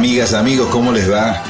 Amigas, 0.00 0.32
amigos, 0.32 0.68
¿cómo 0.70 0.92
les 0.92 1.12
va? 1.12 1.44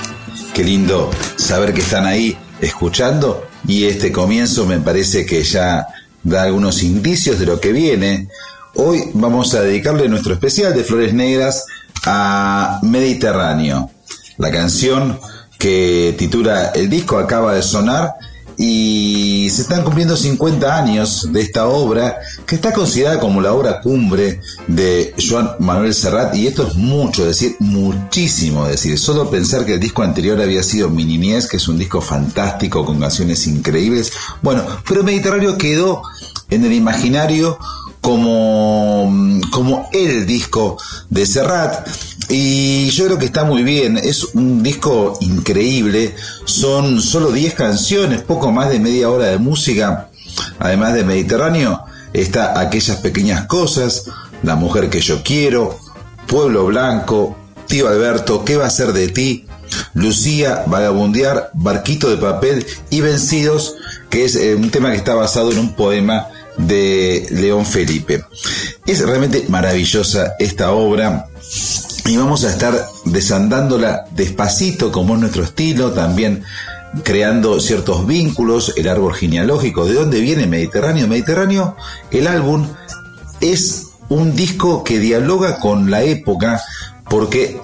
Qué 0.52 0.64
lindo 0.64 1.08
saber 1.36 1.72
que 1.72 1.82
están 1.82 2.04
ahí 2.04 2.36
escuchando 2.60 3.46
y 3.64 3.84
este 3.84 4.10
comienzo 4.10 4.66
me 4.66 4.80
parece 4.80 5.24
que 5.24 5.44
ya 5.44 5.86
da 6.24 6.42
algunos 6.42 6.82
indicios 6.82 7.38
de 7.38 7.46
lo 7.46 7.60
que 7.60 7.70
viene. 7.70 8.26
Hoy 8.74 9.04
vamos 9.14 9.54
a 9.54 9.62
dedicarle 9.62 10.08
nuestro 10.08 10.34
especial 10.34 10.74
de 10.74 10.82
Flores 10.82 11.14
Negras 11.14 11.64
a 12.04 12.80
Mediterráneo. 12.82 13.92
La 14.38 14.50
canción 14.50 15.20
que 15.56 16.16
titula 16.18 16.72
El 16.74 16.90
disco 16.90 17.18
acaba 17.18 17.54
de 17.54 17.62
sonar 17.62 18.14
y 18.62 19.48
se 19.48 19.62
están 19.62 19.84
cumpliendo 19.84 20.14
50 20.14 20.76
años 20.76 21.32
de 21.32 21.40
esta 21.40 21.66
obra 21.66 22.18
que 22.44 22.56
está 22.56 22.74
considerada 22.74 23.18
como 23.18 23.40
la 23.40 23.54
obra 23.54 23.80
cumbre 23.80 24.38
de 24.66 25.14
Joan 25.18 25.52
Manuel 25.60 25.94
Serrat 25.94 26.36
y 26.36 26.46
esto 26.46 26.66
es 26.66 26.74
mucho 26.74 27.24
decir, 27.24 27.56
muchísimo 27.58 28.66
decir, 28.66 28.98
solo 28.98 29.30
pensar 29.30 29.64
que 29.64 29.74
el 29.74 29.80
disco 29.80 30.02
anterior 30.02 30.38
había 30.42 30.62
sido 30.62 30.90
Mi 30.90 31.06
Niñez, 31.06 31.48
que 31.48 31.56
es 31.56 31.68
un 31.68 31.78
disco 31.78 32.02
fantástico 32.02 32.84
con 32.84 33.00
canciones 33.00 33.46
increíbles, 33.46 34.12
bueno, 34.42 34.62
pero 34.86 35.04
Mediterráneo 35.04 35.56
quedó 35.56 36.02
en 36.50 36.62
el 36.62 36.74
imaginario 36.74 37.58
como, 38.00 39.40
como 39.50 39.88
el 39.92 40.26
disco 40.26 40.78
de 41.08 41.26
Serrat. 41.26 41.88
Y 42.28 42.90
yo 42.90 43.06
creo 43.06 43.18
que 43.18 43.24
está 43.26 43.44
muy 43.44 43.64
bien, 43.64 43.96
es 43.96 44.34
un 44.34 44.62
disco 44.62 45.18
increíble, 45.20 46.14
son 46.44 47.00
solo 47.00 47.32
10 47.32 47.54
canciones, 47.54 48.22
poco 48.22 48.52
más 48.52 48.70
de 48.70 48.78
media 48.78 49.10
hora 49.10 49.26
de 49.26 49.38
música, 49.38 50.08
además 50.60 50.94
de 50.94 51.02
Mediterráneo, 51.02 51.84
está 52.12 52.60
Aquellas 52.60 52.98
Pequeñas 52.98 53.46
Cosas, 53.46 54.04
La 54.44 54.54
Mujer 54.54 54.90
que 54.90 55.00
yo 55.00 55.24
quiero, 55.24 55.76
Pueblo 56.28 56.66
Blanco, 56.66 57.36
Tío 57.66 57.88
Alberto, 57.88 58.44
¿qué 58.44 58.56
va 58.56 58.66
a 58.66 58.70
ser 58.70 58.92
de 58.92 59.08
ti? 59.08 59.46
Lucía, 59.94 60.64
Vagabundear, 60.66 61.50
Barquito 61.54 62.10
de 62.10 62.16
Papel 62.16 62.64
y 62.90 63.00
Vencidos, 63.00 63.74
que 64.08 64.24
es 64.24 64.36
eh, 64.36 64.54
un 64.54 64.70
tema 64.70 64.90
que 64.90 64.96
está 64.96 65.14
basado 65.14 65.50
en 65.50 65.58
un 65.58 65.74
poema 65.74 66.28
de 66.56 67.26
León 67.30 67.64
Felipe. 67.66 68.24
Es 68.86 69.00
realmente 69.00 69.44
maravillosa 69.48 70.34
esta 70.38 70.72
obra 70.72 71.26
y 72.06 72.16
vamos 72.16 72.44
a 72.44 72.50
estar 72.50 72.88
desandándola 73.04 74.06
despacito 74.12 74.90
como 74.90 75.14
es 75.14 75.20
nuestro 75.20 75.44
estilo, 75.44 75.92
también 75.92 76.42
creando 77.04 77.60
ciertos 77.60 78.06
vínculos, 78.06 78.74
el 78.76 78.88
árbol 78.88 79.14
genealógico, 79.14 79.86
¿de 79.86 79.94
dónde 79.94 80.20
viene 80.20 80.46
Mediterráneo? 80.46 81.06
Mediterráneo, 81.06 81.76
el 82.10 82.26
álbum 82.26 82.66
es 83.40 83.86
un 84.08 84.34
disco 84.34 84.82
que 84.82 84.98
dialoga 84.98 85.60
con 85.60 85.90
la 85.90 86.02
época 86.02 86.60
porque 87.08 87.60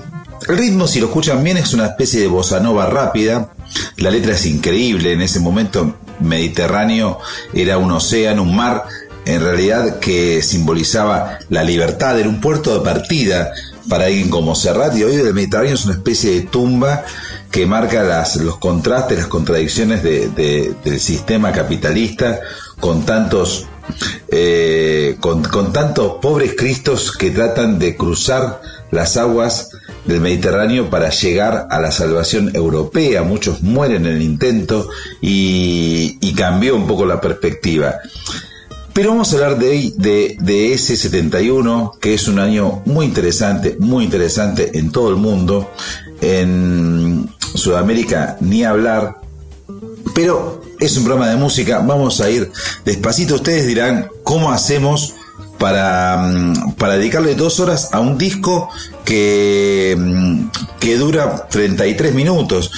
el 0.49 0.59
ritmo, 0.59 0.87
si 0.87 1.01
lo 1.01 1.07
escuchan 1.07 1.43
bien, 1.43 1.57
es 1.57 1.75
una 1.75 1.87
especie 1.87 2.21
de 2.21 2.29
bossa 2.29 2.61
nova 2.61 2.87
rápida, 2.87 3.53
la 3.97 4.11
letra 4.11 4.35
es 4.35 4.47
increíble, 4.47 5.13
en 5.13 5.23
ese 5.23 5.41
momento 5.41 5.97
Mediterráneo 6.21 7.19
era 7.53 7.79
un 7.79 7.93
océano, 7.93 8.43
un 8.43 8.57
mar 8.57 8.85
en 9.25 9.41
realidad 9.43 9.99
que 9.99 10.41
simbolizaba 10.43 11.39
la 11.49 11.65
libertad, 11.65 12.19
era 12.19 12.29
un 12.29 12.41
puerto 12.41 12.79
de 12.79 12.85
partida 12.85 13.53
para 13.89 14.07
alguien 14.07 14.31
como 14.31 14.55
Serrat 14.55 14.97
y 14.97 15.05
hoy 15.05 15.17
el 15.17 15.35
Mediterráneo 15.35 15.75
es 15.75 15.85
una 15.85 15.95
especie 15.95 16.33
de 16.33 16.41
tumba 16.43 17.05
que 17.51 17.67
marca 17.67 18.03
las, 18.03 18.37
los 18.37 18.59
contrastes, 18.59 19.19
las 19.19 19.27
contradicciones 19.27 20.03
del 20.03 21.01
sistema 21.01 21.53
capitalista 21.53 22.41
con 22.81 23.05
tantos 23.05 23.67
eh, 24.29 25.17
con, 25.21 25.73
tantos 25.73 26.15
pobres 26.21 26.55
cristos 26.57 27.13
que 27.17 27.31
tratan 27.31 27.79
de 27.79 27.97
cruzar 27.97 28.61
las 28.91 29.17
aguas 29.17 29.71
del 30.07 30.21
Mediterráneo 30.21 30.91
para 30.91 31.11
llegar 31.11 31.67
a 31.71 31.81
la 31.81 31.91
salvación 31.91 32.55
europea. 32.55 33.23
Muchos 33.23 33.63
mueren 33.63 34.07
en 34.07 34.17
el 34.17 34.23
intento 34.23 34.89
y, 35.21 36.19
y 36.21 36.35
cambió 36.35 36.77
un 36.77 36.87
poco 36.87 37.07
la 37.07 37.21
perspectiva. 37.21 37.97
Pero 38.93 39.11
vamos 39.11 39.31
a 39.31 39.37
hablar 39.37 39.59
de, 39.59 39.93
de, 39.97 40.37
de, 40.41 40.73
ese 40.73 40.97
71, 40.97 41.93
que 42.01 42.15
es 42.15 42.29
un 42.29 42.39
año 42.39 42.81
muy 42.87 43.05
interesante, 43.05 43.77
muy 43.79 44.05
interesante 44.05 44.79
en 44.79 44.91
todo 44.91 45.11
el 45.11 45.17
mundo. 45.17 45.71
En 46.23 47.29
Sudamérica 47.55 48.39
ni 48.41 48.65
hablar. 48.65 49.19
Pero 50.15 50.63
es 50.81 50.97
un 50.97 51.05
programa 51.05 51.29
de 51.29 51.37
música, 51.37 51.81
vamos 51.81 52.21
a 52.21 52.31
ir 52.31 52.51
despacito. 52.85 53.35
Ustedes 53.35 53.67
dirán, 53.67 54.09
¿cómo 54.23 54.51
hacemos 54.51 55.15
para, 55.59 56.17
mm, 56.19 56.73
para 56.75 56.97
dedicarle 56.97 57.35
dos 57.35 57.61
horas 57.61 57.91
a 57.93 58.01
un 58.01 58.19
disco 58.19 58.69
que, 59.05 59.97
mm, 59.99 60.49
que 60.79 60.97
dura 60.97 61.47
33 61.49 62.15
minutos? 62.15 62.71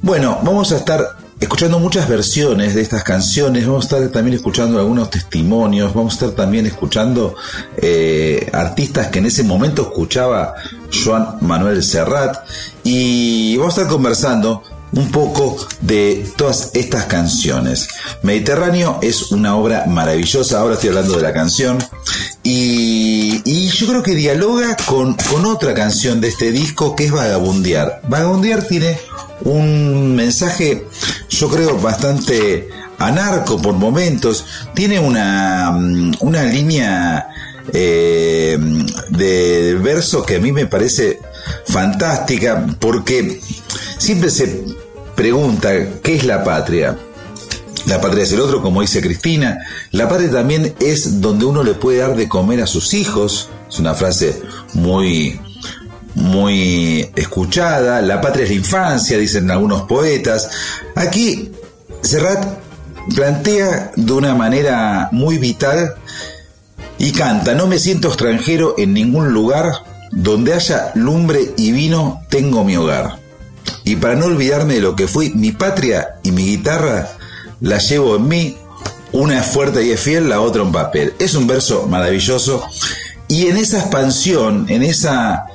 Bueno, 0.00 0.38
vamos 0.42 0.72
a 0.72 0.76
estar 0.76 1.16
escuchando 1.42 1.80
muchas 1.80 2.08
versiones 2.08 2.74
de 2.74 2.82
estas 2.82 3.02
canciones, 3.02 3.66
vamos 3.66 3.84
a 3.84 3.96
estar 3.96 4.12
también 4.12 4.36
escuchando 4.36 4.78
algunos 4.78 5.10
testimonios, 5.10 5.92
vamos 5.92 6.12
a 6.12 6.16
estar 6.16 6.30
también 6.30 6.66
escuchando 6.66 7.34
eh, 7.76 8.48
artistas 8.52 9.08
que 9.08 9.18
en 9.18 9.26
ese 9.26 9.42
momento 9.42 9.82
escuchaba 9.82 10.54
Joan 10.92 11.38
Manuel 11.40 11.82
Serrat 11.82 12.36
y 12.84 13.56
vamos 13.56 13.76
a 13.76 13.82
estar 13.82 13.92
conversando 13.92 14.62
un 14.92 15.10
poco 15.10 15.56
de 15.80 16.26
todas 16.36 16.70
estas 16.74 17.06
canciones. 17.06 17.88
Mediterráneo 18.22 18.98
es 19.02 19.32
una 19.32 19.56
obra 19.56 19.86
maravillosa, 19.86 20.60
ahora 20.60 20.74
estoy 20.74 20.90
hablando 20.90 21.16
de 21.16 21.22
la 21.22 21.32
canción, 21.32 21.78
y, 22.42 23.40
y 23.44 23.68
yo 23.68 23.86
creo 23.86 24.02
que 24.02 24.14
dialoga 24.14 24.76
con, 24.86 25.14
con 25.30 25.46
otra 25.46 25.74
canción 25.74 26.20
de 26.20 26.28
este 26.28 26.52
disco 26.52 26.94
que 26.94 27.06
es 27.06 27.12
Vagabundear. 27.12 28.02
Vagabundear 28.08 28.66
tiene 28.66 28.98
un 29.44 30.14
mensaje, 30.14 30.86
yo 31.30 31.48
creo, 31.48 31.78
bastante 31.78 32.68
anarco 32.98 33.60
por 33.60 33.74
momentos, 33.74 34.44
tiene 34.74 34.98
una, 34.98 35.72
mm, 35.72 36.12
una 36.20 36.44
línea 36.44 37.28
eh, 37.72 38.58
de 39.10 39.78
verso 39.80 40.24
que 40.24 40.36
a 40.36 40.40
mí 40.40 40.52
me 40.52 40.66
parece 40.66 41.20
fantástica 41.66 42.66
porque 42.80 43.40
siempre 43.98 44.30
se 44.30 44.64
pregunta 45.14 45.70
qué 46.02 46.16
es 46.16 46.24
la 46.24 46.44
patria. 46.44 46.96
La 47.86 48.00
patria 48.00 48.22
es 48.22 48.32
el 48.32 48.40
otro, 48.40 48.62
como 48.62 48.80
dice 48.80 49.00
Cristina. 49.00 49.58
La 49.90 50.08
patria 50.08 50.30
también 50.30 50.74
es 50.80 51.20
donde 51.20 51.44
uno 51.44 51.62
le 51.62 51.74
puede 51.74 51.98
dar 51.98 52.16
de 52.16 52.28
comer 52.28 52.62
a 52.62 52.66
sus 52.66 52.94
hijos. 52.94 53.48
Es 53.68 53.78
una 53.78 53.94
frase 53.94 54.40
muy, 54.74 55.40
muy 56.14 57.10
escuchada. 57.16 58.00
La 58.02 58.20
patria 58.20 58.44
es 58.44 58.50
la 58.50 58.56
infancia, 58.56 59.18
dicen 59.18 59.50
algunos 59.50 59.82
poetas. 59.82 60.48
Aquí 60.94 61.50
Serrat 62.02 62.58
plantea 63.14 63.92
de 63.96 64.12
una 64.12 64.34
manera 64.34 65.08
muy 65.12 65.38
vital 65.38 65.94
y 66.98 67.12
canta, 67.12 67.54
no 67.54 67.66
me 67.66 67.78
siento 67.78 68.08
extranjero 68.08 68.76
en 68.78 68.92
ningún 68.94 69.32
lugar, 69.32 69.72
donde 70.12 70.54
haya 70.54 70.92
lumbre 70.94 71.52
y 71.56 71.72
vino 71.72 72.22
tengo 72.28 72.64
mi 72.64 72.76
hogar. 72.76 73.21
Y 73.84 73.96
para 73.96 74.14
no 74.14 74.26
olvidarme 74.26 74.74
de 74.74 74.80
lo 74.80 74.96
que 74.96 75.08
fui, 75.08 75.30
mi 75.30 75.52
patria 75.52 76.16
y 76.22 76.32
mi 76.32 76.44
guitarra 76.44 77.08
la 77.60 77.78
llevo 77.78 78.16
en 78.16 78.28
mí, 78.28 78.56
una 79.12 79.40
es 79.40 79.46
fuerte 79.46 79.84
y 79.84 79.90
es 79.90 80.00
fiel, 80.00 80.28
la 80.28 80.40
otra 80.40 80.62
un 80.62 80.72
papel. 80.72 81.14
Es 81.18 81.34
un 81.34 81.46
verso 81.46 81.86
maravilloso 81.86 82.64
y 83.28 83.46
en 83.46 83.56
esa 83.56 83.80
expansión, 83.80 84.66
en 84.68 84.82
esa 84.82 85.46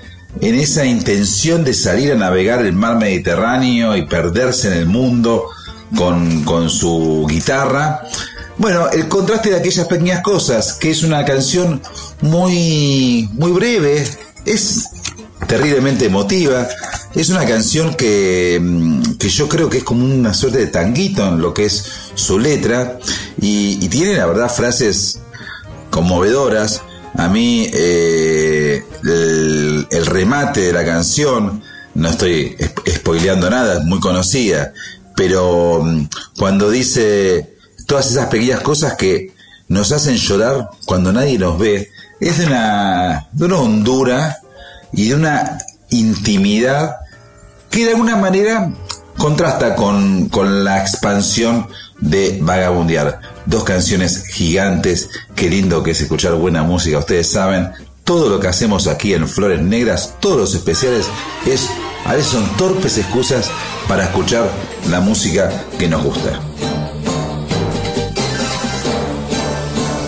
en 0.41 0.55
esa 0.55 0.85
intención 0.85 1.63
de 1.63 1.73
salir 1.73 2.11
a 2.11 2.15
navegar 2.15 2.63
el 2.63 2.73
mar 2.73 2.97
Mediterráneo 2.97 3.97
y 3.97 4.05
perderse 4.05 4.67
en 4.67 4.73
el 4.73 4.85
mundo 4.85 5.47
con, 5.95 6.43
con 6.43 6.69
su 6.69 7.25
guitarra, 7.27 8.03
bueno, 8.57 8.89
el 8.89 9.07
contraste 9.07 9.51
de 9.51 9.57
aquellas 9.57 9.85
pequeñas 9.87 10.21
cosas, 10.21 10.73
que 10.73 10.89
es 10.89 11.03
una 11.03 11.23
canción 11.25 11.81
muy, 12.21 13.29
muy 13.33 13.51
breve, 13.51 14.03
es 14.45 14.89
terriblemente 15.47 16.05
emotiva, 16.05 16.67
es 17.15 17.29
una 17.29 17.45
canción 17.45 17.95
que, 17.95 18.59
mm, 18.61 19.15
que, 19.17 19.29
yo 19.29 19.47
creo 19.47 19.69
que 19.69 19.79
es 19.79 19.83
como 19.83 20.05
una 20.05 20.33
suerte 20.33 20.59
de 20.59 20.67
tanguito 20.67 21.27
en 21.27 21.41
lo 21.41 21.53
que 21.53 21.65
es 21.65 21.85
su 22.15 22.39
letra 22.39 22.99
y, 23.39 23.87
tiene 23.87 24.15
la 24.15 24.25
verdad 24.25 24.49
frases 24.49 25.19
conmovedoras. 25.89 26.81
A 27.15 27.29
mí 27.29 27.69
eh, 27.73 28.83
el, 29.03 30.05
remate 30.05 30.61
de 30.61 30.73
la 30.73 30.85
canción, 30.85 31.63
no 31.95 32.09
estoy 32.09 32.55
spoileando 32.87 33.49
nada, 33.49 33.79
es 33.79 33.85
muy 33.85 33.99
conocida, 33.99 34.73
pero 35.15 35.81
mm, 35.83 36.09
cuando 36.37 36.69
dice 36.69 37.55
todas 37.87 38.11
esas 38.11 38.27
pequeñas 38.27 38.61
cosas 38.61 38.95
que 38.95 39.33
nos 39.69 39.91
hacen 39.91 40.17
llorar 40.17 40.69
cuando 40.85 41.11
nadie 41.11 41.39
nos 41.39 41.57
ve, 41.57 41.89
es 42.19 42.37
de 42.37 42.45
una, 42.45 43.27
de 43.31 43.45
una 43.45 43.57
hondura 43.57 44.37
y 44.93 45.09
de 45.09 45.15
una 45.15 45.57
intimidad 45.89 46.97
que 47.69 47.85
de 47.85 47.91
alguna 47.91 48.15
manera 48.15 48.71
contrasta 49.17 49.75
con, 49.75 50.29
con 50.29 50.63
la 50.63 50.81
expansión 50.81 51.67
de 51.99 52.39
Vagabundear. 52.41 53.19
Dos 53.45 53.63
canciones 53.63 54.25
gigantes, 54.27 55.09
qué 55.35 55.49
lindo 55.49 55.83
que 55.83 55.91
es 55.91 56.01
escuchar 56.01 56.33
buena 56.35 56.63
música, 56.63 56.99
ustedes 56.99 57.31
saben, 57.31 57.71
todo 58.03 58.29
lo 58.29 58.39
que 58.39 58.47
hacemos 58.47 58.87
aquí 58.87 59.13
en 59.13 59.27
Flores 59.27 59.61
Negras, 59.61 60.15
todos 60.19 60.37
los 60.37 60.55
especiales, 60.55 61.07
es 61.45 61.69
a 62.05 62.13
veces 62.13 62.31
son 62.31 62.47
torpes 62.57 62.97
excusas 62.97 63.49
para 63.87 64.03
escuchar 64.03 64.49
la 64.89 65.01
música 65.01 65.51
que 65.77 65.87
nos 65.87 66.03
gusta. 66.03 66.39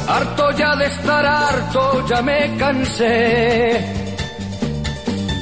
Harto 0.07 0.51
ya 0.57 0.75
de 0.75 0.85
estar 0.85 1.25
harto, 1.25 2.07
ya 2.07 2.21
me 2.21 2.57
cansé 2.57 4.08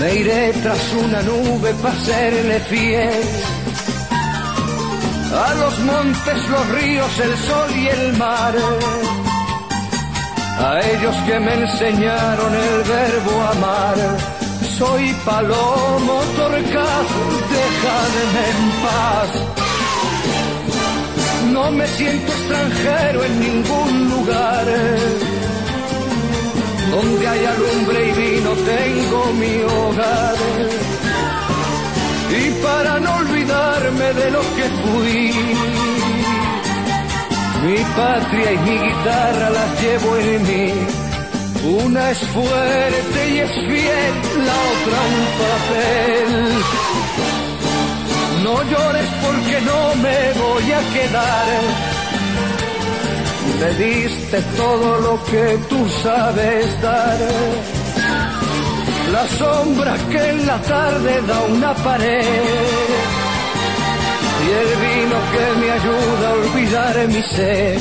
me 0.00 0.14
iré 0.14 0.52
tras 0.62 0.92
una 0.94 1.22
nube 1.22 1.74
para 1.82 1.94
serle 2.00 2.60
fiel. 2.60 3.24
A 5.46 5.54
los 5.54 5.78
montes, 5.80 6.48
los 6.48 6.68
ríos, 6.80 7.18
el 7.20 7.36
sol 7.36 7.70
y 7.76 7.88
el 7.88 8.16
mar. 8.16 8.54
A 10.58 10.80
ellos 10.92 11.16
que 11.26 11.40
me 11.40 11.54
enseñaron 11.54 12.52
el 12.54 12.82
verbo 12.96 13.32
amar. 13.54 13.96
Soy 14.78 15.14
palomo 15.24 16.16
torcaz, 16.36 17.08
déjame 17.56 18.42
en 18.52 18.60
paz. 18.84 19.30
No 21.52 21.70
me 21.72 21.86
siento 21.86 22.32
extranjero 22.32 23.24
en 23.24 23.40
ningún 23.40 24.10
lugar 24.10 24.66
donde 26.90 27.28
hay 27.28 27.46
lumbre 27.58 28.08
y 28.08 28.12
vino 28.12 28.50
tengo 28.52 29.32
mi 29.34 29.54
hogar. 29.62 30.36
Y 32.30 32.50
para 32.62 33.00
no 33.00 33.16
olvidarme 33.16 34.12
de 34.20 34.30
lo 34.30 34.40
que 34.56 34.66
fui, 34.82 35.32
mi 37.64 37.78
patria 37.96 38.52
y 38.52 38.58
mi 38.58 38.78
guitarra 38.78 39.50
las 39.50 39.82
llevo 39.82 40.16
en 40.16 40.42
mí. 40.48 40.72
Una 41.84 42.10
es 42.10 42.18
fuerte 42.18 43.30
y 43.30 43.38
es 43.38 43.52
fiel, 43.52 44.14
la 44.46 44.56
otra 44.72 44.98
un 45.16 45.26
papel. 45.44 46.30
No 48.44 48.54
llores 48.70 49.08
porque 49.24 49.60
no 49.62 49.94
me 49.96 50.18
voy 50.40 50.72
a 50.72 50.80
quedar 50.94 51.97
me 53.60 53.74
diste 53.74 54.40
todo 54.56 55.00
lo 55.00 55.24
que 55.24 55.58
tú 55.68 55.88
sabes 56.02 56.82
dar. 56.82 57.18
La 59.12 59.26
sombra 59.26 59.96
que 60.10 60.28
en 60.30 60.46
la 60.46 60.58
tarde 60.62 61.22
da 61.26 61.40
una 61.56 61.74
pared 61.74 63.18
y 64.44 64.50
el 64.62 64.70
vino 64.86 65.16
que 65.32 65.60
me 65.60 65.70
ayuda 65.70 66.28
a 66.28 66.32
olvidar 66.32 67.08
mi 67.08 67.22
sed. 67.22 67.80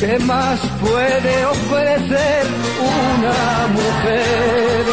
¿Qué 0.00 0.18
más 0.20 0.58
puede 0.80 1.46
ofrecer 1.46 2.46
una 2.80 3.68
mujer? 3.78 4.84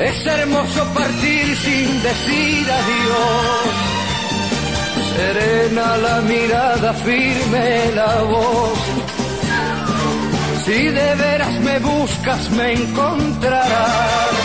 Es 0.00 0.26
hermoso 0.26 0.84
partir 0.94 1.56
sin 1.56 2.02
decir 2.02 2.66
adiós. 2.70 3.87
Serena 5.18 5.96
la 5.96 6.20
mirada, 6.20 6.92
firme 7.06 7.68
la 8.00 8.22
voz. 8.22 8.78
Si 10.64 10.78
de 10.98 11.08
veras 11.16 11.54
me 11.66 11.76
buscas, 11.80 12.50
me 12.50 12.66
encontrarás. 12.74 14.36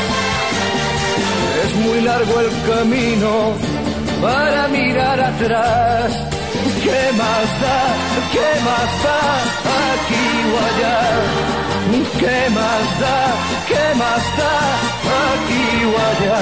Es 1.64 1.72
muy 1.86 2.02
largo 2.02 2.40
el 2.46 2.52
camino 2.72 3.32
para 4.20 4.68
mirar 4.70 5.20
atrás. 5.32 6.10
¿Qué 6.86 7.04
más 7.22 7.48
da? 7.64 7.80
¿Qué 8.36 8.50
más 8.70 8.92
da? 9.06 9.20
Aquí 9.92 10.28
o 10.54 10.58
allá. 10.70 11.00
¿Qué 12.22 12.40
más 12.60 12.86
da? 13.04 13.20
¿Qué 13.70 13.86
más 14.02 14.24
da? 14.40 14.56
Aquí 15.30 15.66
o 15.92 15.96
allá. 16.10 16.42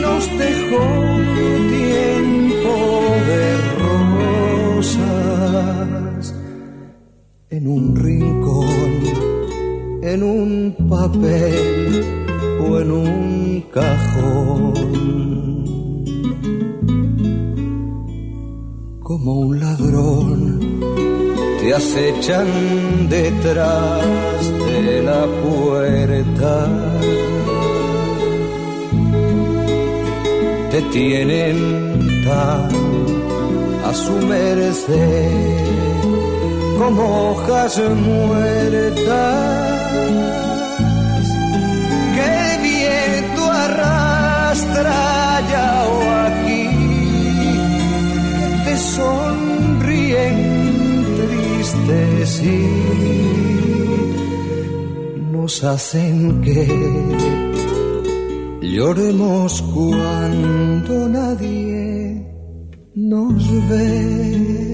nos 0.00 0.24
dejó 0.38 0.84
tiempo 1.76 2.74
de 3.28 3.42
rosas 4.76 6.34
en 7.50 7.66
un 7.68 7.96
rincón, 7.96 8.92
en 10.02 10.22
un 10.22 10.74
papel 10.88 12.04
o 12.60 12.80
en 12.80 12.90
un 12.90 13.64
cajón. 13.72 14.74
Como 19.02 19.40
un 19.40 19.60
ladrón 19.60 20.60
te 21.60 21.74
acechan 21.74 22.46
detrás 23.08 24.04
de 24.66 25.02
la 25.02 25.26
puerta 25.42 26.68
tienen 30.92 31.56
tan 32.24 32.68
a 33.84 33.94
su 33.94 34.12
merced 34.26 35.60
como 36.78 37.30
hojas 37.30 37.80
muertas 37.94 39.70
que 42.14 42.24
el 42.54 42.62
viento 42.62 43.42
arrastra 43.52 45.36
allá 45.36 45.84
o 45.84 45.96
aquí 46.26 46.64
que 48.38 48.48
te 48.64 48.74
sonríen 48.76 50.36
tristes 51.16 52.42
y 52.42 52.46
nos 55.30 55.64
hacen 55.64 56.42
que 56.42 57.49
Lloremos 58.70 59.62
cuando 59.62 61.08
nadie 61.08 62.24
nos 62.94 63.68
ve. 63.68 64.70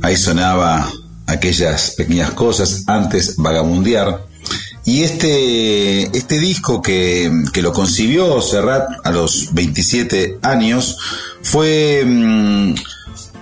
Ahí 0.00 0.16
sonaba 0.16 0.90
aquellas 1.26 1.90
pequeñas 1.90 2.30
cosas 2.30 2.84
antes 2.86 3.36
vagabundear. 3.36 4.26
Y 4.86 5.02
este, 5.02 6.04
este 6.16 6.38
disco 6.38 6.80
que, 6.80 7.30
que 7.52 7.60
lo 7.60 7.74
concibió 7.74 8.40
Serrat 8.40 8.88
a 9.04 9.10
los 9.10 9.52
27 9.52 10.38
años 10.40 10.96
fue, 11.42 12.02
mm, 12.06 12.76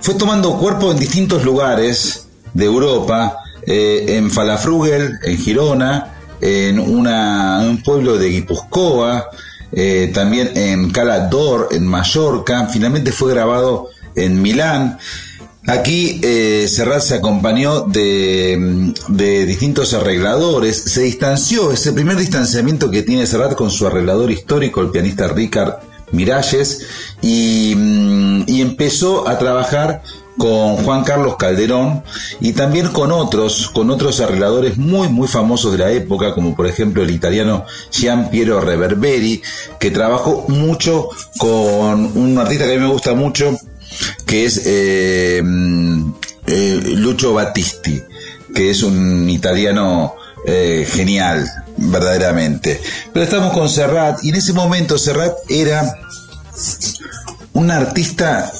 fue 0.01 0.15
tomando 0.15 0.57
cuerpo 0.57 0.91
en 0.91 0.99
distintos 0.99 1.45
lugares 1.45 2.27
de 2.53 2.65
Europa, 2.65 3.37
eh, 3.65 4.17
en 4.17 4.29
Falafrugel, 4.31 5.17
en 5.23 5.37
Girona, 5.37 6.18
en, 6.41 6.79
un 6.79 7.81
pueblo 7.83 8.17
de 8.17 8.29
Guipúzcoa, 8.29 9.29
eh, 9.71 10.11
también 10.13 10.51
en 10.55 10.91
Cala 10.91 11.27
d'Or, 11.27 11.69
en 11.71 11.85
Mallorca, 11.85 12.67
finalmente 12.67 13.11
fue 13.11 13.33
grabado 13.33 13.89
en 14.15 14.41
Milán. 14.41 14.97
Aquí 15.67 16.19
eh, 16.23 16.67
Serrat 16.67 17.01
se 17.01 17.15
acompañó 17.15 17.81
de, 17.81 18.93
de, 19.09 19.45
distintos 19.45 19.93
arregladores, 19.93 20.77
se 20.77 21.01
distanció, 21.01 21.71
es 21.71 21.85
el 21.85 21.93
primer 21.93 22.15
distanciamiento 22.17 22.89
que 22.89 23.03
tiene 23.03 23.27
Serrat 23.27 23.55
con 23.55 23.69
su 23.69 23.85
arreglador 23.85 24.31
histórico, 24.31 24.81
el 24.81 24.89
pianista 24.89 25.27
Ricard 25.27 25.75
Miralles, 26.11 26.87
y, 27.21 27.75
mm, 27.75 28.43
y 28.47 28.61
empezó 28.61 29.27
a 29.27 29.37
trabajar 29.37 30.01
con 30.39 30.77
Juan 30.77 31.03
Carlos 31.03 31.35
Calderón 31.35 32.01
y 32.39 32.53
también 32.53 32.87
con 32.87 33.11
otros, 33.11 33.69
con 33.69 33.91
otros 33.91 34.21
arregladores 34.21 34.77
muy 34.77 35.09
muy 35.09 35.27
famosos 35.27 35.73
de 35.73 35.79
la 35.79 35.91
época, 35.91 36.33
como 36.33 36.55
por 36.55 36.65
ejemplo 36.65 37.03
el 37.03 37.11
italiano 37.11 37.65
Gian 37.91 38.29
Piero 38.31 38.61
Reverberi, 38.61 39.41
que 39.79 39.91
trabajó 39.91 40.45
mucho 40.47 41.09
con 41.37 42.17
un 42.17 42.37
artista 42.37 42.65
que 42.65 42.71
a 42.71 42.75
mí 42.75 42.81
me 42.81 42.91
gusta 42.91 43.13
mucho, 43.13 43.55
que 44.25 44.45
es 44.45 44.61
eh, 44.65 45.43
eh, 46.47 46.81
Lucio 46.95 47.33
Battisti, 47.33 48.01
que 48.55 48.69
es 48.69 48.81
un 48.81 49.29
italiano 49.29 50.15
eh, 50.47 50.87
genial, 50.89 51.45
verdaderamente. 51.75 52.81
Pero 53.11 53.25
estamos 53.25 53.51
con 53.51 53.67
Serrat 53.67 54.23
y 54.23 54.29
en 54.29 54.35
ese 54.35 54.53
momento 54.53 54.97
Serrat 54.97 55.33
era 55.49 55.99
un 57.51 57.71
artista 57.71 58.53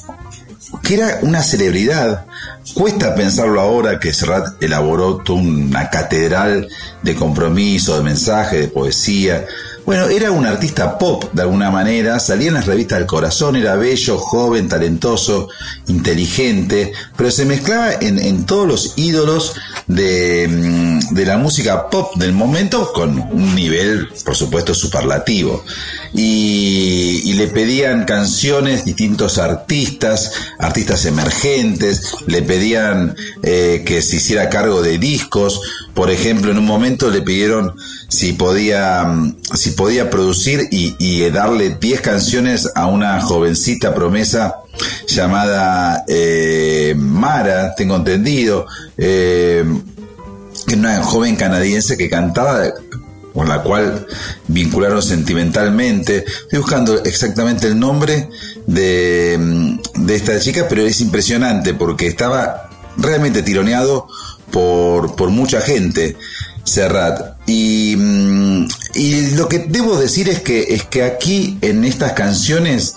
que 0.84 0.96
era 0.96 1.20
una 1.22 1.42
celebridad. 1.42 2.26
Cuesta 2.74 3.16
pensarlo 3.16 3.60
ahora 3.60 4.00
que 4.00 4.14
Serrat 4.14 4.62
elaboró 4.62 5.18
toda 5.18 5.40
una 5.40 5.90
catedral 5.90 6.68
de 7.02 7.16
compromiso, 7.16 7.98
de 7.98 8.04
mensaje, 8.04 8.60
de 8.60 8.68
poesía, 8.68 9.46
bueno, 9.90 10.08
era 10.08 10.30
un 10.30 10.46
artista 10.46 11.00
pop 11.00 11.24
de 11.34 11.42
alguna 11.42 11.72
manera, 11.72 12.20
salía 12.20 12.50
en 12.50 12.54
las 12.54 12.68
revistas 12.68 13.00
del 13.00 13.08
corazón, 13.08 13.56
era 13.56 13.76
bello, 13.76 14.20
joven, 14.20 14.68
talentoso, 14.68 15.50
inteligente, 15.88 16.94
pero 17.18 17.32
se 17.32 17.44
mezclaba 17.46 17.94
en, 18.00 18.46
todos 18.46 18.68
los 18.68 18.94
ídolos 18.98 19.56
de, 19.88 20.48
mm, 20.48 21.16
de, 21.16 21.26
la 21.26 21.38
música 21.38 21.90
pop 21.90 22.16
del 22.18 22.34
momento 22.34 22.94
con 22.94 23.20
un 23.20 23.56
nivel, 23.56 24.10
por 24.24 24.36
supuesto, 24.36 24.76
superlativo. 24.76 25.66
Y, 26.14 27.34
le 27.40 27.48
pedían 27.48 28.04
canciones 28.04 28.84
distintos 28.84 29.38
artistas, 29.38 30.34
artistas 30.58 31.06
emergentes, 31.06 32.02
le 32.28 32.42
pedían 32.42 33.16
eh, 33.44 33.84
que 33.86 34.02
se 34.02 34.18
hiciera 34.18 34.50
cargo 34.50 34.82
de 34.82 34.98
discos, 34.98 35.62
por 35.94 36.12
ejemplo, 36.12 36.52
en 36.52 36.58
un 36.58 36.66
momento 36.66 37.10
le 37.10 37.22
pidieron 37.22 37.76
si 38.10 38.34
podía, 38.34 39.08
si 39.54 39.72
podía 39.72 40.10
producir 40.10 40.68
y, 40.70 40.96
y 41.00 41.30
darle 41.30 41.78
10 41.80 42.02
canciones 42.02 42.70
a 42.76 42.88
una 42.88 43.22
jovencita 43.22 43.96
promesa 43.96 44.56
llamada 45.08 46.04
eh, 46.08 46.94
Mara, 46.98 47.76
tengo 47.76 47.96
entendido, 47.96 48.66
eh, 48.98 49.64
una 50.74 51.04
joven 51.04 51.36
canadiense 51.36 51.98
que 51.98 52.10
cantaba 52.10 52.64
con 53.40 53.48
la 53.48 53.64
cual 53.64 54.06
vincularon 54.50 55.02
sentimentalmente. 55.02 56.26
Estoy 56.28 56.60
buscando 56.60 57.02
exactamente 57.06 57.68
el 57.68 57.80
nombre 57.80 58.28
de, 58.68 59.38
mm, 59.40 60.06
de 60.06 60.16
esta 60.16 60.38
chica, 60.42 60.66
pero 60.68 60.86
es 60.86 61.00
impresionante 61.00 61.74
porque 61.74 62.08
estaba 62.08 62.70
realmente 62.98 63.42
tironeado 63.42 64.10
por, 64.52 65.16
por 65.16 65.30
mucha 65.30 65.62
gente, 65.62 66.18
Serrat. 66.66 67.38
Y, 67.48 67.96
mm, 67.96 68.68
y 68.96 69.32
lo 69.38 69.48
que 69.48 69.60
debo 69.60 69.98
decir 69.98 70.28
es 70.28 70.42
que, 70.42 70.74
es 70.74 70.84
que 70.84 71.04
aquí 71.04 71.58
en 71.62 71.86
estas 71.86 72.12
canciones 72.12 72.96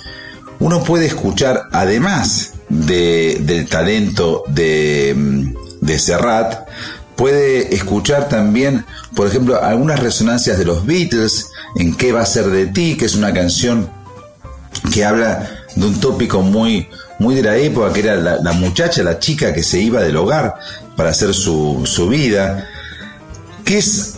uno 0.59 0.83
puede 0.83 1.07
escuchar, 1.07 1.69
además 1.71 2.55
de, 2.69 3.39
del 3.43 3.69
talento 3.69 4.43
de, 4.49 5.15
mm, 5.17 5.55
de 5.83 5.99
Serrat, 6.01 6.67
puede 7.15 7.73
escuchar 7.77 8.29
también, 8.29 8.85
por 9.14 9.26
ejemplo, 9.26 9.62
algunas 9.62 10.00
resonancias 10.00 10.59
de 10.59 10.64
los 10.64 10.87
Beatles, 10.87 11.49
en 11.76 11.95
qué 11.97 12.12
va 12.12 12.23
a 12.23 12.26
ser 12.26 12.47
de 12.47 12.66
ti, 12.66 12.97
que 12.97 13.07
es 13.07 13.14
una 13.14 13.33
canción 13.33 13.90
que 14.92 15.04
habla 15.04 15.49
de 15.75 15.87
un 15.87 16.00
tópico 16.00 16.42
muy, 16.42 16.88
muy 17.19 17.35
de 17.35 17.42
la 17.42 17.57
época, 17.57 17.92
que 17.92 18.00
era 18.00 18.16
la, 18.16 18.52
muchacha, 18.52 19.02
la 19.02 19.19
chica 19.19 19.52
que 19.52 19.62
se 19.62 19.81
iba 19.81 20.00
del 20.00 20.16
hogar 20.16 20.57
para 20.97 21.11
hacer 21.11 21.35
su, 21.35 21.83
su 21.85 22.09
vida, 22.09 22.69
que 23.64 23.78
es 23.78 24.14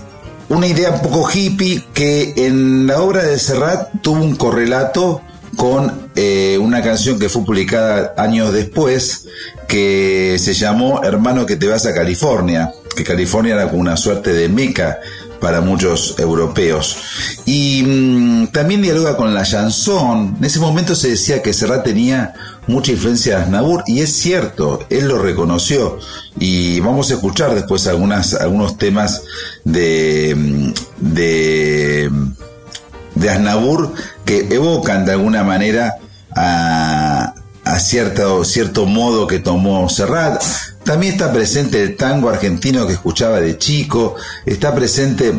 una 0.48 0.66
idea 0.66 0.90
un 0.90 1.00
poco 1.00 1.28
hippie 1.32 1.84
que 1.92 2.34
en 2.36 2.86
la 2.86 3.00
obra 3.00 3.22
de 3.22 3.38
Serrat 3.38 3.90
tuvo 4.02 4.22
un 4.22 4.36
correlato 4.36 5.22
con 5.56 6.10
eh, 6.16 6.58
una 6.60 6.82
canción 6.82 7.18
que 7.18 7.28
fue 7.28 7.44
publicada 7.44 8.14
años 8.16 8.52
después 8.52 9.26
que 9.68 10.36
se 10.38 10.52
llamó 10.52 11.02
Hermano 11.04 11.46
que 11.46 11.56
te 11.56 11.66
vas 11.66 11.86
a 11.86 11.94
California, 11.94 12.72
que 12.94 13.04
California 13.04 13.54
era 13.54 13.68
como 13.68 13.80
una 13.80 13.96
suerte 13.96 14.32
de 14.32 14.48
meca 14.48 14.98
para 15.40 15.60
muchos 15.60 16.14
europeos. 16.18 16.96
Y 17.44 17.82
mm, 17.82 18.46
también 18.46 18.80
dialoga 18.80 19.16
con 19.16 19.34
la 19.34 19.42
chanson. 19.42 20.36
En 20.38 20.44
ese 20.44 20.58
momento 20.58 20.94
se 20.94 21.10
decía 21.10 21.42
que 21.42 21.52
Serrat 21.52 21.84
tenía 21.84 22.32
mucha 22.66 22.92
influencia 22.92 23.36
de 23.36 23.42
Aznavour 23.44 23.84
y 23.86 24.00
es 24.00 24.10
cierto, 24.10 24.86
él 24.88 25.06
lo 25.06 25.18
reconoció. 25.18 25.98
Y 26.38 26.80
vamos 26.80 27.10
a 27.10 27.14
escuchar 27.14 27.54
después 27.54 27.86
algunos 27.86 28.78
temas 28.78 29.22
de, 29.64 30.34
mm, 30.34 30.72
de, 31.12 32.10
de 33.14 33.98
que 34.24 34.48
evocan 34.50 35.04
de 35.04 35.12
alguna 35.12 35.44
manera 35.44 35.96
a, 36.34 37.34
a 37.74 37.80
cierto, 37.80 38.44
cierto 38.44 38.86
modo 38.86 39.26
que 39.26 39.40
tomó 39.40 39.88
Serrat. 39.88 40.40
También 40.84 41.14
está 41.14 41.32
presente 41.32 41.82
el 41.82 41.96
tango 41.96 42.28
argentino 42.28 42.86
que 42.86 42.92
escuchaba 42.92 43.40
de 43.40 43.58
chico, 43.58 44.14
está 44.46 44.72
presente 44.72 45.32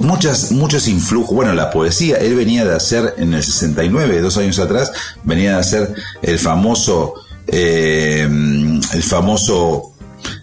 muchas, 0.00 0.52
muchos 0.52 0.86
influjos, 0.86 1.34
bueno, 1.34 1.54
la 1.54 1.70
poesía, 1.70 2.18
él 2.18 2.34
venía 2.34 2.66
de 2.66 2.74
hacer 2.74 3.14
en 3.16 3.32
el 3.32 3.42
69, 3.42 4.20
dos 4.20 4.36
años 4.36 4.58
atrás, 4.58 4.92
venía 5.24 5.52
de 5.52 5.60
hacer 5.60 5.94
el 6.20 6.38
famoso, 6.38 7.14
eh, 7.46 8.28
el 8.92 9.02
famoso 9.02 9.89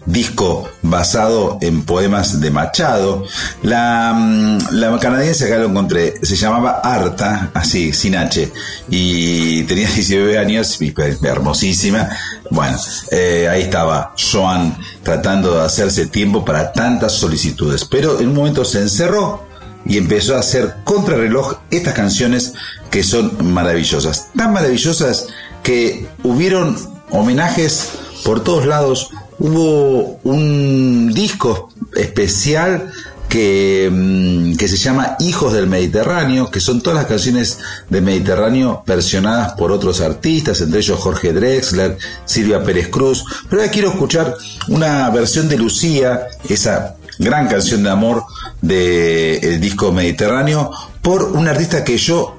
disco 0.06 0.68
basado 0.82 1.58
en 1.60 1.82
poemas 1.82 2.40
de 2.40 2.50
Machado. 2.50 3.24
La, 3.62 4.12
mm, 4.14 4.98
canadiense 5.00 5.46
acá 5.46 5.58
lo 5.58 5.66
encontré, 5.66 6.14
se 6.22 6.36
llamaba 6.36 6.80
Arta, 6.82 7.50
así, 7.54 7.92
sin 7.92 8.16
H, 8.16 8.50
y 8.88 9.62
tenía 9.64 9.88
19 9.94 10.38
años, 10.38 10.78
hermosísima. 11.22 12.08
Bueno, 12.50 12.78
eh, 13.10 13.48
ahí 13.50 13.62
estaba 13.62 14.14
Joan 14.16 14.76
tratando 15.02 15.54
de 15.54 15.64
hacerse 15.64 16.06
tiempo 16.06 16.44
para 16.44 16.72
tantas 16.72 17.12
solicitudes, 17.12 17.84
pero 17.84 18.20
en 18.20 18.28
un 18.28 18.34
momento 18.34 18.64
se 18.64 18.80
encerró 18.80 19.46
y 19.84 19.96
empezó 19.96 20.36
a 20.36 20.40
hacer 20.40 20.76
contrarreloj 20.84 21.58
estas 21.70 21.94
canciones 21.94 22.52
que 22.90 23.02
son 23.02 23.52
maravillosas, 23.52 24.28
tan 24.36 24.52
maravillosas 24.52 25.26
que 25.62 26.06
hubieron 26.22 26.76
homenajes 27.10 27.90
por 28.24 28.42
todos 28.42 28.66
lados 28.66 29.10
hubo 29.38 30.18
un 30.24 31.12
disco 31.12 31.70
especial 31.94 32.92
que, 33.28 33.90
mm, 33.92 34.56
que, 34.56 34.68
se 34.68 34.76
llama 34.76 35.16
Hijos 35.20 35.52
del 35.52 35.66
Mediterráneo, 35.66 36.50
que 36.50 36.60
son 36.60 36.80
todas 36.80 36.98
las 36.98 37.06
canciones 37.06 37.58
del 37.90 38.02
Mediterráneo 38.02 38.82
versionadas 38.86 39.52
por 39.52 39.70
otros 39.70 40.00
artistas, 40.00 40.60
entre 40.60 40.80
ellos 40.80 40.98
Jorge 40.98 41.32
Drexler, 41.32 41.98
Silvia 42.24 42.62
Pérez 42.62 42.88
Cruz. 42.88 43.24
Pero 43.48 43.62
ahora 43.62 43.72
quiero 43.72 43.90
escuchar 43.90 44.34
una 44.68 45.10
versión 45.10 45.48
de 45.48 45.58
Lucía, 45.58 46.26
esa 46.48 46.96
gran 47.18 47.48
canción 47.48 47.82
de 47.82 47.90
amor 47.90 48.24
del 48.62 49.60
disco 49.60 49.92
Mediterráneo, 49.92 50.70
por 51.02 51.24
un 51.24 51.48
artista 51.48 51.84
que 51.84 51.98
yo 51.98 52.37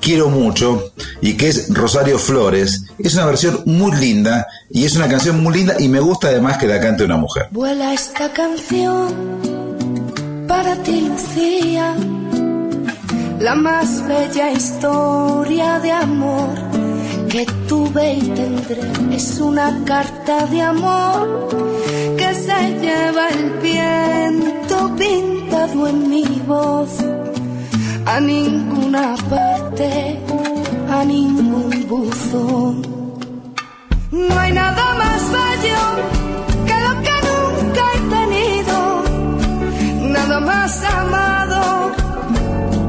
quiero 0.00 0.28
mucho 0.28 0.92
y 1.20 1.36
que 1.36 1.48
es 1.48 1.72
Rosario 1.74 2.18
Flores. 2.18 2.84
Es 2.98 3.14
una 3.14 3.26
versión 3.26 3.62
muy 3.66 3.92
linda 3.96 4.46
y 4.70 4.84
es 4.84 4.96
una 4.96 5.08
canción 5.08 5.42
muy 5.42 5.54
linda 5.54 5.76
y 5.78 5.88
me 5.88 6.00
gusta 6.00 6.28
además 6.28 6.58
que 6.58 6.66
la 6.66 6.80
cante 6.80 7.04
una 7.04 7.16
mujer. 7.16 7.48
Vuela 7.50 7.92
esta 7.92 8.32
canción 8.32 9.14
para 10.46 10.76
ti, 10.82 11.08
Lucía, 11.08 11.94
la 13.40 13.54
más 13.54 14.06
bella 14.06 14.52
historia 14.52 15.78
de 15.80 15.90
amor 15.90 16.48
que 17.28 17.46
tuve 17.66 18.14
y 18.14 18.20
tendré. 18.20 18.82
Es 19.12 19.40
una 19.40 19.82
carta 19.84 20.46
de 20.46 20.62
amor 20.62 21.48
que 22.16 22.34
se 22.34 22.78
lleva 22.80 23.28
el 23.28 23.50
viento 23.62 24.94
pintado 24.96 25.88
en 25.88 26.10
mi 26.10 26.24
voz 26.46 26.90
a 28.14 28.20
ninguna 28.20 29.14
parte, 29.30 30.18
a 30.96 31.02
ningún 31.04 31.70
buzón. 31.88 32.82
No 34.10 34.38
hay 34.38 34.52
nada 34.52 34.86
más 35.02 35.20
bello 35.38 35.84
que 36.68 36.76
lo 36.86 36.92
que 37.06 37.16
nunca 37.30 37.82
he 37.94 38.00
tenido, 38.16 38.76
nada 40.16 40.40
más 40.40 40.84
amado 41.00 41.92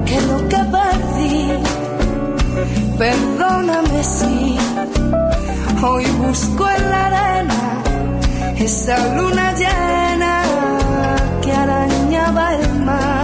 que 0.07 0.17
lo 0.29 0.37
que 0.51 0.61
perdí. 0.75 1.37
Perdóname 2.97 4.03
si 4.03 4.57
hoy 5.85 6.05
busco 6.23 6.69
en 6.69 6.89
la 6.91 7.05
arena 7.07 7.61
esa 8.57 8.97
luna 9.15 9.53
llena 9.53 10.33
que 11.41 11.51
arañaba 11.53 12.55
el 12.55 12.83
mar 12.83 13.22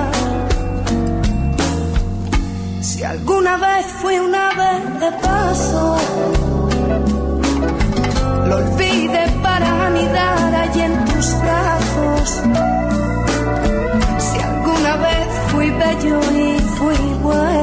si 2.99 3.05
alguna 3.05 3.55
vez 3.55 3.85
fui 4.01 4.19
una 4.19 4.49
vez 4.61 4.99
de 4.99 5.11
paso, 5.23 5.97
lo 8.45 8.55
olvide 8.57 9.23
para 9.41 9.85
anidar 9.87 10.53
allí 10.53 10.81
en 10.81 11.05
tus 11.05 11.27
brazos. 11.39 12.41
Si 14.25 14.39
alguna 14.41 14.97
vez 14.97 15.27
fui 15.47 15.69
bello 15.71 16.19
y 16.45 16.59
fui 16.77 16.97
bueno, 17.23 17.58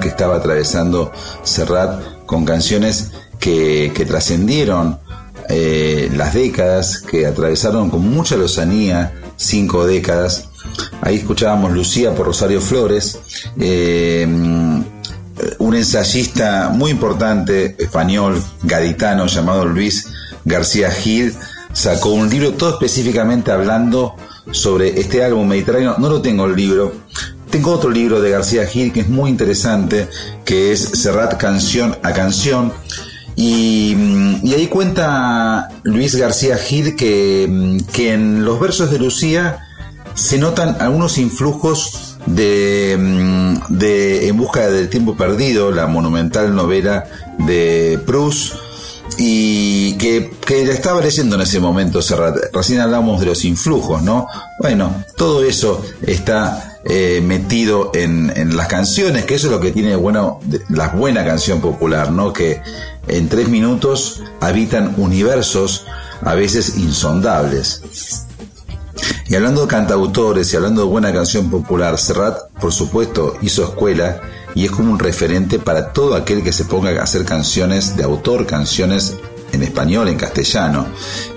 que 0.00 0.08
estaba 0.08 0.36
atravesando 0.36 1.12
Serrat 1.42 2.24
con 2.24 2.46
canciones 2.46 3.12
que, 3.38 3.92
que 3.94 4.06
trascendieron 4.06 4.98
eh, 5.50 6.10
las 6.14 6.32
décadas, 6.32 6.98
que 6.98 7.26
atravesaron 7.26 7.90
con 7.90 8.08
mucha 8.08 8.36
lozanía 8.36 9.12
cinco 9.36 9.86
décadas. 9.86 10.48
Ahí 11.02 11.16
escuchábamos 11.16 11.72
Lucía 11.72 12.14
por 12.14 12.26
Rosario 12.26 12.60
Flores, 12.60 13.18
eh, 13.60 14.26
un 15.58 15.74
ensayista 15.74 16.70
muy 16.72 16.90
importante 16.90 17.76
español, 17.78 18.42
gaditano, 18.62 19.26
llamado 19.26 19.66
Luis 19.66 20.08
García 20.46 20.90
Gil, 20.90 21.34
sacó 21.74 22.10
un 22.10 22.30
libro 22.30 22.54
todo 22.54 22.70
específicamente 22.70 23.52
hablando 23.52 24.16
sobre 24.50 24.98
este 24.98 25.24
álbum 25.24 25.46
mediterráneo. 25.46 25.96
No 25.98 26.08
lo 26.08 26.22
tengo 26.22 26.46
el 26.46 26.56
libro. 26.56 26.92
Tengo 27.56 27.72
otro 27.72 27.88
libro 27.88 28.20
de 28.20 28.28
García 28.28 28.66
Gil 28.66 28.92
que 28.92 29.00
es 29.00 29.08
muy 29.08 29.30
interesante, 29.30 30.10
que 30.44 30.72
es 30.72 30.90
Serrat 30.92 31.38
canción 31.38 31.96
a 32.02 32.12
canción. 32.12 32.70
Y, 33.34 33.96
y 34.42 34.52
ahí 34.52 34.66
cuenta 34.66 35.70
Luis 35.82 36.14
García 36.16 36.58
Gil 36.58 36.96
que, 36.96 37.78
que 37.94 38.12
en 38.12 38.44
los 38.44 38.60
versos 38.60 38.90
de 38.90 38.98
Lucía 38.98 39.66
se 40.12 40.36
notan 40.36 40.76
algunos 40.80 41.16
influjos 41.16 42.18
de, 42.26 43.58
de 43.70 44.28
En 44.28 44.36
busca 44.36 44.68
del 44.68 44.90
tiempo 44.90 45.16
perdido, 45.16 45.70
la 45.70 45.86
monumental 45.86 46.54
novela 46.54 47.06
de 47.38 47.98
Proust, 48.04 48.52
y 49.16 49.94
que, 49.94 50.30
que 50.44 50.66
la 50.66 50.74
estaba 50.74 51.00
leyendo 51.00 51.36
en 51.36 51.40
ese 51.40 51.58
momento 51.58 52.02
Serrat. 52.02 52.36
Recién 52.52 52.80
hablamos 52.80 53.18
de 53.18 53.24
los 53.24 53.46
influjos, 53.46 54.02
¿no? 54.02 54.26
Bueno, 54.60 55.04
todo 55.16 55.42
eso 55.42 55.82
está 56.02 56.65
eh, 56.88 57.20
metido 57.20 57.90
en, 57.94 58.56
las 58.56 58.68
canciones, 58.68 59.24
que 59.24 59.34
eso 59.34 59.48
es 59.48 59.52
lo 59.52 59.60
que 59.60 59.72
tiene 59.72 59.96
bueno 59.96 60.38
la 60.68 60.88
buena 60.90 61.24
canción 61.24 61.60
popular, 61.60 62.12
¿no? 62.12 62.32
Que 62.32 62.62
en 63.08 63.28
tres 63.28 63.48
minutos 63.48 64.22
habitan 64.40 64.94
universos 64.96 65.84
a 66.22 66.34
veces 66.34 66.76
insondables. 66.78 67.82
Y 69.28 69.34
hablando 69.34 69.62
de 69.62 69.66
cantautores 69.66 70.52
y 70.52 70.56
hablando 70.56 70.82
de 70.82 70.88
buena 70.88 71.12
canción 71.12 71.50
popular, 71.50 71.98
Serrat, 71.98 72.38
por 72.60 72.72
supuesto, 72.72 73.34
hizo 73.42 73.64
escuela 73.64 74.20
y 74.54 74.64
es 74.64 74.70
como 74.70 74.92
un 74.92 75.00
referente 75.00 75.58
para 75.58 75.92
todo 75.92 76.14
aquel 76.14 76.44
que 76.44 76.52
se 76.52 76.64
ponga 76.64 76.90
a 77.00 77.02
hacer 77.02 77.24
canciones 77.24 77.96
de 77.96 78.04
autor, 78.04 78.46
canciones 78.46 79.16
en 79.52 79.64
español, 79.64 80.08
en 80.08 80.16
castellano. 80.16 80.86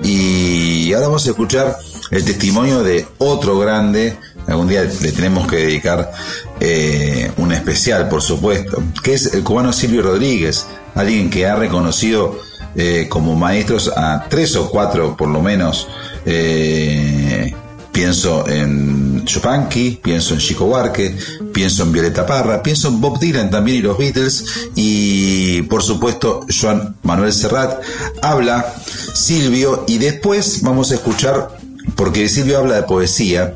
Y 0.04 0.94
ahora 0.94 1.08
vamos 1.08 1.26
a 1.26 1.32
escuchar 1.32 1.76
el 2.12 2.26
testimonio 2.26 2.84
de 2.84 3.08
otro 3.18 3.60
grande, 3.60 4.18
algún 4.50 4.68
día 4.68 4.84
le 4.84 5.12
tenemos 5.12 5.48
que 5.48 5.58
dedicar 5.58 6.12
eh, 6.60 7.32
un 7.38 7.52
especial, 7.52 8.10
por 8.10 8.22
supuesto, 8.22 8.82
que 9.04 9.14
es 9.14 9.34
el 9.34 9.44
cubano 9.44 9.72
Silvio 9.72 10.02
Rodríguez, 10.02 10.66
alguien 10.96 11.30
que 11.30 11.46
ha 11.48 11.56
reconocido 11.56 12.40
eh, 12.76 13.08
como 13.10 13.36
maestros 13.36 13.92
a 13.96 14.26
tres 14.30 14.56
o 14.56 14.70
cuatro, 14.70 15.16
por 15.16 15.30
lo 15.30 15.42
menos, 15.42 15.88
eh, 16.26 17.54
pienso 17.92 18.48
en 18.48 19.26
Chupanqui, 19.26 20.00
pienso 20.02 20.34
en 20.34 20.40
Chico 20.40 20.66
Buarque, 20.66 21.16
pienso 21.54 21.84
en 21.84 21.92
Violeta 21.92 22.26
Parra, 22.26 22.64
pienso 22.64 22.88
en 22.88 23.02
Bob 23.02 23.20
Dylan 23.20 23.50
también 23.50 23.80
y 23.80 23.82
los 23.82 23.98
Beatles 23.98 24.70
y 24.76 25.64
por 25.64 25.84
supuesto 25.84 26.46
Joan 26.50 26.96
Manuel 27.04 27.34
Serrat. 27.34 27.82
Habla 28.22 28.74
Silvio 29.14 29.84
y 29.88 29.98
después 29.98 30.62
vamos 30.62 30.92
a 30.92 30.96
escuchar 30.96 31.59
porque 31.96 32.30
Silvio 32.30 32.60
habla 32.60 32.76
de 32.76 32.84
poesía, 32.84 33.56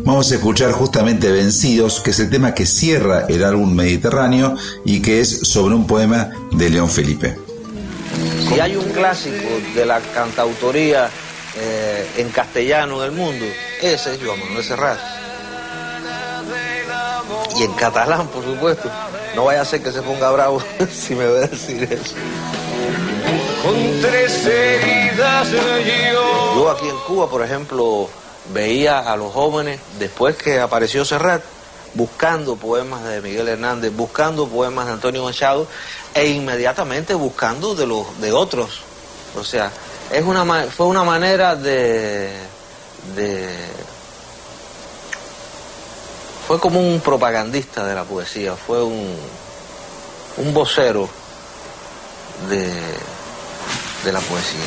vamos 0.00 0.30
a 0.30 0.36
escuchar 0.36 0.72
justamente 0.72 1.30
Vencidos, 1.30 2.00
que 2.00 2.10
es 2.10 2.20
el 2.20 2.30
tema 2.30 2.54
que 2.54 2.66
cierra 2.66 3.26
el 3.28 3.42
álbum 3.44 3.74
Mediterráneo 3.74 4.56
y 4.84 5.02
que 5.02 5.20
es 5.20 5.48
sobre 5.48 5.74
un 5.74 5.86
poema 5.86 6.30
de 6.52 6.70
León 6.70 6.88
Felipe. 6.88 7.36
Si 8.48 8.60
hay 8.60 8.76
un 8.76 8.88
clásico 8.90 9.48
de 9.74 9.86
la 9.86 10.00
cantautoría 10.00 11.08
eh, 11.56 12.06
en 12.16 12.28
castellano 12.30 13.04
en 13.04 13.10
el 13.10 13.16
mundo, 13.16 13.44
ese 13.80 14.14
es 14.14 14.20
Joan 14.22 14.38
Manuel 14.40 14.64
Serrat. 14.64 14.98
Y 17.58 17.64
en 17.64 17.72
catalán, 17.72 18.28
por 18.28 18.44
supuesto. 18.44 18.90
No 19.34 19.44
vaya 19.44 19.62
a 19.62 19.64
ser 19.64 19.82
que 19.82 19.92
se 19.92 20.02
ponga 20.02 20.30
bravo 20.30 20.62
si 20.92 21.14
me 21.14 21.26
voy 21.26 21.38
a 21.38 21.46
decir 21.46 21.82
eso. 21.84 22.14
Con 23.62 24.00
tres 24.00 24.32
yo. 26.12 26.70
Aquí 26.70 26.88
en 26.88 26.96
Cuba, 27.06 27.28
por 27.28 27.42
ejemplo, 27.42 28.08
veía 28.52 28.98
a 28.98 29.16
los 29.16 29.32
jóvenes, 29.32 29.80
después 29.98 30.36
que 30.36 30.60
apareció 30.60 31.04
Serrat, 31.04 31.42
buscando 31.94 32.56
poemas 32.56 33.04
de 33.04 33.20
Miguel 33.20 33.48
Hernández, 33.48 33.92
buscando 33.94 34.46
poemas 34.46 34.86
de 34.86 34.92
Antonio 34.92 35.24
Machado 35.24 35.66
e 36.14 36.28
inmediatamente 36.28 37.14
buscando 37.14 37.74
de 37.74 37.86
los 37.86 38.20
de 38.20 38.32
otros. 38.32 38.80
O 39.36 39.44
sea, 39.44 39.70
es 40.12 40.22
una 40.24 40.44
fue 40.70 40.86
una 40.86 41.04
manera 41.04 41.56
de, 41.56 42.32
de 43.16 43.48
fue 46.46 46.58
como 46.58 46.80
un 46.80 47.00
propagandista 47.00 47.84
de 47.84 47.94
la 47.94 48.04
poesía, 48.04 48.54
fue 48.54 48.82
un, 48.82 49.16
un 50.36 50.54
vocero 50.54 51.08
de, 52.48 52.72
de 54.04 54.12
la 54.12 54.20
poesía. 54.20 54.64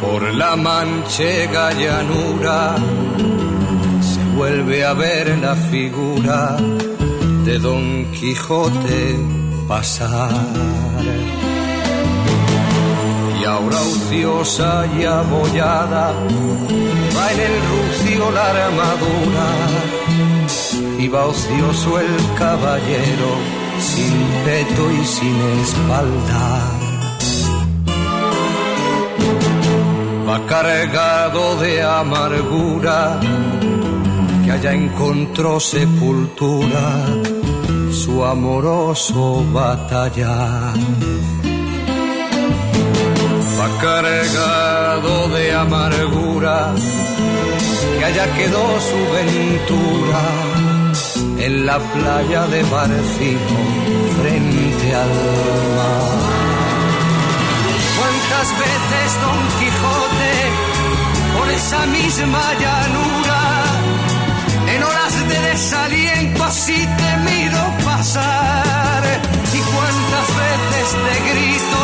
Por 0.00 0.34
la 0.34 0.56
manchega 0.56 1.72
llanura 1.72 2.76
se 4.00 4.36
vuelve 4.36 4.84
a 4.84 4.92
ver 4.94 5.38
la 5.38 5.56
figura 5.56 6.56
de 7.44 7.58
Don 7.58 8.12
Quijote 8.12 9.16
pasar. 9.66 11.45
Ahora 13.46 13.80
ociosa 13.80 14.86
y 14.98 15.04
abollada 15.04 16.12
va 17.16 17.32
en 17.32 17.40
el 17.40 17.54
rucio 17.70 18.30
la 18.32 18.50
armadura 18.50 19.48
y 20.98 21.06
va 21.06 21.26
ocioso 21.26 22.00
el 22.00 22.16
caballero 22.36 23.30
sin 23.78 24.14
peto 24.44 24.90
y 24.90 25.04
sin 25.04 25.36
espalda. 25.62 26.60
Va 30.28 30.44
cargado 30.46 31.56
de 31.60 31.82
amargura 31.84 33.20
que 34.44 34.50
allá 34.50 34.72
encontró 34.72 35.60
sepultura 35.60 37.06
su 37.92 38.24
amoroso 38.24 39.44
batallar. 39.52 40.74
Cargado 43.80 45.28
de 45.28 45.52
amargura 45.52 46.72
que 47.98 48.04
allá 48.04 48.26
quedó 48.34 48.80
su 48.80 49.00
ventura 49.12 50.22
en 51.38 51.66
la 51.66 51.78
playa 51.78 52.46
de 52.46 52.62
Barcino 52.62 53.58
frente 54.18 54.94
al 54.94 55.14
mar. 55.76 56.46
¿Cuántas 57.98 58.48
veces 58.64 59.08
Don 59.24 59.40
Quijote 59.58 60.34
por 61.36 61.48
esa 61.50 61.86
misma 61.86 62.44
llanura 62.62 63.42
en 64.74 64.82
horas 64.82 65.28
de 65.28 65.38
desaliento 65.50 66.44
así 66.44 66.86
te 67.00 67.16
miro 67.28 67.62
pasar? 67.84 69.02
¿Y 69.52 69.60
cuántas 69.72 70.28
veces 70.42 70.86
te 71.04 71.14
grito, 71.30 71.75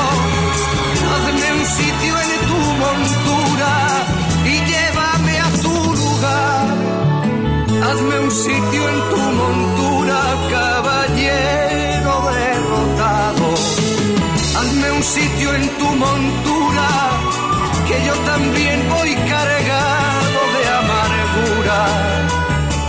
Hazme 8.03 8.19
un 8.19 8.31
sitio 8.33 8.89
en 8.89 8.99
tu 9.11 9.17
montura, 9.17 10.19
caballero 10.51 12.15
derrotado 12.33 13.47
un 14.97 15.03
sitio 15.05 15.55
en 15.55 15.69
tu 15.79 15.87
montura, 15.87 16.89
que 17.87 18.05
yo 18.05 18.15
también 18.33 18.89
voy 18.91 19.15
cargado 19.15 20.41
de 20.57 20.69
amargura 20.83 21.81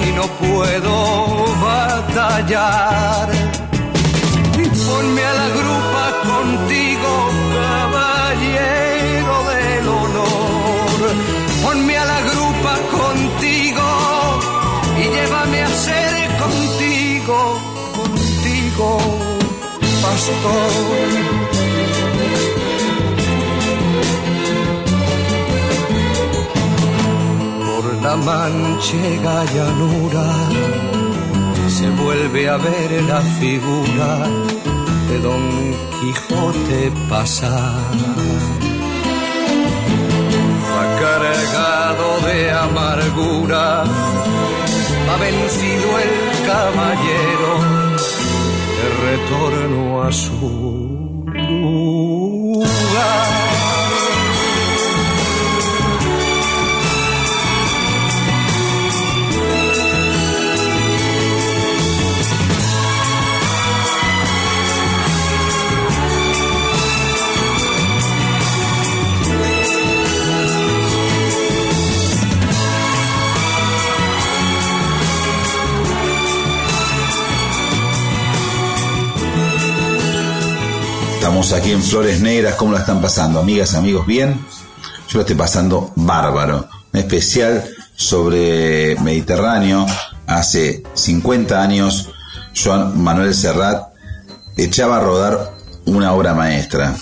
y 0.08 0.12
no 0.18 0.26
puedo 0.48 0.94
batallar. 1.62 3.30
Ponme 4.88 5.24
a 5.24 5.34
la 5.34 5.48
grupa 5.60 6.06
contigo, 6.32 7.12
pastor. 20.14 21.04
la 28.04 28.16
manchega 28.18 29.46
llanura 29.56 30.28
se 31.70 31.90
vuelve 32.02 32.50
a 32.50 32.58
ver 32.58 32.90
la 33.04 33.22
figura 33.40 34.12
de 35.10 35.20
Don 35.20 35.44
Quijote 35.96 36.92
pasar. 37.10 37.94
Cargado 41.04 42.10
de 42.28 42.52
amargura, 42.52 43.84
ha 45.10 45.16
vencido 45.26 45.88
el 46.06 46.14
caballero 46.48 47.83
retorno 49.14 50.02
a 50.02 50.12
su 50.12 51.24
lugar. 51.26 52.13
Aquí 81.52 81.72
en 81.72 81.84
Flores 81.84 82.22
Negras, 82.22 82.56
¿cómo 82.56 82.72
la 82.72 82.80
están 82.80 83.02
pasando? 83.02 83.40
Amigas, 83.40 83.76
amigos, 83.76 84.08
¿bien? 84.08 84.40
Yo 85.10 85.18
lo 85.18 85.22
estoy 85.22 85.36
pasando 85.36 85.92
bárbaro. 85.96 86.68
Un 86.94 87.00
especial 87.00 87.70
sobre 87.96 88.96
Mediterráneo. 89.02 89.86
Hace 90.26 90.84
50 90.94 91.62
años, 91.62 92.10
Joan 92.56 93.04
Manuel 93.04 93.36
Serrat 93.36 93.90
echaba 94.58 94.98
a 94.98 95.00
rodar 95.02 95.54
una 95.86 96.14
obra 96.14 96.34
maestra. 96.34 96.96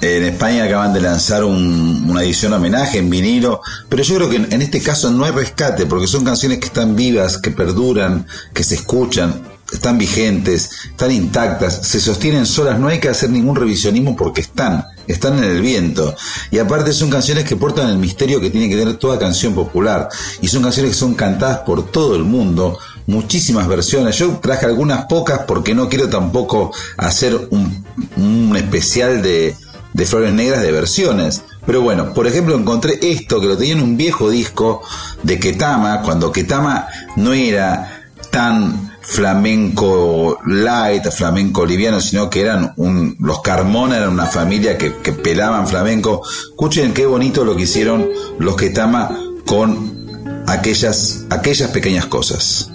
En 0.00 0.24
España 0.24 0.64
acaban 0.64 0.92
de 0.92 1.00
lanzar 1.00 1.44
una 1.44 2.22
edición 2.22 2.52
homenaje 2.52 2.98
en 2.98 3.08
vinilo, 3.08 3.62
pero 3.88 4.02
yo 4.02 4.16
creo 4.16 4.28
que 4.28 4.36
en 4.36 4.62
este 4.62 4.82
caso 4.82 5.10
no 5.10 5.24
hay 5.24 5.30
rescate, 5.30 5.86
porque 5.86 6.08
son 6.08 6.24
canciones 6.24 6.58
que 6.58 6.66
están 6.66 6.96
vivas, 6.96 7.38
que 7.38 7.52
perduran, 7.52 8.26
que 8.52 8.64
se 8.64 8.74
escuchan 8.74 9.55
están 9.72 9.98
vigentes, 9.98 10.70
están 10.90 11.10
intactas, 11.10 11.86
se 11.86 12.00
sostienen 12.00 12.46
solas, 12.46 12.78
no 12.78 12.88
hay 12.88 13.00
que 13.00 13.08
hacer 13.08 13.30
ningún 13.30 13.56
revisionismo 13.56 14.16
porque 14.16 14.40
están, 14.40 14.84
están 15.06 15.38
en 15.38 15.44
el 15.44 15.60
viento. 15.60 16.14
Y 16.50 16.58
aparte 16.58 16.92
son 16.92 17.10
canciones 17.10 17.44
que 17.44 17.56
portan 17.56 17.90
el 17.90 17.98
misterio 17.98 18.40
que 18.40 18.50
tiene 18.50 18.68
que 18.68 18.76
tener 18.76 18.96
toda 18.96 19.18
canción 19.18 19.54
popular. 19.54 20.08
Y 20.40 20.48
son 20.48 20.62
canciones 20.62 20.92
que 20.92 20.98
son 20.98 21.14
cantadas 21.14 21.60
por 21.60 21.90
todo 21.90 22.16
el 22.16 22.24
mundo, 22.24 22.78
muchísimas 23.06 23.66
versiones. 23.66 24.16
Yo 24.18 24.38
traje 24.40 24.66
algunas 24.66 25.06
pocas 25.06 25.40
porque 25.46 25.74
no 25.74 25.88
quiero 25.88 26.08
tampoco 26.08 26.72
hacer 26.96 27.48
un, 27.50 27.84
un 28.16 28.56
especial 28.56 29.22
de, 29.22 29.56
de 29.92 30.06
Flores 30.06 30.32
Negras 30.32 30.62
de 30.62 30.72
versiones. 30.72 31.42
Pero 31.64 31.80
bueno, 31.80 32.14
por 32.14 32.26
ejemplo, 32.26 32.54
encontré 32.54 32.98
esto 33.02 33.40
que 33.40 33.46
lo 33.46 33.56
tenía 33.56 33.74
en 33.74 33.82
un 33.82 33.96
viejo 33.96 34.30
disco 34.30 34.82
de 35.22 35.40
Ketama, 35.40 36.02
cuando 36.02 36.30
Ketama 36.30 36.86
no 37.16 37.32
era 37.32 38.04
tan 38.30 38.95
flamenco 39.06 40.38
light, 40.46 41.10
flamenco 41.10 41.64
liviano, 41.64 42.00
sino 42.00 42.28
que 42.28 42.40
eran 42.40 42.72
un, 42.76 43.16
los 43.20 43.40
Carmona 43.40 43.96
eran 43.96 44.10
una 44.10 44.26
familia 44.26 44.76
que, 44.76 44.96
que 44.96 45.12
pelaban 45.12 45.68
flamenco. 45.68 46.22
Escuchen 46.50 46.92
qué 46.92 47.06
bonito 47.06 47.44
lo 47.44 47.56
que 47.56 47.62
hicieron 47.62 48.08
los 48.38 48.56
Ketama 48.56 49.16
con 49.46 50.44
aquellas, 50.46 51.24
aquellas 51.30 51.70
pequeñas 51.70 52.06
cosas. 52.06 52.70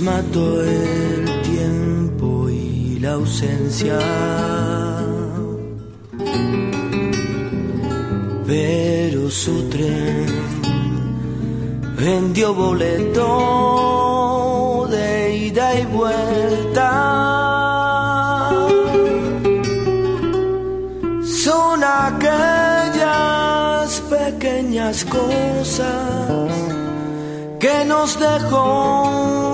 Mató 0.00 0.62
el 0.62 1.42
tiempo 1.42 2.48
y 2.48 2.98
la 3.00 3.14
ausencia. 3.14 3.98
Pero 8.46 9.30
su 9.30 9.68
tren 9.70 10.26
vendió 11.98 12.54
boleto 12.54 13.26
de 14.90 15.36
ida 15.48 15.74
y 15.80 15.86
vuelta. 15.86 16.90
Son 21.24 21.82
aquellas 21.82 23.10
pequeñas 24.08 25.04
cosas 25.04 26.52
que 27.58 27.84
nos 27.86 28.18
dejó 28.20 29.53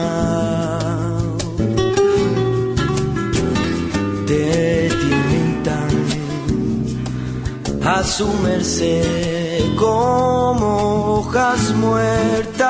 A 8.01 8.03
su 8.03 8.27
merced 8.41 9.75
como 9.75 11.17
hojas 11.17 11.71
muertas. 11.75 12.67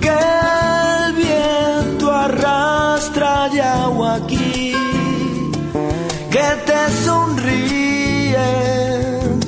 Que 0.00 0.18
el 1.06 1.12
viento 1.14 2.10
arrastra 2.10 3.44
agua 3.84 4.16
aquí, 4.16 4.74
que 6.30 6.48
te 6.66 6.80
sonríe 7.04 8.48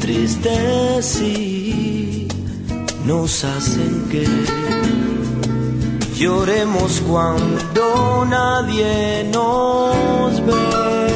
tristes 0.00 1.20
y 1.20 2.28
nos 3.04 3.44
hacen 3.44 4.08
que 4.08 4.24
lloremos 6.16 7.02
cuando 7.08 8.24
nadie 8.24 9.28
nos 9.32 10.46
ve. 10.46 11.13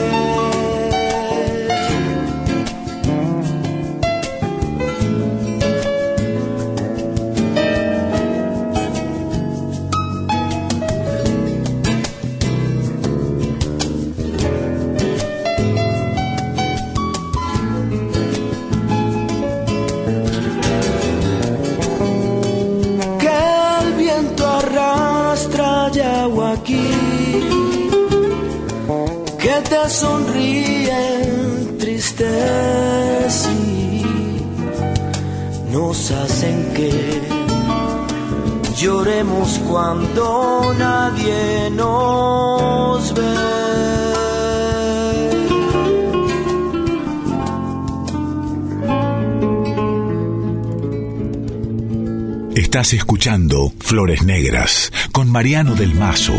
Lloremos 38.80 39.58
cuando 39.68 40.74
nadie 40.78 41.70
nos 41.70 43.14
ve. 43.14 43.34
Estás 52.54 52.92
escuchando 52.92 53.72
Flores 53.80 54.22
Negras 54.22 54.92
con 55.12 55.30
Mariano 55.30 55.74
del 55.74 55.94
Mazo. 55.94 56.34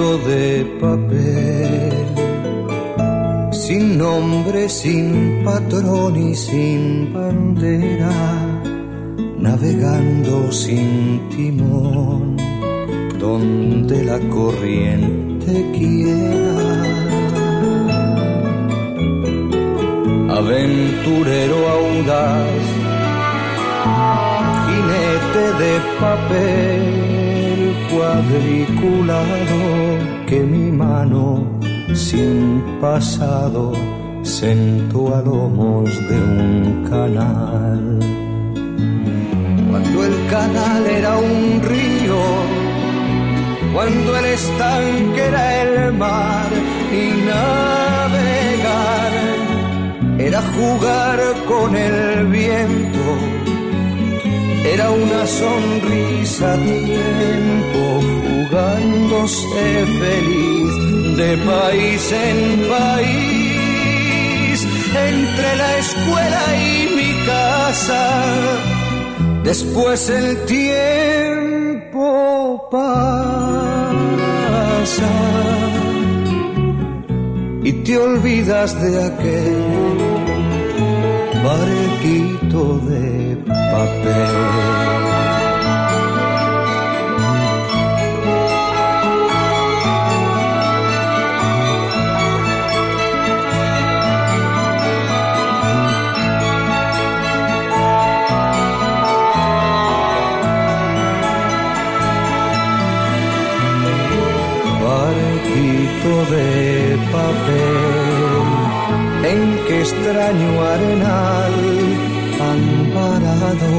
De 0.00 0.64
papel, 0.80 1.92
sin 3.52 3.98
nombre, 3.98 4.66
sin 4.68 5.42
patrón 5.44 6.16
y 6.16 6.34
sin 6.34 7.12
bandera, 7.12 8.10
navegando 9.36 10.50
sin 10.50 11.28
timón, 11.28 12.38
donde 13.18 14.02
la 14.04 14.18
corriente 14.30 15.70
quiera. 15.76 16.56
Aventurero 20.38 21.58
audaz, 21.68 22.64
jinete 24.66 25.44
de 25.62 25.72
papel 26.00 27.00
cuadriculado 28.80 30.26
que 30.26 30.40
mi 30.40 30.70
mano 30.72 31.46
sin 31.94 32.62
pasado 32.80 33.72
sentó 34.22 35.14
a 35.14 35.22
lomos 35.22 35.90
de 36.08 36.16
un 36.16 36.86
canal. 36.88 37.98
Cuando 39.70 40.04
el 40.04 40.26
canal 40.30 40.86
era 40.86 41.16
un 41.18 41.60
río, 41.62 42.20
cuando 43.74 44.16
el 44.16 44.24
estanque 44.24 45.26
era 45.26 45.62
el 45.62 45.92
mar 45.94 46.50
y 46.92 47.26
navegar 47.26 49.12
era 50.18 50.42
jugar 50.54 51.18
con 51.48 51.76
el 51.76 52.26
viento 52.26 53.30
era 54.64 54.90
una 54.90 55.26
sonrisa 55.26 56.52
a 56.52 56.56
tiempo 56.56 58.19
jugándose 58.50 59.86
feliz 60.00 60.72
de 61.16 61.36
país 61.38 62.12
en 62.12 62.68
país 62.68 63.76
entre 64.96 65.56
la 65.56 65.78
escuela 65.78 66.42
y 66.56 66.88
mi 66.96 67.12
casa 67.26 68.04
después 69.44 70.10
el 70.10 70.44
tiempo 70.46 72.02
pasa 72.70 73.20
y 77.62 77.72
te 77.72 77.98
olvidas 77.98 78.80
de 78.82 79.04
aquel 79.04 79.54
barquito 81.44 82.78
de 82.88 83.36
papel. 83.46 84.79
De 106.00 106.96
papel 107.12 108.46
en 109.22 109.40
que 109.66 109.80
extraño 109.80 110.62
arenal 110.62 111.52
amparado, 112.54 113.72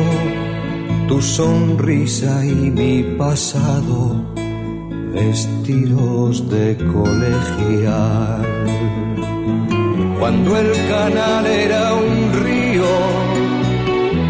tu 1.08 1.20
sonrisa 1.20 2.46
y 2.46 2.70
mi 2.70 3.04
pasado, 3.18 4.24
vestidos 5.16 6.48
de 6.48 6.78
colegial. 6.94 8.46
Cuando 10.20 10.58
el 10.60 10.72
canal 10.90 11.48
era 11.48 11.96
un 11.96 12.34
río, 12.44 12.94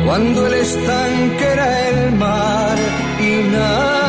cuando 0.06 0.48
el 0.48 0.54
estanque 0.54 1.44
era 1.44 1.90
el 1.90 2.16
mar 2.16 2.78
y 3.20 3.52
navegar 3.52 4.01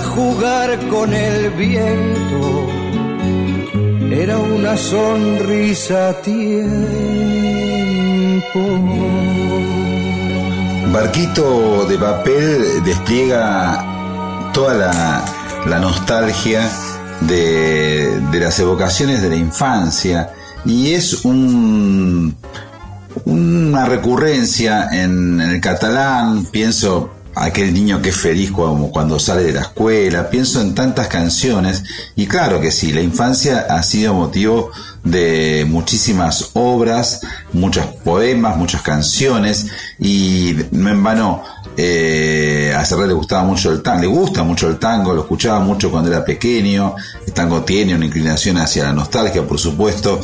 jugar 0.00 0.78
con 0.88 1.12
el 1.12 1.50
viento, 1.50 2.68
era 4.10 4.38
una 4.38 4.76
sonrisa 4.76 6.10
a 6.10 6.22
Barquito 10.92 11.86
de 11.86 11.98
papel 11.98 12.84
despliega 12.84 14.50
toda 14.52 14.74
la, 15.66 15.78
nostalgia 15.78 16.68
de, 17.22 18.20
las 18.32 18.58
evocaciones 18.58 19.22
de 19.22 19.30
la 19.30 19.36
infancia 19.36 20.30
y 20.64 20.92
es 20.92 21.24
un, 21.24 22.36
una 23.24 23.86
recurrencia 23.86 24.88
en 24.92 25.40
el 25.40 25.60
catalán, 25.60 26.44
pienso 26.50 27.21
aquel 27.34 27.72
niño 27.72 28.02
que 28.02 28.10
es 28.10 28.16
feliz 28.16 28.50
cuando, 28.50 28.88
cuando, 28.88 29.18
sale 29.18 29.44
de 29.44 29.52
la 29.52 29.62
escuela, 29.62 30.28
pienso 30.30 30.60
en 30.60 30.74
tantas 30.74 31.08
canciones 31.08 31.82
y 32.16 32.26
claro 32.26 32.60
que 32.60 32.70
sí, 32.70 32.92
la 32.92 33.00
infancia 33.00 33.66
ha 33.68 33.82
sido 33.82 34.14
motivo 34.14 34.70
de 35.04 35.66
muchísimas 35.68 36.50
obras, 36.54 37.20
muchos 37.52 37.86
poemas, 38.04 38.56
muchas 38.56 38.82
canciones 38.82 39.66
y 39.98 40.56
no 40.70 40.90
en 40.90 41.02
vano 41.02 41.42
eh, 41.76 42.74
a 42.76 42.84
Serrat 42.84 43.06
le 43.06 43.14
gustaba 43.14 43.44
mucho 43.44 43.70
el 43.70 43.82
tango, 43.82 44.00
le 44.00 44.06
gusta 44.06 44.42
mucho 44.42 44.68
el 44.68 44.78
tango, 44.78 45.14
lo 45.14 45.22
escuchaba 45.22 45.60
mucho 45.60 45.90
cuando 45.90 46.10
era 46.10 46.24
pequeño, 46.24 46.94
el 47.26 47.32
tango 47.32 47.62
tiene 47.62 47.94
una 47.94 48.04
inclinación 48.04 48.58
hacia 48.58 48.84
la 48.84 48.92
nostalgia, 48.92 49.46
por 49.46 49.58
supuesto, 49.58 50.20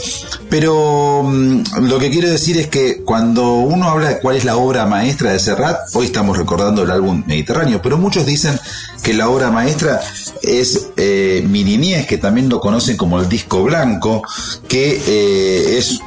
pero 0.50 1.22
mm, 1.24 1.62
lo 1.82 1.98
que 1.98 2.10
quiero 2.10 2.30
decir 2.30 2.58
es 2.58 2.68
que 2.68 3.02
cuando 3.02 3.54
uno 3.54 3.88
habla 3.88 4.08
de 4.08 4.18
cuál 4.20 4.36
es 4.36 4.44
la 4.44 4.56
obra 4.56 4.86
maestra 4.86 5.32
de 5.32 5.38
Serrat, 5.38 5.94
hoy 5.94 6.06
estamos 6.06 6.36
recordando 6.36 6.82
el 6.82 6.90
álbum 6.90 7.22
Mediterráneo, 7.26 7.80
pero 7.82 7.98
muchos 7.98 8.26
dicen 8.26 8.58
que 9.02 9.14
la 9.14 9.28
obra 9.28 9.50
maestra 9.50 10.00
es 10.42 10.90
eh, 10.96 11.46
que 12.08 12.18
también 12.18 12.48
lo 12.48 12.60
conocen 12.60 12.96
como 12.96 13.18
el 13.18 13.28
disco 13.28 13.62
blanco, 13.62 14.22
que 14.66 15.00
eh, 15.06 15.78
es 15.78 16.00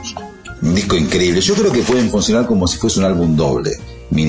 un 0.61 0.75
disco 0.75 0.95
increíble. 0.95 1.41
Yo 1.41 1.55
creo 1.55 1.71
que 1.71 1.81
pueden 1.81 2.09
funcionar 2.09 2.45
como 2.45 2.67
si 2.67 2.77
fuese 2.77 2.99
un 2.99 3.05
álbum 3.05 3.35
doble, 3.35 3.71
Mi 4.11 4.25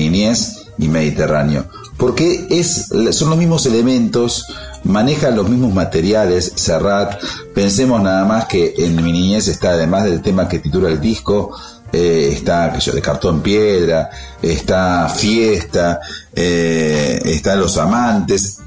y 0.77 0.87
Mediterráneo, 0.87 1.65
porque 1.97 2.47
es, 2.49 2.89
son 3.11 3.29
los 3.29 3.37
mismos 3.37 3.65
elementos, 3.65 4.45
manejan 4.83 5.35
los 5.35 5.47
mismos 5.49 5.73
materiales, 5.73 6.51
Serrat, 6.55 7.21
pensemos 7.53 8.01
nada 8.01 8.25
más 8.25 8.45
que 8.45 8.73
en 8.77 8.95
Mi 8.95 9.11
Niñez 9.11 9.47
está, 9.47 9.71
además 9.71 10.03
del 10.05 10.21
tema 10.21 10.47
que 10.47 10.59
titula 10.59 10.89
el 10.89 10.99
disco, 10.99 11.55
eh, 11.93 12.31
está 12.33 12.69
de 12.69 13.01
cartón 13.01 13.41
piedra, 13.41 14.09
está 14.41 15.07
fiesta, 15.09 15.99
eh, 16.35 17.21
está 17.23 17.55
los 17.55 17.77
amantes. 17.77 18.57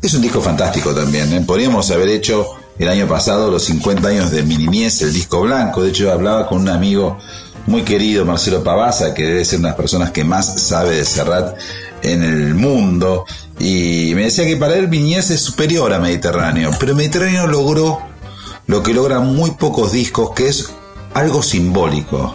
Es 0.00 0.14
un 0.14 0.22
disco 0.22 0.40
fantástico 0.40 0.94
también. 0.94 1.32
¿eh? 1.32 1.42
Podríamos 1.44 1.90
haber 1.90 2.08
hecho 2.10 2.46
el 2.78 2.88
año 2.88 3.08
pasado 3.08 3.50
los 3.50 3.64
50 3.64 4.06
años 4.06 4.30
de 4.30 4.44
Mi 4.44 4.56
Niñez, 4.56 5.02
el 5.02 5.12
disco 5.12 5.40
blanco. 5.40 5.82
De 5.82 5.88
hecho, 5.88 6.12
hablaba 6.12 6.46
con 6.46 6.60
un 6.60 6.68
amigo 6.68 7.18
muy 7.66 7.82
querido, 7.82 8.24
Marcelo 8.24 8.62
Pavasa, 8.62 9.14
que 9.14 9.24
debe 9.24 9.44
ser 9.44 9.58
una 9.58 9.68
de 9.68 9.72
las 9.72 9.76
personas 9.76 10.10
que 10.10 10.24
más 10.24 10.60
sabe 10.60 10.96
de 10.96 11.04
Serrat 11.04 11.56
en 12.02 12.22
el 12.22 12.54
mundo. 12.54 13.24
Y 13.58 14.12
me 14.14 14.24
decía 14.24 14.46
que 14.46 14.56
para 14.56 14.76
él 14.76 14.88
Mi 14.88 14.98
Niñez 15.00 15.30
es 15.30 15.40
superior 15.40 15.92
a 15.92 15.98
Mediterráneo. 15.98 16.70
Pero 16.78 16.94
Mediterráneo 16.94 17.46
logró 17.46 18.00
lo 18.66 18.82
que 18.82 18.94
logran 18.94 19.34
muy 19.34 19.52
pocos 19.52 19.92
discos, 19.92 20.30
que 20.34 20.48
es 20.48 20.70
algo 21.14 21.42
simbólico. 21.42 22.34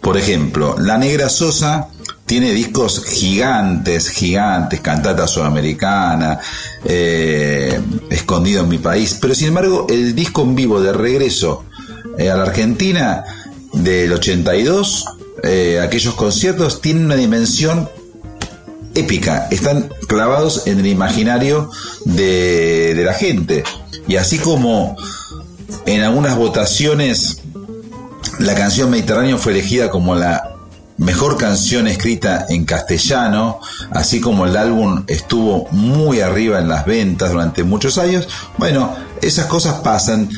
Por 0.00 0.16
ejemplo, 0.16 0.76
La 0.78 0.98
Negra 0.98 1.28
Sosa 1.28 1.88
tiene 2.26 2.52
discos 2.52 3.04
gigantes, 3.04 4.08
gigantes, 4.08 4.80
cantata 4.80 5.26
sudamericana, 5.26 6.38
eh, 6.84 7.80
escondido 8.08 8.62
en 8.62 8.68
mi 8.68 8.78
país, 8.78 9.18
pero 9.20 9.34
sin 9.34 9.48
embargo 9.48 9.86
el 9.90 10.14
disco 10.14 10.42
en 10.42 10.54
vivo 10.54 10.80
de 10.80 10.92
regreso 10.92 11.64
eh, 12.16 12.30
a 12.30 12.36
la 12.36 12.44
Argentina 12.44 13.24
del 13.72 14.12
82, 14.12 15.04
eh, 15.42 15.80
aquellos 15.82 16.14
conciertos 16.14 16.80
tienen 16.80 17.06
una 17.06 17.16
dimensión 17.16 17.88
épica, 18.94 19.48
están 19.50 19.90
clavados 20.08 20.66
en 20.66 20.80
el 20.80 20.86
imaginario 20.86 21.70
de, 22.04 22.94
de 22.94 23.04
la 23.04 23.14
gente. 23.14 23.64
Y 24.08 24.16
así 24.16 24.38
como 24.38 24.96
en 25.86 26.02
algunas 26.02 26.36
votaciones 26.36 27.38
la 28.38 28.54
canción 28.54 28.90
Mediterráneo 28.90 29.38
fue 29.38 29.52
elegida 29.52 29.90
como 29.90 30.14
la 30.14 30.56
mejor 31.00 31.38
canción 31.38 31.86
escrita 31.86 32.46
en 32.48 32.64
castellano, 32.64 33.60
así 33.90 34.20
como 34.20 34.44
el 34.44 34.56
álbum 34.56 35.04
estuvo 35.08 35.66
muy 35.70 36.20
arriba 36.20 36.58
en 36.58 36.68
las 36.68 36.84
ventas 36.84 37.32
durante 37.32 37.64
muchos 37.64 37.96
años, 37.96 38.28
bueno, 38.58 38.94
esas 39.22 39.46
cosas 39.46 39.80
pasan, 39.80 40.28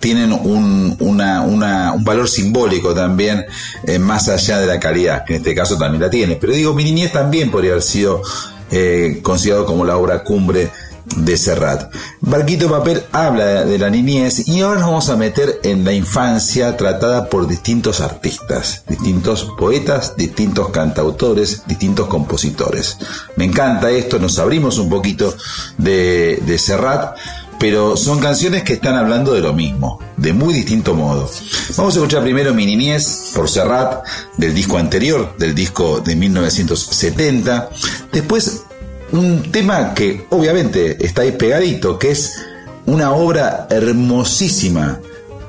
tienen 0.00 0.32
un, 0.32 0.96
una, 1.00 1.42
una, 1.42 1.92
un 1.92 2.04
valor 2.04 2.28
simbólico 2.28 2.94
también, 2.94 3.44
eh, 3.86 3.98
más 3.98 4.28
allá 4.28 4.58
de 4.58 4.66
la 4.66 4.80
calidad, 4.80 5.24
que 5.24 5.34
en 5.34 5.40
este 5.40 5.54
caso 5.54 5.76
también 5.76 6.02
la 6.02 6.10
tiene. 6.10 6.36
Pero 6.36 6.52
digo, 6.52 6.74
mi 6.74 6.84
niñez 6.84 7.12
también 7.12 7.50
podría 7.50 7.72
haber 7.72 7.82
sido 7.82 8.22
eh, 8.70 9.20
considerado 9.22 9.66
como 9.66 9.84
la 9.84 9.96
obra 9.96 10.22
cumbre 10.24 10.70
de 11.16 11.36
Serrat. 11.36 11.92
Barquito 12.20 12.68
Papel 12.68 13.02
habla 13.12 13.64
de 13.64 13.78
la 13.78 13.90
niñez 13.90 14.48
y 14.48 14.62
ahora 14.62 14.80
nos 14.80 14.88
vamos 14.88 15.08
a 15.10 15.16
meter 15.16 15.60
en 15.62 15.84
la 15.84 15.92
infancia 15.92 16.76
tratada 16.76 17.28
por 17.28 17.46
distintos 17.46 18.00
artistas, 18.00 18.84
distintos 18.88 19.44
poetas, 19.58 20.16
distintos 20.16 20.70
cantautores, 20.70 21.62
distintos 21.66 22.08
compositores. 22.08 22.96
Me 23.36 23.44
encanta 23.44 23.90
esto, 23.90 24.18
nos 24.18 24.38
abrimos 24.38 24.78
un 24.78 24.88
poquito 24.88 25.34
de, 25.76 26.42
de 26.46 26.58
Serrat, 26.58 27.16
pero 27.58 27.96
son 27.96 28.20
canciones 28.20 28.62
que 28.62 28.74
están 28.74 28.96
hablando 28.96 29.32
de 29.32 29.40
lo 29.40 29.52
mismo, 29.52 30.00
de 30.16 30.32
muy 30.32 30.54
distinto 30.54 30.94
modo. 30.94 31.30
Vamos 31.76 31.94
a 31.94 31.98
escuchar 31.98 32.22
primero 32.22 32.54
Mi 32.54 32.66
Niñez 32.66 33.32
por 33.34 33.48
Serrat, 33.48 34.04
del 34.36 34.54
disco 34.54 34.78
anterior, 34.78 35.36
del 35.38 35.54
disco 35.54 36.00
de 36.00 36.16
1970. 36.16 37.70
Después 38.12 38.64
un 39.12 39.50
tema 39.52 39.94
que 39.94 40.26
obviamente 40.30 41.04
está 41.04 41.22
ahí 41.22 41.32
pegadito, 41.32 41.98
que 41.98 42.10
es 42.10 42.34
una 42.86 43.12
obra 43.12 43.66
hermosísima 43.70 45.00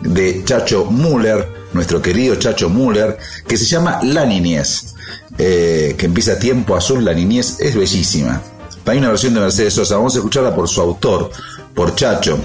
de 0.01 0.43
Chacho 0.45 0.85
Müller, 0.85 1.47
nuestro 1.73 2.01
querido 2.01 2.35
Chacho 2.35 2.69
Müller, 2.69 3.17
que 3.47 3.57
se 3.57 3.65
llama 3.65 3.99
La 4.03 4.25
Niñez, 4.25 4.95
eh, 5.37 5.95
que 5.97 6.05
empieza 6.05 6.39
Tiempo 6.39 6.75
Azul, 6.75 7.03
La 7.03 7.13
Niñez, 7.13 7.59
es 7.59 7.75
bellísima. 7.75 8.41
Hay 8.85 8.99
una 8.99 9.09
versión 9.09 9.33
de 9.33 9.39
Mercedes 9.39 9.73
Sosa, 9.73 9.95
vamos 9.97 10.15
a 10.15 10.19
escucharla 10.19 10.55
por 10.55 10.69
su 10.69 10.79
autor, 10.79 11.31
por 11.75 11.93
Chacho. 11.95 12.39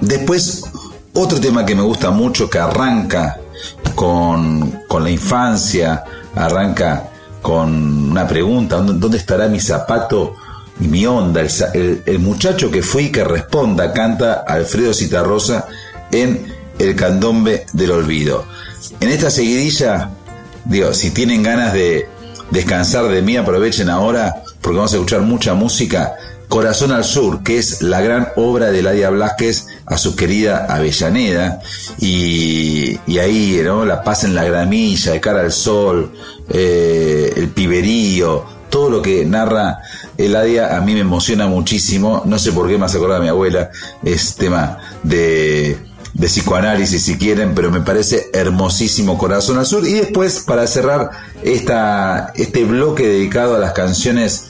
Después, 0.00 0.62
otro 1.14 1.40
tema 1.40 1.64
que 1.64 1.74
me 1.74 1.82
gusta 1.82 2.10
mucho, 2.10 2.48
que 2.48 2.58
arranca 2.58 3.40
con, 3.94 4.82
con 4.86 5.02
la 5.02 5.10
infancia, 5.10 6.04
arranca 6.34 7.10
con 7.46 8.10
una 8.10 8.26
pregunta, 8.26 8.76
¿dónde 8.78 9.18
estará 9.18 9.48
mi 9.48 9.60
zapato 9.60 10.34
y 10.80 10.88
mi 10.88 11.06
onda? 11.06 11.42
El, 11.72 12.18
muchacho 12.18 12.70
que 12.70 12.82
fui 12.82 13.10
que 13.10 13.24
responda, 13.24 13.92
canta 13.92 14.44
Alfredo 14.46 14.92
Citarrosa 14.92 15.66
en 16.10 16.52
El 16.78 16.96
candombe 16.96 17.66
del 17.72 17.92
olvido. 17.92 18.44
En 19.00 19.08
esta 19.08 19.30
seguidilla, 19.30 20.10
digo, 20.64 20.92
si 20.92 21.10
tienen 21.12 21.42
ganas 21.42 21.72
de 21.72 22.08
descansar 22.50 23.06
de 23.08 23.22
mí, 23.22 23.36
aprovechen 23.36 23.88
ahora 23.88 24.42
porque 24.60 24.76
vamos 24.76 24.92
a 24.92 24.96
escuchar 24.96 25.22
mucha 25.22 25.54
música. 25.54 26.16
Corazón 26.48 26.92
al 26.92 27.04
Sur, 27.04 27.42
que 27.42 27.58
es 27.58 27.82
la 27.82 28.00
gran 28.00 28.28
obra 28.36 28.70
de 28.70 28.82
Ladia 28.82 29.10
Blasquez 29.10 29.66
a 29.86 29.98
su 29.98 30.14
querida 30.14 30.66
Avellaneda, 30.68 31.60
y, 31.98 32.98
ahí, 33.18 33.60
¿no? 33.64 33.84
La 33.84 34.02
paz 34.02 34.24
en 34.24 34.34
la 34.34 34.44
gramilla, 34.44 35.12
de 35.12 35.20
cara 35.20 35.40
al 35.40 35.52
sol, 35.52 36.12
eh, 36.48 37.32
el 37.36 37.48
piberío, 37.48 38.44
todo 38.70 38.90
lo 38.90 39.02
que 39.02 39.24
narra 39.24 39.80
Eladia 40.18 40.76
a 40.76 40.80
mí 40.80 40.94
me 40.94 41.00
emociona 41.00 41.46
muchísimo, 41.46 42.22
no 42.24 42.38
sé 42.38 42.52
por 42.52 42.68
qué 42.68 42.78
me 42.78 42.86
hace 42.86 42.98
acordar 42.98 43.18
a 43.20 43.22
mi 43.22 43.28
abuela, 43.28 43.70
es 44.04 44.34
tema 44.34 44.78
de, 45.02 45.78
de 46.14 46.26
psicoanálisis 46.26 47.02
si 47.02 47.18
quieren, 47.18 47.54
pero 47.54 47.70
me 47.70 47.80
parece 47.80 48.30
hermosísimo 48.32 49.18
Corazón 49.18 49.58
al 49.58 49.66
Sur. 49.66 49.86
Y 49.86 49.94
después, 49.94 50.40
para 50.40 50.66
cerrar 50.66 51.10
esta, 51.42 52.32
este 52.34 52.64
bloque 52.64 53.06
dedicado 53.06 53.56
a 53.56 53.58
las 53.58 53.72
canciones 53.72 54.45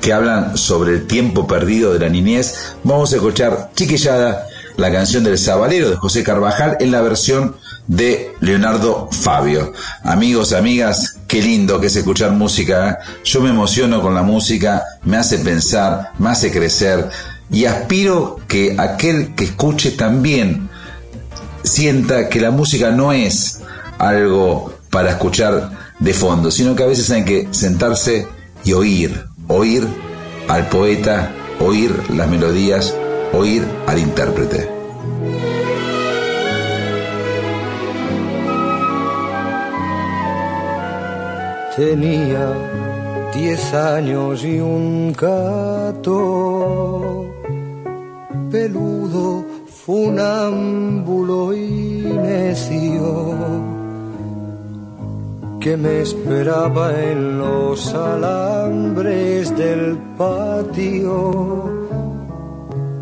que 0.00 0.12
hablan 0.12 0.56
sobre 0.56 0.92
el 0.92 1.06
tiempo 1.06 1.46
perdido 1.46 1.92
de 1.92 2.00
la 2.00 2.08
niñez, 2.08 2.74
vamos 2.84 3.12
a 3.12 3.16
escuchar 3.16 3.70
Chiquillada, 3.74 4.46
la 4.76 4.92
canción 4.92 5.24
del 5.24 5.38
Sabalero 5.38 5.90
de 5.90 5.96
José 5.96 6.22
Carvajal 6.22 6.76
en 6.80 6.90
la 6.90 7.00
versión 7.00 7.56
de 7.86 8.32
Leonardo 8.40 9.08
Fabio. 9.10 9.72
Amigos, 10.02 10.52
amigas, 10.52 11.18
qué 11.26 11.40
lindo 11.40 11.80
que 11.80 11.86
es 11.86 11.96
escuchar 11.96 12.32
música. 12.32 12.90
¿eh? 12.90 12.96
Yo 13.24 13.40
me 13.40 13.50
emociono 13.50 14.02
con 14.02 14.14
la 14.14 14.22
música, 14.22 14.84
me 15.04 15.16
hace 15.16 15.38
pensar, 15.38 16.12
me 16.18 16.30
hace 16.30 16.50
crecer 16.50 17.08
y 17.50 17.64
aspiro 17.64 18.40
que 18.48 18.76
aquel 18.78 19.34
que 19.34 19.44
escuche 19.44 19.92
también 19.92 20.68
sienta 21.62 22.28
que 22.28 22.40
la 22.40 22.50
música 22.50 22.90
no 22.90 23.12
es 23.12 23.60
algo 23.98 24.74
para 24.90 25.10
escuchar 25.10 25.70
de 25.98 26.12
fondo, 26.12 26.50
sino 26.50 26.74
que 26.74 26.82
a 26.82 26.86
veces 26.86 27.10
hay 27.10 27.24
que 27.24 27.48
sentarse 27.50 28.28
y 28.64 28.72
oír, 28.72 29.26
oír 29.48 29.86
al 30.48 30.68
poeta, 30.68 31.32
oír 31.60 31.92
las 32.10 32.28
melodías, 32.28 32.96
oír 33.32 33.64
al 33.86 33.98
intérprete. 33.98 34.68
Tenía 41.76 42.52
diez 43.34 43.74
años 43.74 44.44
y 44.44 44.60
un 44.60 45.12
gato 45.12 47.26
peludo, 48.50 49.44
funámbulo 49.84 51.54
y 51.54 52.06
necio 52.22 53.75
que 55.66 55.76
me 55.76 56.02
esperaba 56.02 56.86
en 57.10 57.38
los 57.38 57.92
alambres 57.92 59.56
del 59.56 59.98
patio 60.16 61.64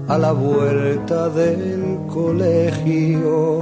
a 0.09 0.17
la 0.17 0.33
vuelta 0.33 1.29
del 1.29 1.99
colegio. 2.09 3.61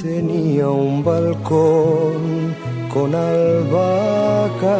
Tenía 0.00 0.70
un 0.70 1.04
balcón 1.04 2.54
con 2.94 3.14
albahaca 3.14 4.78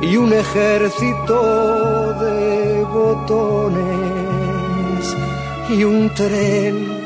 y 0.00 0.16
un 0.16 0.32
ejército 0.32 1.38
de 2.22 2.84
botones 2.84 3.82
y 5.70 5.82
un 5.82 6.08
tren 6.14 6.97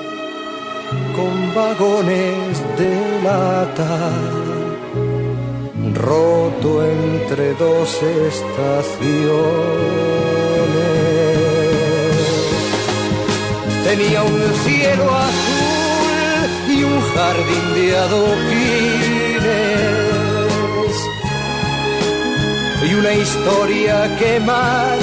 con 1.16 1.54
vagones 1.54 2.62
de 2.78 3.20
lata, 3.22 4.10
roto 5.94 6.84
entre 6.84 7.54
dos 7.54 7.88
estaciones. 8.02 8.62
Tenía 13.84 14.22
un 14.22 14.42
cielo 14.64 15.04
azul 15.14 15.72
y 16.68 16.82
un 16.84 17.00
jardín 17.14 17.74
de 17.74 17.96
adoquines 17.98 19.12
y 22.88 22.94
una 22.94 23.12
historia 23.14 24.16
que 24.18 24.40
mal 24.40 24.98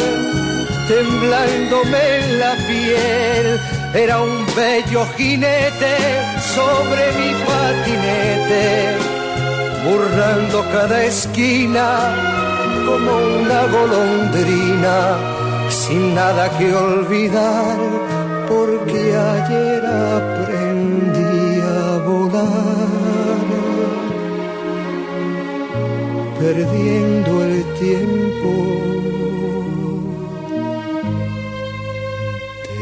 temblándome 0.88 2.01
en 2.20 2.39
la 2.39 2.55
piel 2.68 3.79
era 3.94 4.22
un 4.22 4.46
bello 4.56 5.06
jinete 5.18 5.96
sobre 6.56 7.12
mi 7.18 7.32
patinete, 7.46 8.98
burlando 9.84 10.64
cada 10.72 11.06
esquina 11.06 11.88
como 12.86 13.12
una 13.42 13.62
golondrina, 13.68 15.18
sin 15.70 16.14
nada 16.14 16.50
que 16.58 16.74
olvidar, 16.74 17.78
porque 18.48 19.16
ayer 19.16 19.84
aprendí 19.86 21.62
a 21.62 21.98
volar, 22.06 23.48
perdiendo 26.40 27.44
el 27.44 27.64
tiempo 27.80 28.99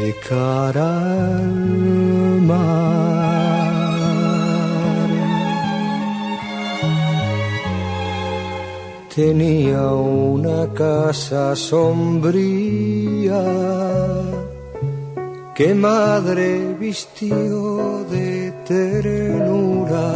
de 0.08 0.14
cara 0.26 0.90
al 1.36 2.40
mar. 2.50 2.88
tenía 9.14 9.84
una 9.92 10.60
casa 10.72 11.44
sombría 11.56 13.42
que 15.56 15.74
madre 15.74 16.46
vistió 16.86 18.04
de 18.14 18.52
ternura 18.72 20.10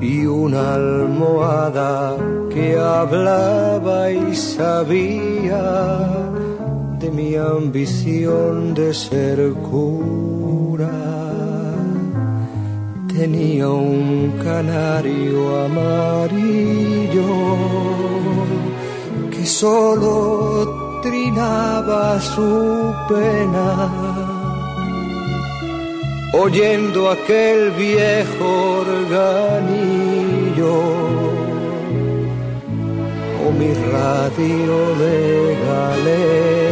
y 0.00 0.26
una 0.26 0.74
almohada 0.74 2.16
que 2.52 2.66
hablaba 2.78 4.10
y 4.10 4.36
sabía 4.36 5.64
de 6.98 7.10
mi 7.10 7.36
ambición 7.36 8.72
de 8.74 8.94
ser 8.94 9.52
cura 9.70 11.16
tenía 13.16 13.68
un 13.68 14.32
canario 14.42 15.64
amarillo 15.64 17.30
que 19.30 19.44
solo 19.44 21.00
trinaba 21.02 22.20
su 22.20 22.94
pena, 23.08 23.68
oyendo 26.32 27.10
aquel 27.10 27.70
viejo 27.72 28.48
organillo 28.86 30.76
o 33.44 33.46
mi 33.58 33.72
radio 33.92 34.76
de 35.02 35.56
galena. 35.66 36.65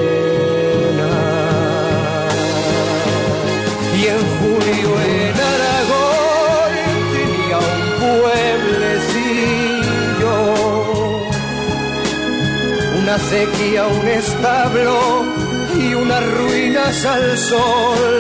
Sequía, 13.30 13.86
un 13.86 14.08
establo 14.08 15.24
y 15.76 15.94
unas 15.94 16.24
ruinas 16.38 17.04
al 17.04 17.38
sol. 17.38 18.14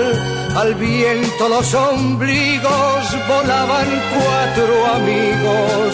Al 0.56 0.74
viento 0.74 1.48
los 1.48 1.74
ombligos 1.74 3.02
volaban 3.28 3.88
cuatro 4.14 4.86
amigos, 4.98 5.88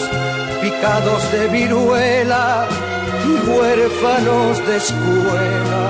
picados 0.61 1.31
de 1.31 1.47
viruela 1.47 2.67
y 3.27 3.31
huérfanos 3.49 4.67
de 4.67 4.77
escuela, 4.77 5.83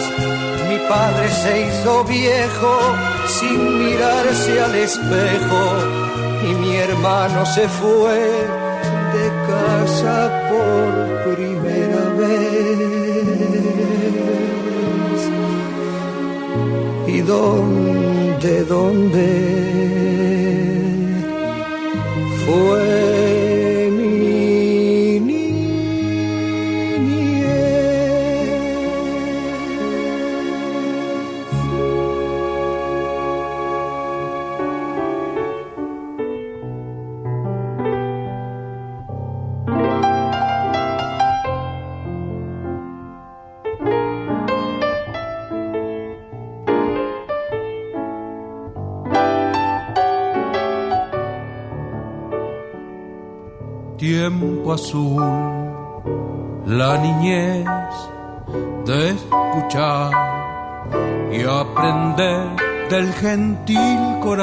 Mi 0.69 0.79
padre 0.89 1.29
se 1.31 1.67
hizo 1.67 2.05
viejo 2.05 2.79
sin 3.39 3.79
mirarse 3.85 4.61
al 4.61 4.75
espejo. 4.75 5.63
Y 6.43 6.55
mi 6.55 6.77
hermano 6.77 7.47
se 7.47 7.69
fue 7.69 8.19
de 9.15 9.27
casa 9.49 10.31
por 10.51 11.35
primera 11.35 12.05
vez. 12.19 13.06
Dónde, 17.27 18.65
dónde? 18.65 19.57
fue 22.47 23.06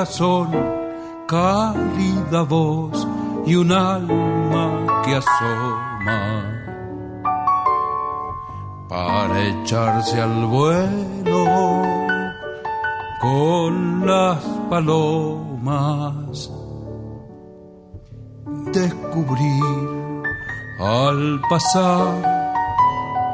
corazón, 0.03 0.51
cálida 1.27 2.41
voz 2.41 3.07
y 3.45 3.55
un 3.55 3.71
alma 3.71 5.01
que 5.05 5.15
asoma. 5.15 6.43
Para 8.89 9.47
echarse 9.47 10.21
al 10.21 10.45
vuelo 10.45 11.45
con 13.21 14.05
las 14.05 14.43
palomas. 14.69 16.51
Descubrir 18.73 19.63
al 20.79 21.39
pasar 21.49 22.57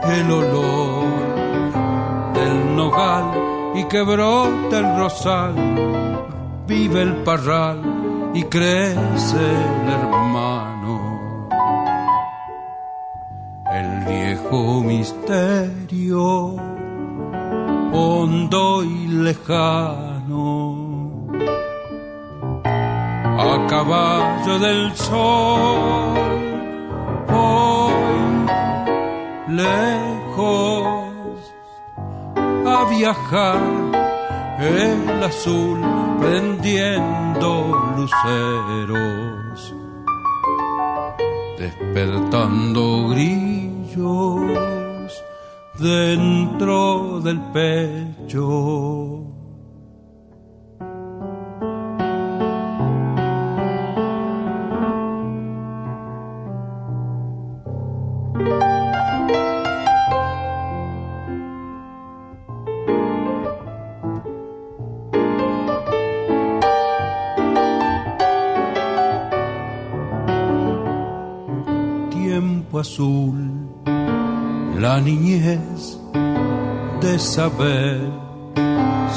el 0.04 0.32
olor 0.32 1.04
del 2.36 2.76
nogal 2.76 3.50
y 3.74 3.84
que 3.86 4.02
brota 4.02 4.80
el 4.80 4.98
rosal, 4.98 5.56
vive 6.70 7.02
el 7.02 7.16
parral 7.24 7.82
y 8.36 8.44
crece 8.44 9.46
el 9.82 9.90
hermano. 9.92 11.50
El 13.72 14.06
viejo 14.06 14.82
misterio, 14.82 16.56
hondo 17.92 18.84
y 18.84 19.08
lejano 19.08 20.78
a 23.24 23.68
caballo 23.68 24.60
del 24.60 24.96
sol. 24.96 26.14
Voy 27.32 27.94
lejos 29.48 31.10
a 32.66 32.86
viajar 32.92 33.89
el 34.62 35.24
azul 35.24 35.80
prendiendo 36.20 37.96
luceros, 37.98 39.74
despertando 41.58 43.10
grillos 43.10 44.50
dentro 45.80 47.22
del 47.22 47.40
pecho. 47.54 49.09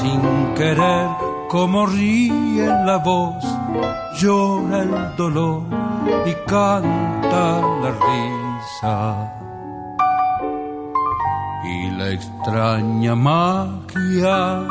Sin 0.00 0.54
querer 0.54 1.08
como 1.48 1.86
ríe 1.86 2.66
la 2.66 2.96
voz, 2.96 3.44
llora 4.18 4.82
el 4.82 5.16
dolor 5.16 5.62
y 6.24 6.34
canta 6.46 7.60
la 7.82 7.90
risa. 8.08 8.98
Y 11.64 11.90
la 11.90 12.08
extraña 12.10 13.14
magia 13.14 14.62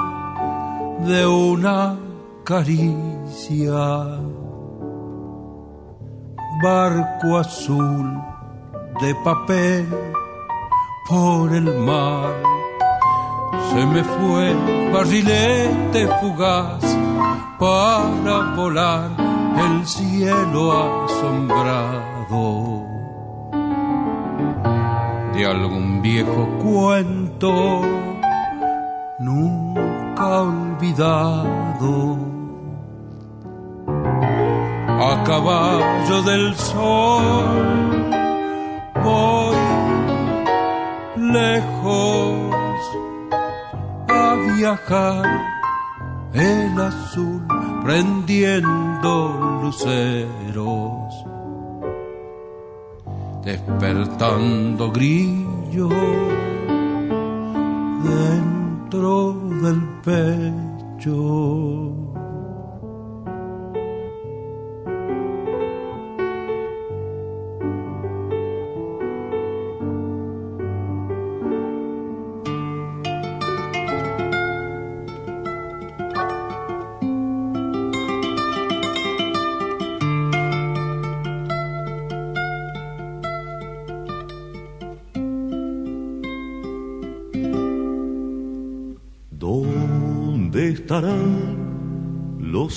de 1.05 1.27
una 1.27 1.95
caricia. 2.43 3.81
Barco 6.63 7.37
azul 7.37 8.21
de 9.01 9.15
papel 9.23 9.87
por 11.07 11.53
el 11.53 11.77
mar. 11.79 12.60
Se 13.71 13.85
me 13.85 14.03
fue 14.03 14.53
barrilete 14.91 16.05
fugaz 16.19 16.83
para 17.57 18.53
volar 18.53 19.11
el 19.65 19.87
cielo 19.87 21.05
asombrado 21.05 22.83
de 25.33 25.45
algún 25.45 26.01
viejo 26.01 26.49
cuento 26.61 27.81
nunca 29.19 30.41
olvidado. 30.41 32.17
A 34.99 35.23
caballo 35.23 36.21
del 36.23 36.55
sol 36.55 38.11
voy 39.01 39.55
lejos 41.15 42.50
viajar 44.61 45.25
el 46.33 46.79
azul 46.79 47.41
prendiendo 47.83 49.59
luceros 49.63 51.25
despertando 53.43 54.91
grillo 54.91 55.89
dentro 58.03 59.33
del 59.63 59.81
pecho 60.05 62.00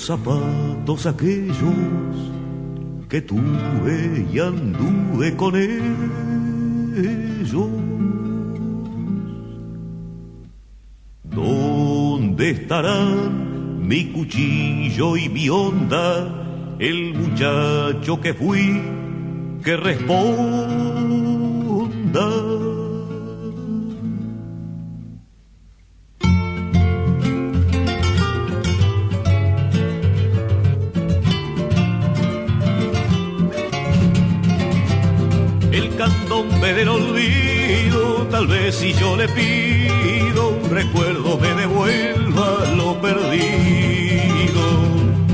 zapatos 0.05 1.07
aquellos 1.07 1.55
que 3.09 3.21
tuve 3.21 4.27
y 4.31 4.39
anduve 4.39 5.35
con 5.35 5.55
ellos? 5.55 5.95
¿Dónde 11.23 12.51
estarán 12.51 13.87
mi 13.87 14.11
cuchillo 14.11 15.17
y 15.17 15.27
mi 15.29 15.49
onda, 15.49 16.75
el 16.79 17.15
muchacho 17.15 18.21
que 18.21 18.33
fui, 18.33 18.81
que 19.63 19.75
responda? 19.75 21.24
Si 38.75 38.93
yo 38.93 39.15
le 39.15 39.27
pido 39.29 40.49
un 40.49 40.69
recuerdo 40.69 41.37
me 41.37 41.53
devuelva 41.61 42.47
lo 42.75 42.99
perdido. 42.99 44.63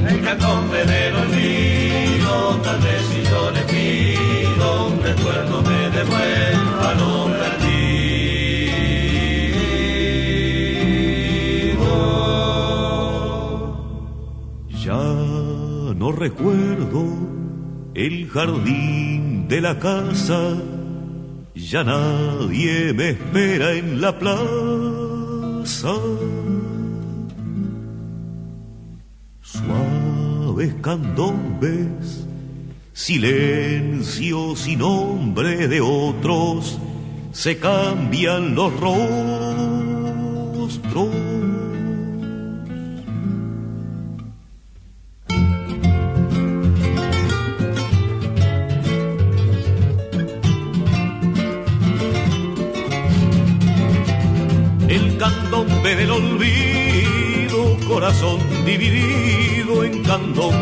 El 0.08 0.22
candombe 0.22 0.86
del 0.86 1.16
olvido, 1.16 2.34
tal 2.64 2.80
vez 2.82 3.02
si 3.12 3.24
yo 3.32 3.52
le 3.52 3.62
pido 3.74 4.88
un 4.88 5.02
recuerdo 5.02 5.62
me 5.64 5.90
devuelva 5.98 6.94
lo 7.02 7.14
perdido. 7.40 7.62
Ya 14.86 15.04
no 16.02 16.12
recuerdo 16.12 17.02
el 17.96 18.30
jardín 18.30 19.48
de 19.48 19.62
la 19.62 19.80
casa 19.80 20.40
ya 21.56 21.84
nadie 21.84 22.94
me 22.94 23.10
espera 23.10 23.74
en 23.74 24.02
la 24.02 24.18
plaza. 24.18 25.96
Suaves 29.42 30.74
candombes, 30.82 32.26
silencio 32.94 34.56
sin 34.56 34.80
nombre 34.80 35.68
de 35.68 35.82
otros, 35.82 36.80
se 37.32 37.58
cambian 37.58 38.56
los 38.56 38.72
rostros 38.80 39.41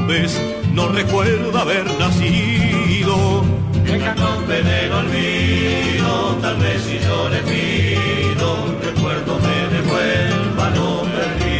candombes, 0.10 0.41
no 0.74 0.88
recuerda 0.89 1.62
haber 1.62 1.86
nacido. 1.99 3.43
El 3.86 3.99
candombe 4.01 4.64
del 4.64 4.91
olvido, 4.91 6.38
tal 6.41 6.57
vez 6.57 6.82
si 6.82 6.99
yo 6.99 7.30
le 7.30 7.39
pido, 7.39 8.76
recuerdo 8.84 9.39
me 9.39 9.68
devuelva 9.76 10.70
lo 10.72 11.03
perdido. 11.16 11.60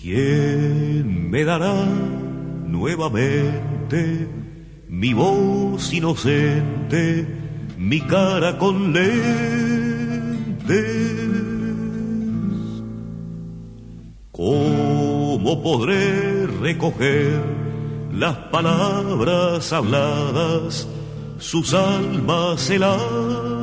¿Quién 0.00 1.30
me 1.30 1.44
dará 1.44 1.84
nuevamente 2.66 4.28
mi 4.88 5.12
voz 5.14 5.92
inocente, 5.92 7.26
mi 7.78 8.00
cara 8.00 8.56
con 8.58 8.92
lentes. 8.92 9.65
Podré 15.66 16.46
recoger 16.46 17.42
las 18.12 18.36
palabras 18.52 19.72
habladas 19.72 20.86
sus 21.40 21.74
almas 21.74 22.70
heladas. 22.70 23.55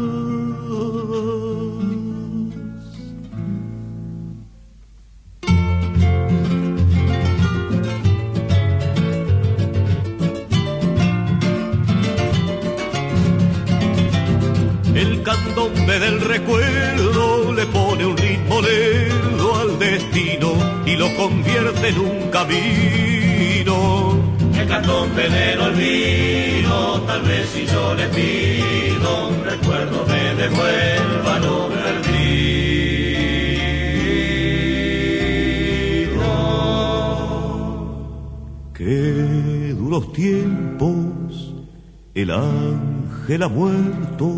Ángel 42.33 43.43
ha 43.43 43.47
muerto, 43.47 44.33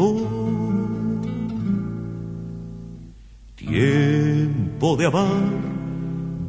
Tiempo 3.56 4.96
de 4.96 5.06
amar, 5.06 5.42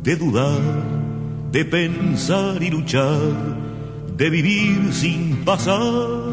de 0.03 0.15
dudar, 0.15 0.61
de 1.51 1.65
pensar 1.65 2.61
y 2.63 2.69
luchar, 2.69 3.57
de 4.15 4.29
vivir 4.29 4.93
sin 4.93 5.43
pasar. 5.43 6.28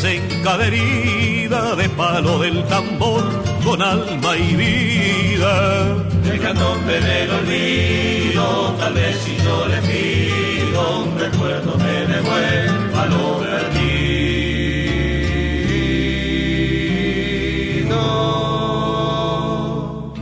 Y 0.00 0.06
renace 0.06 0.16
en 0.16 0.42
cada 0.42 0.66
herida 0.66 1.76
de 1.76 1.88
palo 1.90 2.38
del 2.38 2.64
tambor 2.64 3.22
con 3.64 3.82
alma 3.82 4.36
y 4.36 4.56
vida. 4.56 5.96
El 6.24 6.40
candombe 6.40 7.00
del 7.00 7.30
olvido, 7.30 8.74
tal 8.78 8.94
vez 8.94 9.16
si 9.18 9.36
yo 9.36 9.66
le 9.66 9.80
pido 9.82 11.02
un 11.04 11.18
recuerdo 11.18 11.76
me 11.78 12.06
devuelva 12.06 13.06
lo 13.06 13.38
perdido. 13.38 13.70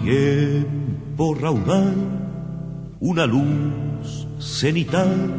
Tiempo 0.03 1.35
raudal, 1.35 1.97
una 3.01 3.27
luz 3.27 4.27
cenital 4.39 5.35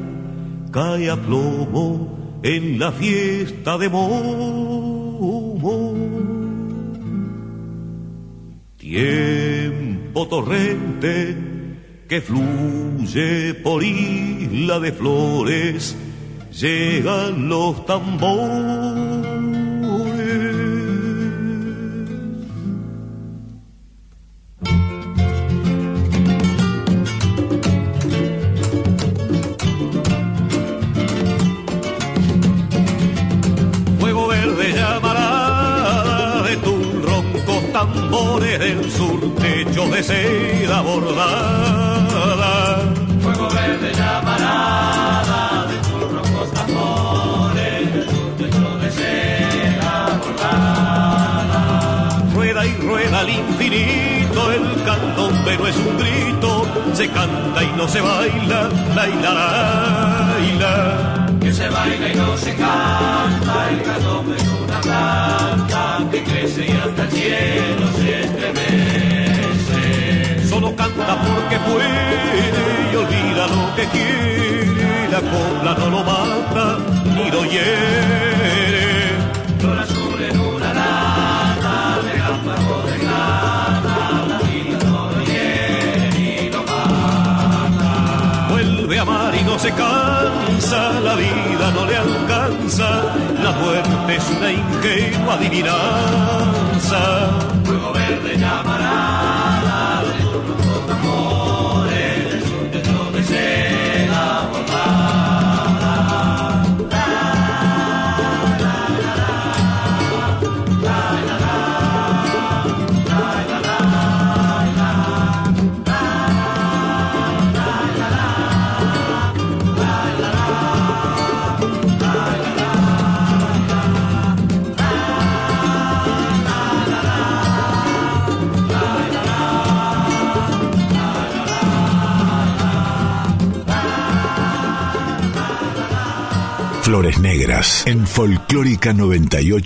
cae 0.71 1.09
a 1.09 1.15
plomo 1.15 2.08
en 2.43 2.79
la 2.79 2.91
fiesta 2.91 3.77
de 3.77 3.89
Momo. 3.89 5.59
Tiempo 8.77 10.27
torrente 10.27 11.37
que 12.07 12.21
fluye 12.21 13.53
por 13.55 13.83
isla 13.83 14.79
de 14.79 14.91
flores, 14.91 15.95
llegan 16.51 17.49
los 17.49 17.85
tambores. 17.85 18.98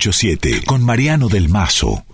987 0.04 0.64
con 0.64 0.82
Mariano 0.82 1.28
del 1.28 1.48
Mazo. 1.48 2.13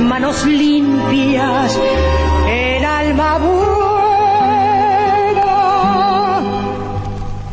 Manos 0.00 0.44
limpias, 0.46 1.78
el 2.48 2.84
alma 2.84 3.38
buena. 3.38 3.90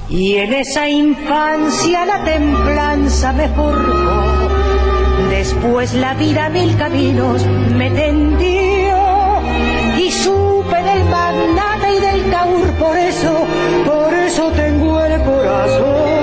Y 0.10 0.36
en 0.36 0.54
esa 0.54 0.88
infancia 0.88 2.06
la 2.06 2.24
templanza 2.24 3.34
me 3.34 3.50
forjó. 3.50 4.24
Después 5.30 5.94
la 5.94 6.14
vida 6.16 6.50
mil 6.50 6.76
caminos 6.78 7.46
me 7.76 7.92
tendió 7.92 8.98
y 9.98 10.12
supe 10.12 10.78
magnate 11.10 11.96
y 11.96 12.00
del 12.00 12.32
taur, 12.32 12.72
por 12.74 12.98
eso, 12.98 13.48
por 13.86 14.14
eso 14.14 14.52
tengo 14.52 15.02
el 15.02 15.22
corazón 15.24 16.17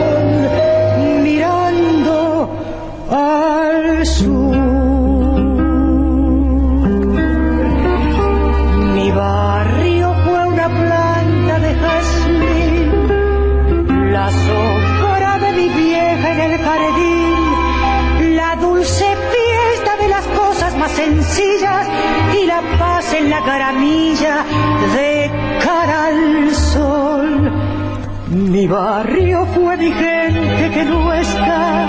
Mi 28.65 28.71
barrio 28.71 29.45
fue 29.55 29.77
mi 29.77 29.93
gente 29.93 30.71
que 30.71 30.85
no 30.87 31.13
está, 31.13 31.87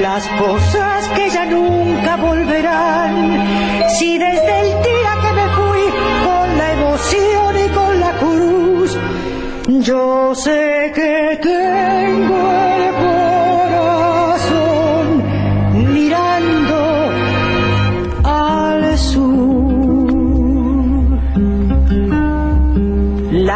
las 0.00 0.26
cosas 0.28 1.08
que 1.10 1.28
ya 1.28 1.44
nunca 1.44 2.16
volverán. 2.16 3.90
Si 3.90 4.16
desde 4.16 4.60
el 4.60 4.68
día 4.82 5.12
que 5.20 5.32
me 5.34 5.48
fui 5.58 5.84
con 6.24 6.56
la 6.56 6.72
emoción 6.72 7.54
y 7.66 7.68
con 7.68 8.00
la 8.00 8.12
cruz, 8.12 8.98
yo 9.84 10.34
sé 10.36 10.90
que 10.94 11.38
tengo 11.42 12.51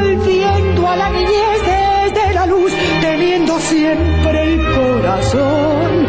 volviendo 0.00 0.88
a 0.88 0.96
la 0.96 1.10
niñez 1.10 1.60
desde 1.66 2.34
la 2.34 2.46
luz, 2.46 2.72
teniendo 3.00 3.58
siempre 3.60 4.42
el 4.42 4.56
corazón 4.74 6.06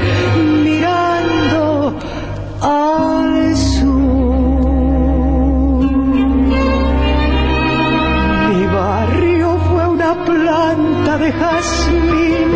mirando 0.64 1.94
al 2.62 3.56
sur. 3.56 4.12
Mi 8.50 8.66
barrio 8.68 9.58
fue 9.70 9.88
una 9.88 10.26
planta 10.26 11.18
de 11.18 11.32
jazmín, 11.32 12.50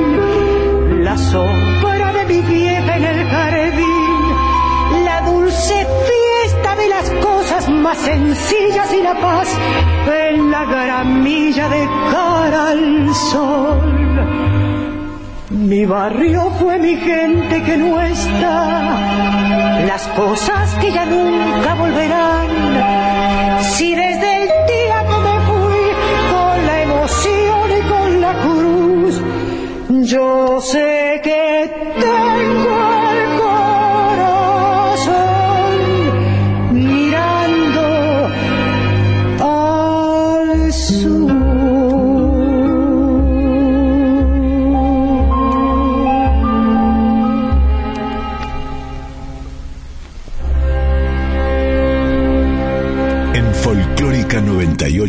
la 1.04 1.18
sombra 1.18 2.14
de 2.14 2.26
mi 2.26 2.42
vieja 2.42 2.98
en 2.98 3.04
el 3.04 3.28
jardín, 3.28 3.45
más 7.86 8.00
sencillas 8.00 8.92
y 8.98 9.02
la 9.04 9.14
paz 9.22 9.48
en 10.08 10.50
la 10.50 10.66
gramilla 10.66 11.70
de 11.70 11.88
cara 12.12 12.70
al 12.70 13.14
sol. 13.14 13.96
Mi 15.52 15.86
barrio 15.86 16.42
fue 16.60 16.80
mi 16.80 16.96
gente 16.96 17.62
que 17.62 17.78
no 17.78 18.02
está, 18.02 19.84
las 19.86 20.04
cosas 20.22 20.74
que 20.82 20.92
ya 20.92 21.06
nunca 21.06 21.76
volverán. 21.76 22.50
Si 23.74 23.94
desde 23.94 24.30
el 24.42 24.50
día 24.74 24.98
que 25.10 25.18
me 25.28 25.36
fui 25.50 25.86
con 26.34 26.56
la 26.70 26.76
emoción 26.88 27.66
y 27.80 27.82
con 27.94 28.10
la 28.26 28.34
cruz, 28.46 29.14
yo 30.10 30.60
sé 30.72 30.85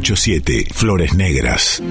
987, 0.07 0.69
Flores 0.73 1.15
Negras. 1.15 1.83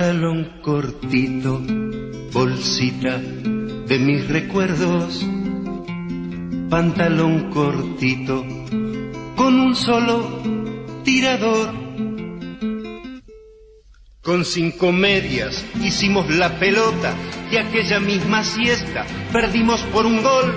Pantalón 0.00 0.44
cortito, 0.62 1.60
bolsita 2.32 3.18
de 3.18 3.98
mis 3.98 4.26
recuerdos. 4.28 5.26
Pantalón 6.70 7.50
cortito, 7.50 8.42
con 9.36 9.60
un 9.60 9.76
solo 9.76 10.40
tirador. 11.04 11.74
Con 14.22 14.46
cinco 14.46 14.90
medias 14.90 15.66
hicimos 15.82 16.30
la 16.30 16.58
pelota 16.58 17.12
y 17.52 17.58
aquella 17.58 18.00
misma 18.00 18.42
siesta 18.42 19.04
perdimos 19.30 19.82
por 19.92 20.06
un 20.06 20.22
gol. 20.22 20.54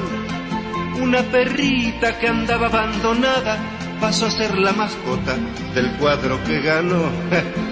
Una 1.02 1.22
perrita 1.22 2.18
que 2.18 2.30
andaba 2.30 2.68
abandonada 2.68 3.60
pasó 4.00 4.28
a 4.28 4.32
ser 4.32 4.58
la 4.58 4.72
mascota 4.72 5.36
del 5.76 5.92
cuadro 5.98 6.42
que 6.46 6.62
ganó. 6.62 7.12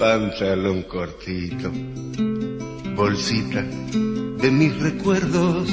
Pantalón 0.00 0.84
cortito, 0.84 1.70
bolsita 2.96 3.60
de 3.60 4.50
mis 4.50 4.74
recuerdos. 4.80 5.68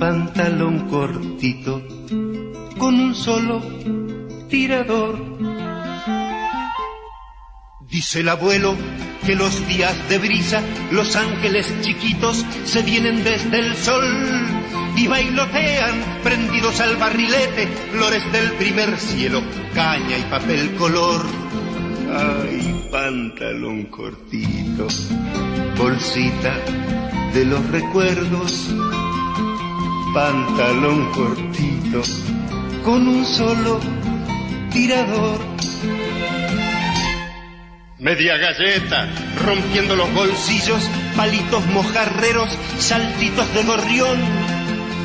Pantalón 0.00 0.88
cortito 0.88 1.80
con 2.76 2.98
un 2.98 3.14
solo 3.14 3.62
tirador. 4.48 5.20
Dice 7.88 8.20
el 8.20 8.28
abuelo 8.28 8.74
que 9.24 9.36
los 9.36 9.68
días 9.68 10.08
de 10.08 10.18
brisa, 10.18 10.60
los 10.90 11.14
ángeles 11.14 11.72
chiquitos 11.82 12.44
se 12.64 12.82
vienen 12.82 13.22
desde 13.22 13.60
el 13.60 13.76
sol 13.76 14.04
y 14.96 15.06
bailotean 15.06 15.94
prendidos 16.24 16.80
al 16.80 16.96
barrilete, 16.96 17.68
flores 17.92 18.32
del 18.32 18.50
primer 18.54 18.98
cielo, 18.98 19.40
caña 19.74 20.18
y 20.18 20.22
papel 20.24 20.74
color. 20.74 21.24
Pantalón 22.90 23.84
cortito, 23.84 24.88
bolsita 25.76 26.56
de 27.32 27.44
los 27.44 27.64
recuerdos, 27.70 28.68
pantalón 30.12 31.10
cortito 31.12 32.02
con 32.84 33.06
un 33.06 33.24
solo 33.24 33.80
tirador. 34.72 35.38
Media 37.98 38.36
galleta, 38.38 39.08
rompiendo 39.44 39.94
los 39.94 40.12
bolsillos, 40.12 40.90
palitos 41.16 41.64
mojarreros, 41.66 42.58
saltitos 42.78 43.54
de 43.54 43.62
gorrión. 43.62 44.18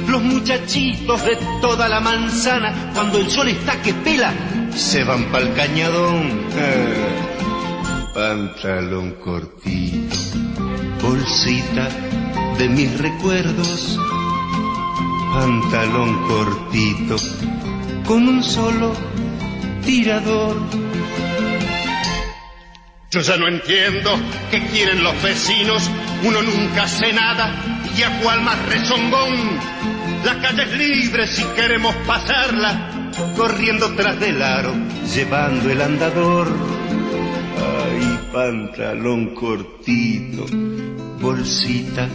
Los 0.07 0.23
muchachitos 0.23 1.23
de 1.25 1.37
toda 1.61 1.89
la 1.89 1.99
manzana, 1.99 2.91
cuando 2.93 3.19
el 3.19 3.29
sol 3.29 3.49
está 3.49 3.81
que 3.81 3.93
pela, 3.93 4.33
se 4.73 5.03
van 5.03 5.25
pa'l 5.25 5.53
cañadón. 5.53 6.47
Ah, 6.53 7.34
pantalón 8.15 9.11
cortito, 9.15 10.15
bolsita 11.01 11.89
de 12.57 12.69
mis 12.69 12.97
recuerdos. 12.97 13.99
Pantalón 15.33 16.25
cortito, 16.25 17.17
con 18.07 18.29
un 18.29 18.41
solo 18.41 18.93
tirador. 19.83 20.55
Yo 23.11 23.19
ya 23.19 23.35
no 23.35 23.49
entiendo 23.49 24.11
qué 24.49 24.65
quieren 24.67 25.03
los 25.03 25.21
vecinos, 25.21 25.91
uno 26.23 26.41
nunca 26.41 26.83
hace 26.83 27.11
nada 27.11 27.53
y 27.97 28.01
a 28.01 28.21
cual 28.21 28.41
más 28.43 28.65
rezongón. 28.67 29.59
La 30.23 30.39
calle 30.39 30.63
es 30.63 30.71
libre 30.77 31.27
si 31.27 31.43
queremos 31.57 31.93
pasarla, 32.07 33.11
corriendo 33.35 33.93
tras 33.95 34.17
del 34.21 34.41
aro, 34.41 34.73
llevando 35.13 35.69
el 35.69 35.81
andador. 35.81 36.84
Pantalón 38.35 39.33
cortito, 39.33 40.45
bolsita 41.21 42.05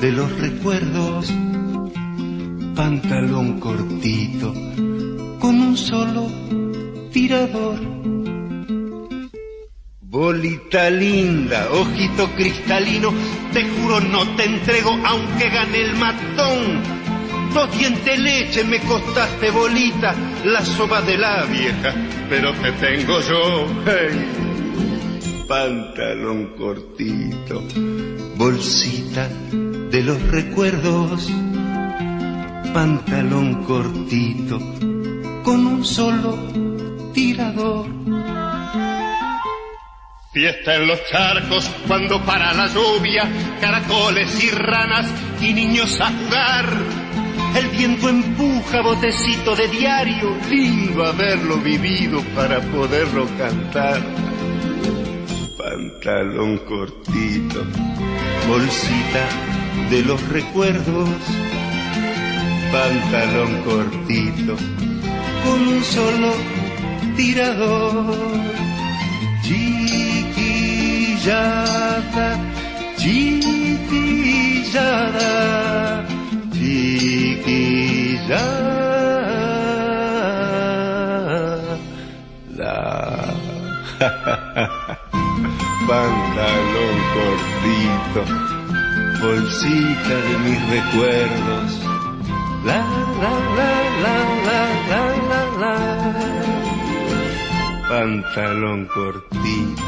de 0.00 0.10
los 0.10 0.40
recuerdos, 0.40 1.30
pantalón 2.74 3.60
cortito, 3.60 4.54
con 5.38 5.60
un 5.60 5.76
solo 5.76 6.28
tirador. 7.12 7.78
Bolita 10.00 10.88
linda, 10.88 11.68
ojito 11.72 12.30
cristalino, 12.30 13.12
te 13.52 13.68
juro 13.68 14.00
no 14.00 14.26
te 14.36 14.46
entrego 14.46 14.98
aunque 15.04 15.50
gane 15.50 15.82
el 15.82 15.94
matón. 15.94 16.80
Dos 17.52 17.78
dientes 17.78 18.18
leche 18.18 18.64
me 18.64 18.78
costaste 18.78 19.50
bolita, 19.50 20.14
la 20.42 20.64
soba 20.64 21.02
de 21.02 21.18
la 21.18 21.44
vieja, 21.44 21.94
pero 22.30 22.50
te 22.54 22.72
tengo 22.72 23.20
yo. 23.20 23.66
Hey. 23.84 24.39
Pantalón 25.50 26.54
cortito, 26.56 27.60
bolsita 28.36 29.28
de 29.90 30.00
los 30.00 30.22
recuerdos, 30.30 31.28
pantalón 32.72 33.64
cortito, 33.64 34.60
con 35.42 35.66
un 35.66 35.84
solo 35.84 36.38
tirador. 37.12 37.86
Fiesta 40.32 40.76
en 40.76 40.86
los 40.86 41.04
charcos 41.10 41.68
cuando 41.88 42.24
para 42.24 42.54
la 42.54 42.68
lluvia, 42.68 43.28
caracoles 43.60 44.44
y 44.44 44.50
ranas 44.50 45.12
y 45.40 45.52
niños 45.52 46.00
a 46.00 46.12
jugar. 46.12 46.66
El 47.56 47.66
viento 47.76 48.08
empuja 48.08 48.82
botecito 48.82 49.56
de 49.56 49.66
diario, 49.66 50.30
lindo 50.48 51.04
haberlo 51.04 51.56
vivido 51.56 52.22
para 52.36 52.60
poderlo 52.60 53.26
cantar. 53.36 54.29
Pantalón 55.62 56.56
cortito, 56.58 57.60
bolsita 58.48 59.24
de 59.90 60.00
los 60.02 60.26
recuerdos. 60.28 61.10
Pantalón 62.72 63.60
cortito, 63.62 64.56
con 65.44 65.68
un 65.68 65.84
solo 65.84 66.32
tirador 67.14 68.16
chiquillada, 69.42 70.28
chiquillada, 72.96 73.76
chiquillada. 76.54 77.60
Pantalón 85.90 86.96
cortito, 87.14 88.22
bolsita 89.20 90.14
de 90.28 90.34
mis 90.44 90.60
recuerdos. 90.70 91.68
La, 92.64 92.80
la, 93.20 93.34
la, 93.56 93.72
la, 94.04 94.16
la, 94.46 94.60
la, 94.88 95.02
la, 95.28 95.42
la 95.60 96.30
pantalón 97.88 98.86
cortito, 98.86 99.82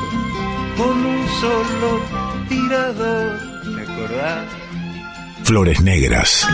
con 0.76 1.06
un 1.06 1.28
solo 1.40 2.00
tirador. 2.48 3.38
¿Te 3.76 3.82
acordás? 3.82 4.46
Flores 5.44 5.80
Negras. 5.82 6.48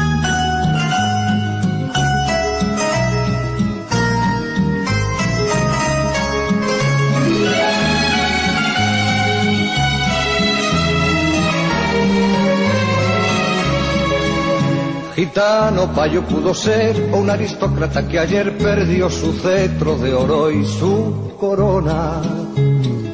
Gitano 15.18 15.92
payo 15.92 16.22
pudo 16.22 16.54
ser 16.54 16.94
o 17.10 17.16
un 17.16 17.28
aristócrata 17.28 18.06
que 18.06 18.20
ayer 18.20 18.56
perdió 18.56 19.10
su 19.10 19.32
cetro 19.32 19.98
de 19.98 20.14
oro 20.14 20.48
y 20.48 20.64
su 20.64 21.32
corona. 21.40 22.22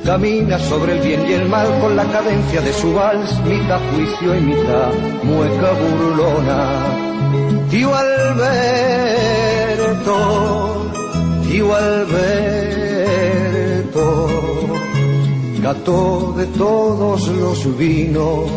Camina 0.04 0.58
sobre 0.58 0.98
el 0.98 1.00
bien 1.00 1.24
y 1.26 1.32
el 1.32 1.48
mal 1.48 1.66
con 1.80 1.96
la 1.96 2.04
cadencia 2.04 2.60
de 2.60 2.74
su 2.74 2.92
vals, 2.92 3.40
mitad 3.44 3.80
juicio 3.94 4.36
y 4.36 4.40
mitad 4.42 4.92
mueca 5.22 5.72
burlona. 5.80 6.84
Tío 7.70 7.94
Alberto, 7.94 8.52
tío 11.48 11.74
Alberto, 11.74 12.18
gato 15.62 16.34
de 16.36 16.46
todos 16.48 17.28
los 17.28 17.78
vinos 17.78 18.50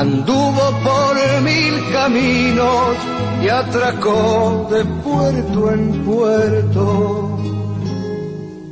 anduvo 0.00 0.64
por 0.84 1.40
mil 1.42 1.74
caminos 1.90 2.96
y 3.42 3.48
atracó 3.48 4.68
de 4.70 4.84
puerto 4.84 5.72
en 5.72 6.04
puerto. 6.04 7.38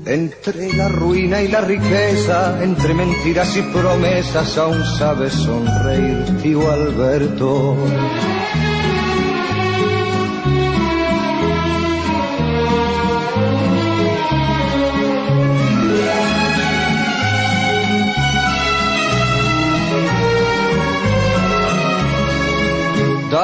Entre 0.07 0.75
la 0.75 0.89
ruina 0.89 1.41
y 1.41 1.49
la 1.49 1.63
riqueza, 1.63 2.63
entre 2.63 2.93
mentiras 2.93 3.57
y 3.57 3.63
promesas, 3.63 4.59
aún 4.59 4.85
sabe 4.99 5.31
sonreír, 5.31 6.43
tío 6.43 6.71
Alberto. 6.71 7.75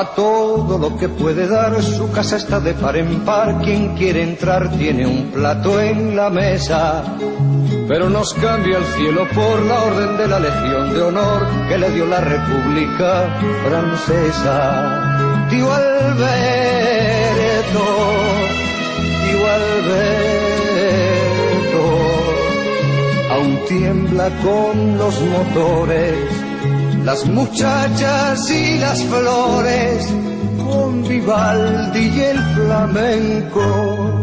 Da 0.01 0.15
todo 0.15 0.79
lo 0.79 0.97
que 0.97 1.11
puede 1.11 1.47
dar, 1.47 1.83
su 1.83 2.11
casa 2.11 2.37
está 2.39 2.59
de 2.59 2.73
par 2.73 2.97
en 2.97 3.21
par, 3.21 3.61
quien 3.61 3.95
quiere 3.97 4.23
entrar 4.23 4.71
tiene 4.79 5.07
un 5.07 5.31
plato 5.31 5.79
en 5.79 6.17
la 6.17 6.31
mesa. 6.31 7.05
Pero 7.87 8.09
nos 8.09 8.33
cambia 8.33 8.79
el 8.79 8.85
cielo 8.97 9.29
por 9.35 9.61
la 9.61 9.83
orden 9.83 10.17
de 10.17 10.27
la 10.27 10.41
Legión 10.41 10.95
de 10.95 11.03
Honor 11.03 11.47
que 11.69 11.77
le 11.77 11.91
dio 11.91 12.07
la 12.07 12.23
República 12.23 13.29
Francesa. 13.63 15.47
Tío 15.51 15.71
Alberto, 15.71 16.25
tío 19.23 19.47
Alberto, 19.59 20.63
aún 23.35 23.61
tiembla 23.69 24.31
con 24.43 24.97
los 24.97 25.21
motores 25.21 26.40
las 27.05 27.27
muchachas 27.27 28.51
y 28.51 28.79
las 28.79 29.03
flores, 29.05 30.09
con 30.59 31.03
Vivaldi 31.09 32.01
y 32.01 32.21
el 32.21 32.39
flamenco. 32.55 34.21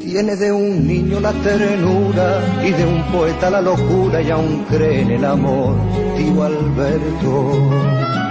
Tiene 0.00 0.36
de 0.36 0.52
un 0.52 0.86
niño 0.86 1.20
la 1.20 1.32
ternura 1.32 2.40
y 2.64 2.70
de 2.70 2.86
un 2.86 3.02
poeta 3.12 3.50
la 3.50 3.60
locura 3.60 4.22
y 4.22 4.30
aún 4.30 4.64
cree 4.68 5.02
en 5.02 5.10
el 5.10 5.24
amor, 5.24 5.74
tío 6.16 6.42
Alberto. 6.44 8.25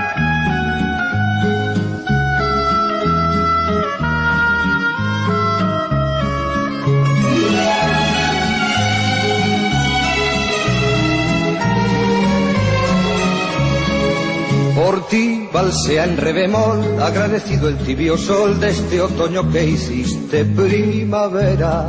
Por 14.76 15.08
ti 15.08 15.48
balsea 15.54 16.04
en 16.04 16.18
re 16.18 16.34
bemol, 16.34 17.02
agradecido 17.02 17.70
el 17.70 17.78
tibio 17.78 18.18
sol 18.18 18.60
de 18.60 18.72
este 18.72 19.00
otoño 19.00 19.50
que 19.50 19.64
hiciste 19.66 20.44
primavera. 20.44 21.88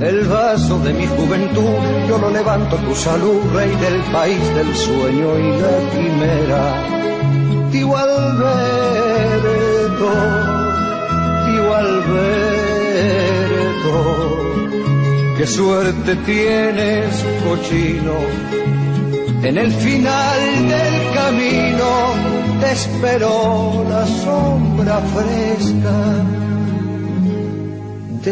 El 0.00 0.26
vaso 0.26 0.80
de 0.80 0.92
mi 0.92 1.06
juventud, 1.06 1.78
yo 2.08 2.18
lo 2.18 2.30
levanto 2.30 2.76
tu 2.78 2.96
salud, 2.96 3.40
rey 3.54 3.70
del 3.76 4.00
país 4.12 4.54
del 4.56 4.74
sueño 4.74 5.38
y 5.38 5.52
la 5.60 5.90
quimera. 5.92 6.84
Tío 7.70 7.96
Alberto, 7.96 8.50
tío 11.46 11.74
Alberto, 11.76 12.34
qué 15.38 15.46
suerte 15.46 16.16
tienes, 16.26 17.24
cochino 17.44 18.63
en 19.44 19.58
el 19.58 19.72
final 19.72 20.68
del 20.68 21.14
camino 21.14 22.14
te 22.60 22.72
esperó 22.72 23.84
la 23.88 24.06
sombra 24.06 25.00
fresca 25.00 26.44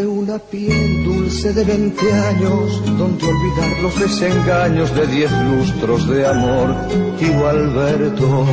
una 0.00 0.38
piel 0.38 1.04
dulce 1.04 1.52
de 1.52 1.64
veinte 1.64 2.10
años, 2.10 2.82
donde 2.96 3.26
olvidar 3.26 3.82
los 3.82 4.00
desengaños 4.00 4.94
de 4.94 5.06
diez 5.06 5.30
lustros 5.30 6.08
de 6.08 6.26
amor, 6.26 6.74
tío 7.18 7.46
Alberto. 7.46 8.46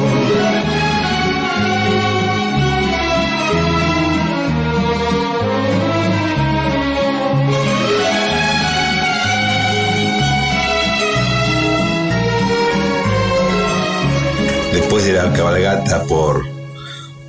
Después 15.00 15.16
de 15.16 15.30
la 15.30 15.34
cabalgata 15.34 16.04
por, 16.04 16.46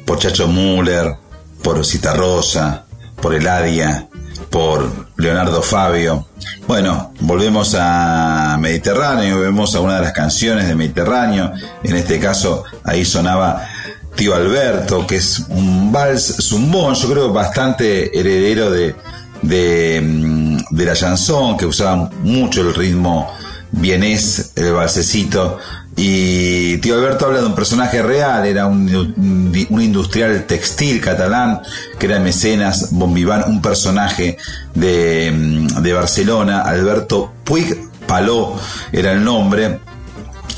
por 0.05 0.19
Chacho 0.19 0.49
Müller, 0.49 1.15
por 1.63 1.87
Cita 1.87 2.15
Rosa, 2.15 2.85
por 3.23 3.33
Eladia, 3.33 4.09
por 4.51 4.91
Leonardo 5.17 5.63
Fabio. 5.63 6.27
Bueno, 6.67 7.13
volvemos 7.21 7.77
a 7.79 8.57
Mediterráneo, 8.59 9.39
vemos 9.39 9.77
a 9.77 9.81
una 9.81 9.97
de 9.97 10.03
las 10.03 10.13
canciones 10.13 10.67
de 10.67 10.75
Mediterráneo, 10.75 11.53
en 11.85 11.95
este 11.95 12.19
caso 12.19 12.65
ahí 12.83 13.05
sonaba 13.05 13.69
Tío 14.17 14.35
Alberto, 14.35 15.07
que 15.07 15.17
es 15.17 15.39
un 15.51 15.93
vals 15.93 16.39
zumbón, 16.41 16.97
yo 16.97 17.09
creo 17.09 17.33
bastante 17.33 18.19
heredero 18.19 18.69
de, 18.73 18.97
de, 19.43 20.01
mm, 20.03 20.59
la 20.73 20.95
chanson, 20.95 21.57
que 21.57 21.67
usaba 21.67 22.11
mucho 22.25 22.63
el 22.63 22.75
ritmo 22.75 23.33
vienés, 23.71 24.55
el 24.57 24.73
balsecito, 24.73 25.59
y 25.97 26.79
Tío 26.79 26.95
Alberto 26.95 27.27
habla 27.27 27.41
de 27.41 27.47
un 27.47 27.55
personaje 27.55 28.01
real, 28.03 28.47
era 28.47 28.67
un, 28.67 29.55
un 29.69 29.83
industrial 29.83 30.45
textil 30.47 31.01
catalán, 31.01 31.61
que 31.99 32.07
era 32.07 32.21
mecenas 32.21 32.89
Bombiván, 32.93 33.45
un 33.49 33.61
personaje 33.61 34.39
de, 34.75 35.67
de 35.81 35.93
Barcelona, 35.93 36.63
Alberto 36.63 37.33
Puig 37.45 37.77
Paló 38.07 38.55
era 38.93 39.13
el 39.13 39.23
nombre, 39.25 39.81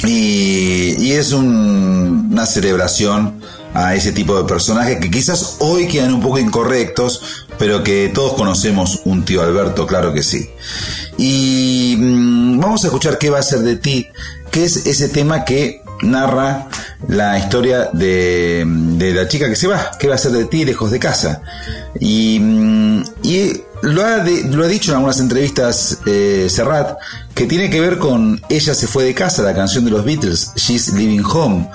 y, 0.05 0.95
y 0.99 1.13
es 1.13 1.33
un- 1.33 2.29
una 2.33 2.47
celebración 2.47 3.41
a 3.75 3.95
ese 3.95 4.13
tipo 4.13 4.37
de 4.37 4.45
personajes 4.45 4.99
que 4.99 5.11
quizás 5.11 5.57
hoy 5.61 5.89
quedan 5.89 6.13
un 6.15 6.21
poco 6.21 6.39
incorrectos, 6.39 7.47
pero 7.59 7.83
que 7.83 8.11
todos 8.13 8.35
conocemos 8.35 9.01
un 9.05 9.25
tío 9.25 9.43
Alberto, 9.43 9.87
claro 9.87 10.13
que 10.13 10.23
sí. 10.23 10.51
Y 11.17 11.97
mm, 11.99 12.61
vamos 12.61 12.85
a 12.85 12.89
escuchar 12.89 13.17
qué 13.19 13.31
va 13.31 13.39
a 13.39 13.43
ser 13.43 13.61
de 13.61 13.77
ti, 13.77 14.07
que 14.53 14.65
es 14.65 14.87
ese 14.87 15.09
tema 15.09 15.45
que 15.45 15.83
narra 16.03 16.69
la 17.09 17.39
historia 17.39 17.89
de, 17.93 18.65
de 18.67 19.15
la 19.15 19.27
chica 19.27 19.49
que 19.49 19.57
se 19.57 19.67
va, 19.67 19.93
qué 19.99 20.09
va 20.09 20.15
a 20.15 20.19
ser 20.19 20.33
de 20.33 20.45
ti 20.45 20.65
lejos 20.65 20.91
de 20.91 20.99
casa. 20.99 21.43
Y, 21.99 22.39
mm, 22.39 23.05
y 23.23 23.63
lo, 23.83 24.05
ha 24.05 24.19
lo 24.19 24.65
ha 24.65 24.69
dicho 24.69 24.93
en 24.93 24.97
algunas 24.97 25.21
entrevistas 25.21 25.99
eh, 26.07 26.47
Serrat, 26.49 26.99
que 27.35 27.47
tiene 27.47 27.71
que 27.71 27.81
ver 27.81 27.99
con 27.99 28.41
Ella 28.49 28.75
se 28.75 28.87
fue 28.87 29.05
de 29.05 29.15
casa, 29.15 29.43
la 29.43 29.55
canción 29.55 29.85
de 29.85 29.91
los 29.91 30.05
Beatles, 30.05 30.53
She's 30.55 30.93
Living 30.93 31.25
Home, 31.25 31.69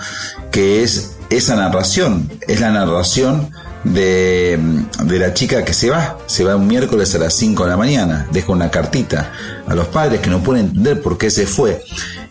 que 0.52 0.84
es 0.84 1.16
esa 1.30 1.56
narración, 1.56 2.32
es 2.48 2.62
la 2.62 2.72
narración 2.72 3.50
de, 3.84 4.60
de 5.04 5.20
la 5.20 5.34
chica 5.34 5.66
que 5.66 5.74
se 5.74 5.90
va, 5.90 6.18
se 6.28 6.44
va 6.44 6.56
un 6.56 6.68
miércoles 6.68 7.14
a 7.16 7.20
las 7.20 7.34
5 7.34 7.64
de 7.64 7.70
la 7.70 7.78
mañana, 7.78 8.28
deja 8.32 8.52
una 8.52 8.70
cartita 8.70 9.32
a 9.68 9.76
los 9.76 9.88
padres 9.88 10.22
que 10.22 10.30
no 10.30 10.42
pueden 10.42 10.68
entender 10.68 11.02
por 11.02 11.18
qué 11.18 11.30
se 11.30 11.46
fue. 11.46 11.84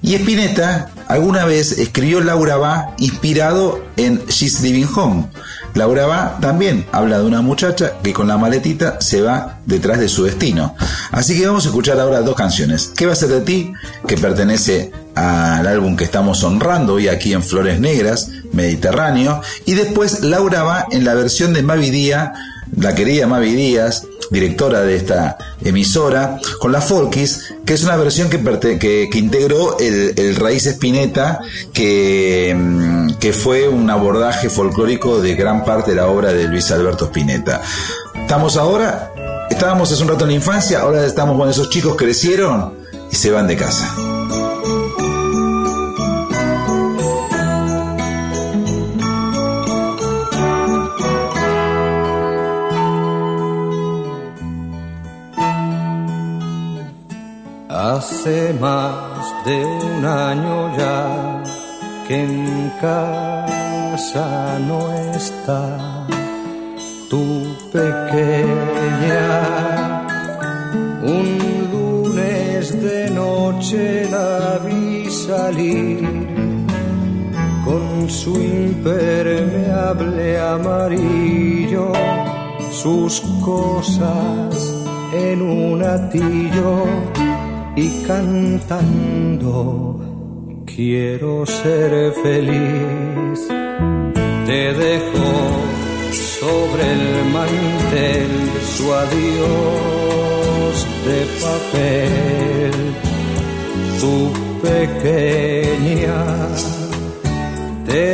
Y 0.03 0.14
Spinetta 0.14 0.91
alguna 1.09 1.45
vez 1.45 1.78
escribió 1.78 2.20
Laura 2.20 2.57
va 2.57 2.95
inspirado 2.99 3.82
en 3.97 4.24
She's 4.26 4.61
Living 4.61 4.87
Home. 4.95 5.28
Laura 5.74 6.07
va 6.07 6.39
también 6.41 6.87
habla 6.91 7.18
de 7.18 7.24
una 7.26 7.43
muchacha 7.43 7.95
que 8.03 8.14
con 8.14 8.28
la 8.28 8.39
maletita 8.39 8.99
se 9.01 9.20
va 9.20 9.59
detrás 9.66 9.99
de 9.99 10.09
su 10.09 10.24
destino. 10.24 10.74
Así 11.11 11.39
que 11.39 11.47
vamos 11.47 11.66
a 11.66 11.68
escuchar 11.68 12.01
ahora 12.01 12.22
dos 12.22 12.34
canciones. 12.34 12.93
¿Qué 12.97 13.05
va 13.05 13.12
a 13.12 13.16
ser 13.16 13.28
de 13.28 13.41
ti? 13.43 13.72
Que 14.07 14.16
pertenece 14.16 14.91
al 15.14 15.66
álbum 15.66 15.97
que 15.97 16.05
estamos 16.05 16.43
honrando 16.45 16.95
hoy 16.95 17.09
aquí 17.09 17.32
en 17.32 17.43
Flores 17.43 17.78
Negras, 17.80 18.30
Mediterráneo. 18.53 19.43
Y 19.66 19.74
después 19.74 20.20
Laura 20.20 20.62
va 20.62 20.87
en 20.91 21.05
la 21.05 21.14
versión 21.14 21.53
de 21.53 21.62
Mavi 21.62 21.91
Díaz, 21.91 22.30
la 22.74 22.94
querida 22.94 23.26
Mavi 23.26 23.54
Díaz, 23.54 24.06
directora 24.30 24.82
de 24.82 24.96
esta 24.96 25.38
emisora, 25.64 26.38
con 26.58 26.72
la 26.72 26.80
Folkis, 26.80 27.54
que 27.64 27.74
es 27.74 27.84
una 27.84 27.96
versión 27.96 28.28
que, 28.28 28.42
que, 28.78 29.08
que 29.10 29.18
integró 29.18 29.78
el, 29.78 30.36
Raíz 30.36 30.66
Espineta, 30.66 31.40
que, 31.72 32.54
mm, 32.56 33.14
que 33.14 33.32
fue 33.32 33.68
un 33.68 33.88
abordaje 33.90 34.50
folclórico 34.50 35.20
de 35.20 35.34
gran 35.34 35.64
parte 35.64 35.92
de 35.92 35.96
la 35.98 36.08
obra 36.08 36.32
de 36.32 36.44
Luis 36.48 36.70
Alberto 36.70 37.06
Spinetta. 37.06 37.62
Estamos 38.14 38.56
ahora, 38.56 39.12
estábamos 39.50 39.92
hace 39.92 40.02
un 40.02 40.08
rato 40.08 40.24
en 40.24 40.30
la 40.30 40.36
infancia, 40.36 40.80
ahora 40.80 41.04
estamos 41.06 41.36
con 41.38 41.48
esos 41.48 41.70
chicos 41.70 41.96
crecieron 41.96 42.74
y 43.10 43.16
se 43.16 43.30
van 43.30 43.46
de 43.46 43.56
casa. 43.56 44.15
Hace 57.97 58.53
más 58.61 59.24
de 59.47 59.64
un 59.64 60.05
año 60.05 60.76
ya 60.76 61.42
que 62.07 62.24
en 62.24 62.70
casa 62.78 64.59
no 64.68 64.92
está 64.92 66.07
tu 67.09 67.57
pequeña. 67.72 69.40
Un 71.03 71.38
lunes 71.72 72.82
de 72.82 73.11
noche 73.12 74.07
la 74.11 74.59
vi 74.59 75.11
salir 75.11 76.07
con 77.64 78.11
su 78.11 78.34
impermeable 78.34 80.38
amarillo, 80.38 81.94
sus 82.70 83.23
cosas 83.43 84.74
en 85.14 85.40
un 85.40 85.82
atillo 85.82 86.85
y 87.77 87.89
cantando 88.07 90.01
quiero 90.65 91.44
ser 91.44 92.12
feliz. 92.23 93.48
Te 94.47 94.73
dejo 94.73 95.28
sobre 96.40 96.93
el 96.93 97.24
mantel 97.32 98.31
su 98.74 98.93
adiós 98.93 100.74
de 101.07 101.20
papel, 101.44 102.73
tu 104.01 104.16
pequeña. 104.66 106.20
Te 107.85 108.07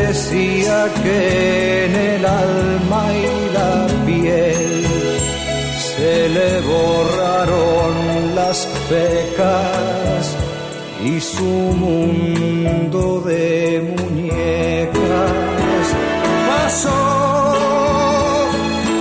decía 0.00 0.76
que 1.02 1.18
en 1.84 1.94
el 1.94 2.24
alma 2.24 3.02
y 3.12 3.52
la 3.54 3.86
piel 4.06 4.89
se 6.00 6.28
le 6.30 6.60
borraron 6.62 8.34
las 8.34 8.66
pecas 8.88 10.36
y 11.04 11.20
su 11.20 11.52
mundo 11.84 13.20
de 13.20 13.94
muñecas. 13.98 15.32
Pasó, 16.48 17.00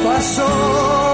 pasó 0.04 1.09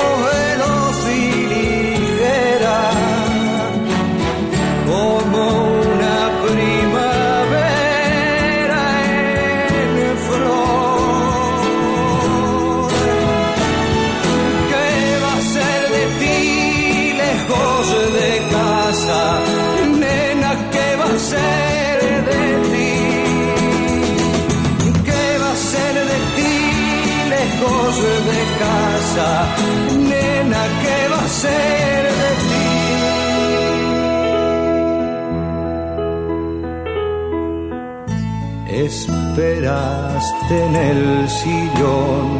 esperaste 39.35 40.65
en 40.65 40.75
el 40.75 41.29
sillón 41.29 42.39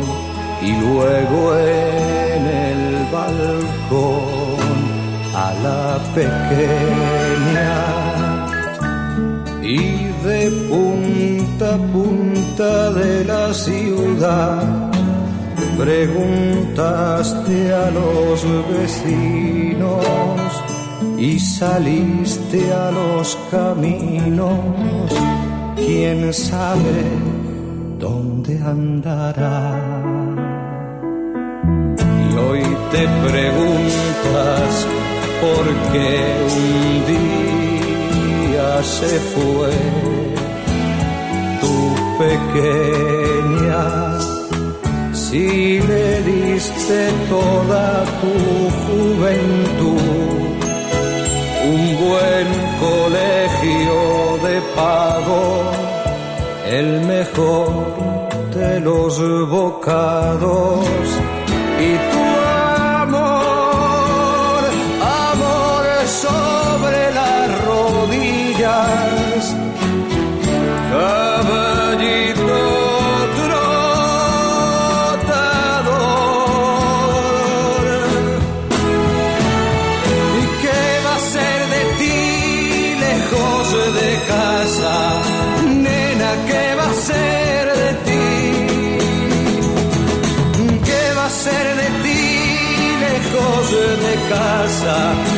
y 0.62 0.72
luego 0.80 1.58
en 1.58 2.48
el 2.48 3.06
balcón 3.12 4.56
a 5.36 5.54
la 5.66 6.00
pequeña. 6.16 7.76
Y 9.62 10.08
de 10.26 10.52
punta 10.70 11.76
a 11.76 11.78
punta 11.92 12.92
de 12.92 13.26
la 13.26 13.54
ciudad 13.54 14.92
preguntaste 15.78 17.74
a 17.74 17.92
los 17.92 18.46
vecinos 18.70 20.06
y 21.18 21.40
saliste 21.40 22.72
a 22.72 22.92
los 22.92 23.38
caminos 23.52 25.45
quién 25.86 26.34
sabe 26.34 26.98
dónde 28.00 28.60
andará. 28.76 29.80
Y 32.24 32.38
hoy 32.44 32.64
te 32.92 33.04
preguntas 33.28 34.72
por 35.44 35.64
qué 35.92 36.14
un 36.60 36.94
día 37.14 38.84
se 38.84 39.14
fue 39.34 39.74
tu 41.62 41.78
pequeña. 42.24 43.84
Si 45.14 45.80
le 45.92 46.08
diste 46.24 47.00
toda 47.30 47.86
tu 48.22 48.34
juventud, 48.86 50.46
un 51.74 51.84
buen 52.06 52.48
colegio 52.86 53.98
de 54.48 54.62
pago 54.76 55.75
el 56.80 57.02
mejor 57.06 57.68
de 58.54 58.80
los 58.82 59.14
bocados. 59.50 60.86
Y 61.80 61.92
tu 62.12 62.26
amor, 63.02 64.62
amor 65.32 65.86
sobre 66.08 67.02
la 67.20 67.34
rodilla 67.68 68.95
casa. 94.30 95.35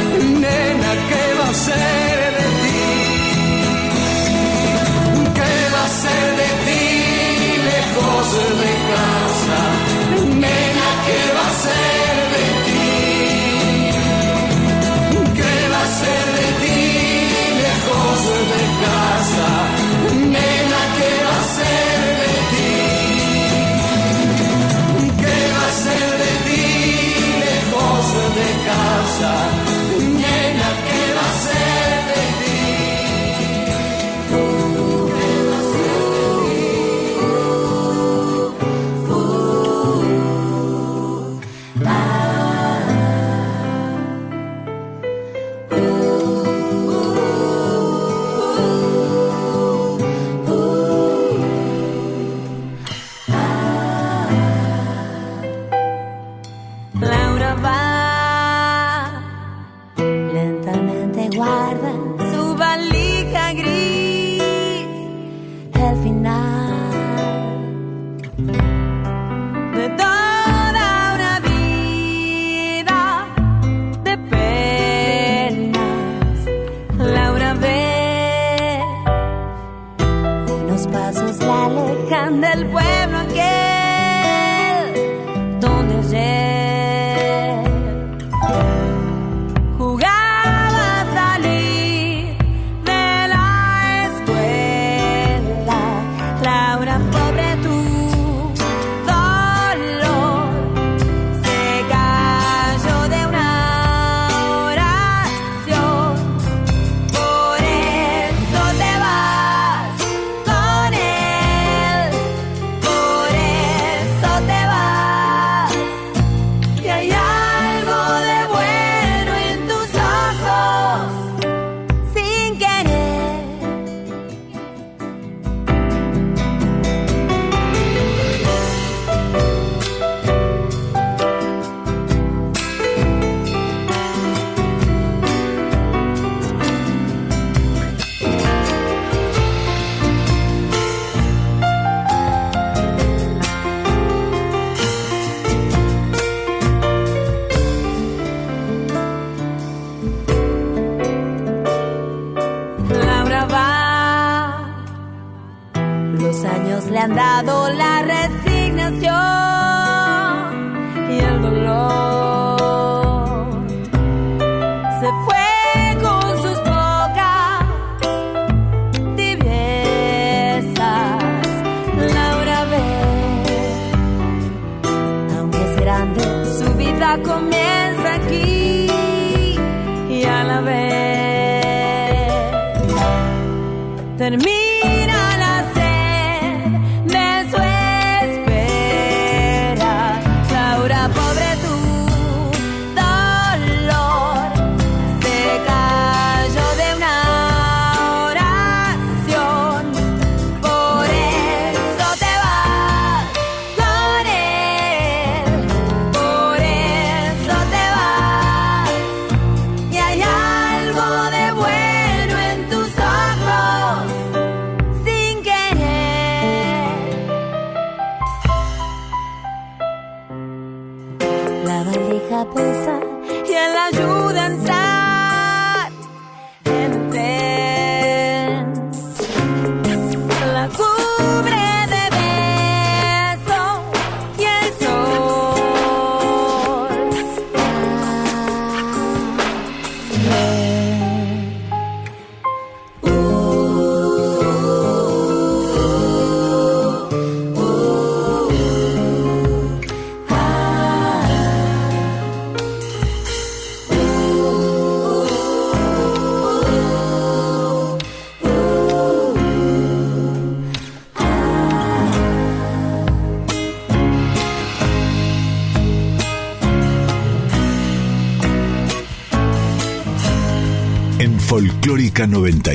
la 222.38 222.46
pesada. 222.46 222.97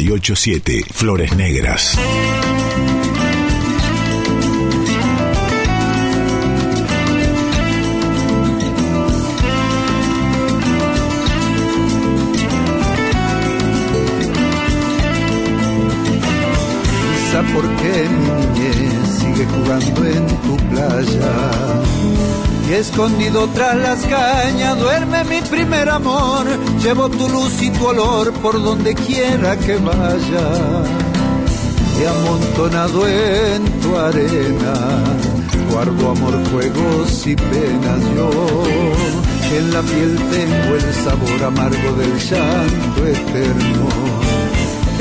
987, 0.05 0.85
Flores 0.93 1.35
Negras. 1.37 1.99
Escondido 23.03 23.49
tras 23.49 23.74
las 23.77 23.99
cañas 24.07 24.79
duerme 24.79 25.24
mi 25.24 25.41
primer 25.43 25.89
amor. 25.89 26.47
Llevo 26.81 27.09
tu 27.09 27.29
luz 27.29 27.61
y 27.61 27.70
tu 27.70 27.87
olor 27.87 28.33
por 28.35 28.62
donde 28.62 28.95
quiera 28.95 29.57
que 29.57 29.77
vaya. 29.77 30.47
Y 32.01 32.05
amontonado 32.05 33.09
en 33.09 33.65
tu 33.81 33.97
arena, 33.97 34.74
guardo 35.73 36.11
amor, 36.11 36.35
juegos 36.53 37.27
y 37.27 37.35
penas 37.35 38.01
yo. 38.15 38.31
En 39.57 39.73
la 39.73 39.83
piel 39.83 40.16
tengo 40.31 40.74
el 40.77 40.95
sabor 41.05 41.45
amargo 41.45 41.93
del 41.99 42.19
llanto 42.20 43.07
eterno 43.07 44.32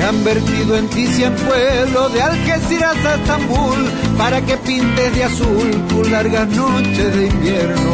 que 0.02 0.08
han 0.08 0.24
vertido 0.24 0.76
en 0.78 0.88
ti 0.90 1.06
cien 1.06 1.36
pueblos 1.36 2.14
de 2.14 2.22
Algeciras 2.24 2.98
a 3.06 3.16
Estambul 3.16 3.88
para 4.18 4.42
que 4.42 4.58
pintes 4.58 5.16
de 5.16 5.24
azul 5.24 5.70
tu 5.90 6.04
larga 6.06 6.46
noche 6.46 7.04
de 7.04 7.28
invierno. 7.28 7.92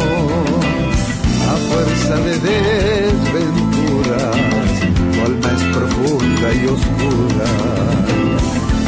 A 1.50 1.56
fuerza 1.68 2.16
de 2.16 2.38
desventuras 2.48 3.56
tu 5.12 5.24
alma 5.26 5.50
es 5.56 5.62
profunda 5.76 6.54
y 6.54 6.66
oscura. 6.66 7.48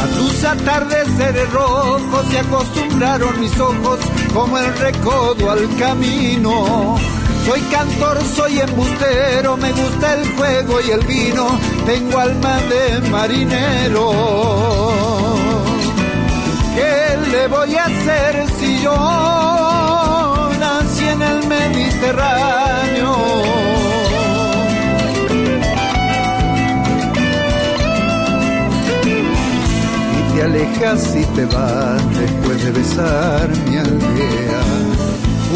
A 0.03 0.07
tus 0.17 0.45
atardeceres 0.45 1.51
rojos 1.53 2.27
se 2.31 2.39
acostumbraron 2.39 3.41
mis 3.41 3.61
ojos 3.61 3.99
como 4.33 4.57
el 4.59 4.79
recodo 4.79 5.51
al 5.51 5.77
camino 5.77 6.97
soy 7.47 7.61
cantor, 7.63 8.19
soy 8.37 8.61
embustero, 8.61 9.57
me 9.57 9.73
gusta 9.73 10.15
el 10.15 10.29
juego 10.37 10.81
y 10.81 10.91
el 10.91 11.01
vino, 11.07 11.59
tengo 11.87 12.19
alma 12.19 12.59
de 12.69 13.09
marinero. 13.09 14.11
¿Qué 16.75 17.19
le 17.31 17.49
voy 17.49 17.75
a 17.75 17.85
hacer 17.85 18.47
si 18.59 18.83
yo 18.83 20.51
nací 20.59 21.05
en 21.05 21.23
el 21.23 21.47
Mediterráneo? 21.47 23.17
Y 30.19 30.35
te 30.35 30.43
alejas 30.43 31.17
y 31.17 31.25
te 31.37 31.45
vas 31.47 32.19
después 32.19 32.65
de 32.65 32.71
besar 32.71 33.49
mi 33.69 33.77
aldea 33.79 34.10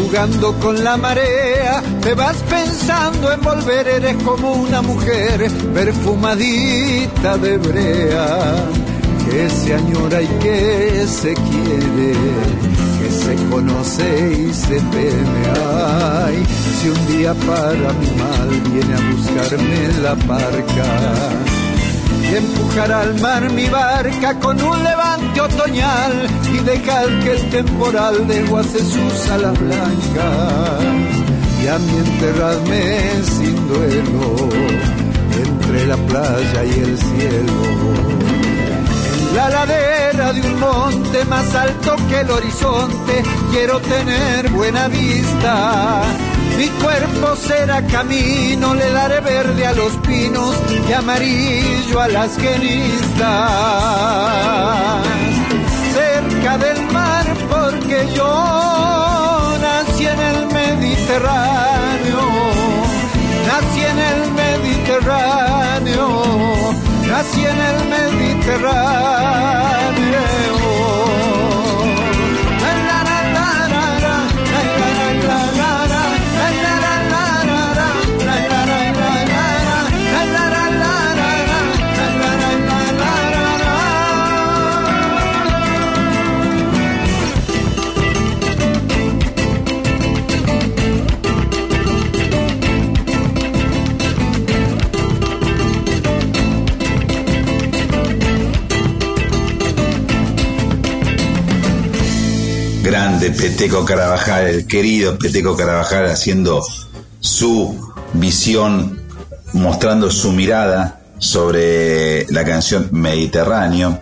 jugando 0.05 0.53
con 0.59 0.83
la 0.83 0.97
marea, 0.97 1.81
te 2.01 2.13
vas 2.13 2.37
pensando 2.49 3.31
en 3.31 3.41
volver, 3.41 3.87
eres 3.87 4.15
como 4.23 4.53
una 4.53 4.81
mujer 4.81 5.49
perfumadita 5.73 7.37
de 7.37 7.57
brea, 7.57 8.55
que 9.25 9.49
se 9.49 9.73
añora 9.73 10.21
y 10.21 10.27
que 10.43 11.05
se 11.07 11.33
quiere, 11.33 12.13
que 12.99 13.11
se 13.11 13.35
conoce 13.49 14.47
y 14.47 14.53
se 14.53 14.75
teme. 14.75 15.45
Si 16.81 16.89
un 16.89 17.07
día 17.07 17.33
para 17.33 17.93
mi 17.93 18.09
mal 18.21 18.49
viene 18.71 18.93
a 18.93 19.11
buscarme 19.11 20.01
la 20.03 20.13
barca 20.13 21.54
y 22.29 22.35
empujar 22.35 22.91
al 22.91 23.19
mar 23.19 23.51
mi 23.51 23.67
barca 23.67 24.39
con 24.39 24.61
un 24.61 24.83
levante 24.83 25.41
otoñal 25.41 26.27
y 26.53 26.57
dejar 26.63 27.07
que 27.23 27.31
el 27.31 27.49
temporal 27.49 28.27
desguace 28.27 28.79
sus 28.79 29.29
alas 29.29 29.59
blancas 29.59 31.15
y 31.63 31.67
a 31.67 31.77
mí 31.79 31.97
enterradme 31.97 33.23
sin 33.23 33.67
duelo 33.67 34.49
entre 35.43 35.87
la 35.87 35.97
playa 35.97 36.63
y 36.63 36.79
el 36.79 36.97
cielo. 36.97 38.05
La 39.35 39.49
ladera 39.49 40.31
de 40.31 40.41
un 40.41 40.59
monte 40.59 41.25
más 41.25 41.53
alto 41.55 41.95
que 42.07 42.21
el 42.21 42.31
horizonte 42.31 43.23
quiero 43.51 43.79
tener 43.79 44.49
buena 44.51 44.87
vista 44.87 46.03
mi 46.57 46.67
cuerpo 46.81 47.35
será 47.35 47.85
camino, 47.87 48.73
le 48.73 48.89
daré 48.91 49.19
verde 49.19 49.65
a 49.65 49.73
los 49.73 49.91
pinos 50.07 50.55
y 50.87 50.93
amarillo 50.93 51.99
a 51.99 52.07
las 52.07 52.37
genistas. 52.37 53.19
Cerca 55.93 56.57
del 56.57 56.81
mar 56.91 57.25
porque 57.49 58.07
yo 58.15 59.57
nací 59.61 60.07
en 60.07 60.19
el 60.19 60.47
Mediterráneo, 60.47 62.21
nací 63.47 63.81
en 63.91 63.99
el 63.99 64.31
Mediterráneo, 64.31 66.23
nací 67.09 67.45
en 67.45 67.59
el 67.59 67.85
Mediterráneo. 67.89 70.74
Peteco 103.31 103.85
Carabajal, 103.85 104.47
el 104.47 104.67
querido 104.67 105.17
Peteco 105.17 105.55
Carabajal 105.55 106.07
haciendo 106.07 106.61
su 107.19 107.93
visión, 108.13 109.01
mostrando 109.53 110.11
su 110.11 110.31
mirada 110.31 111.01
sobre 111.17 112.25
la 112.31 112.45
canción 112.45 112.89
Mediterráneo. 112.91 113.99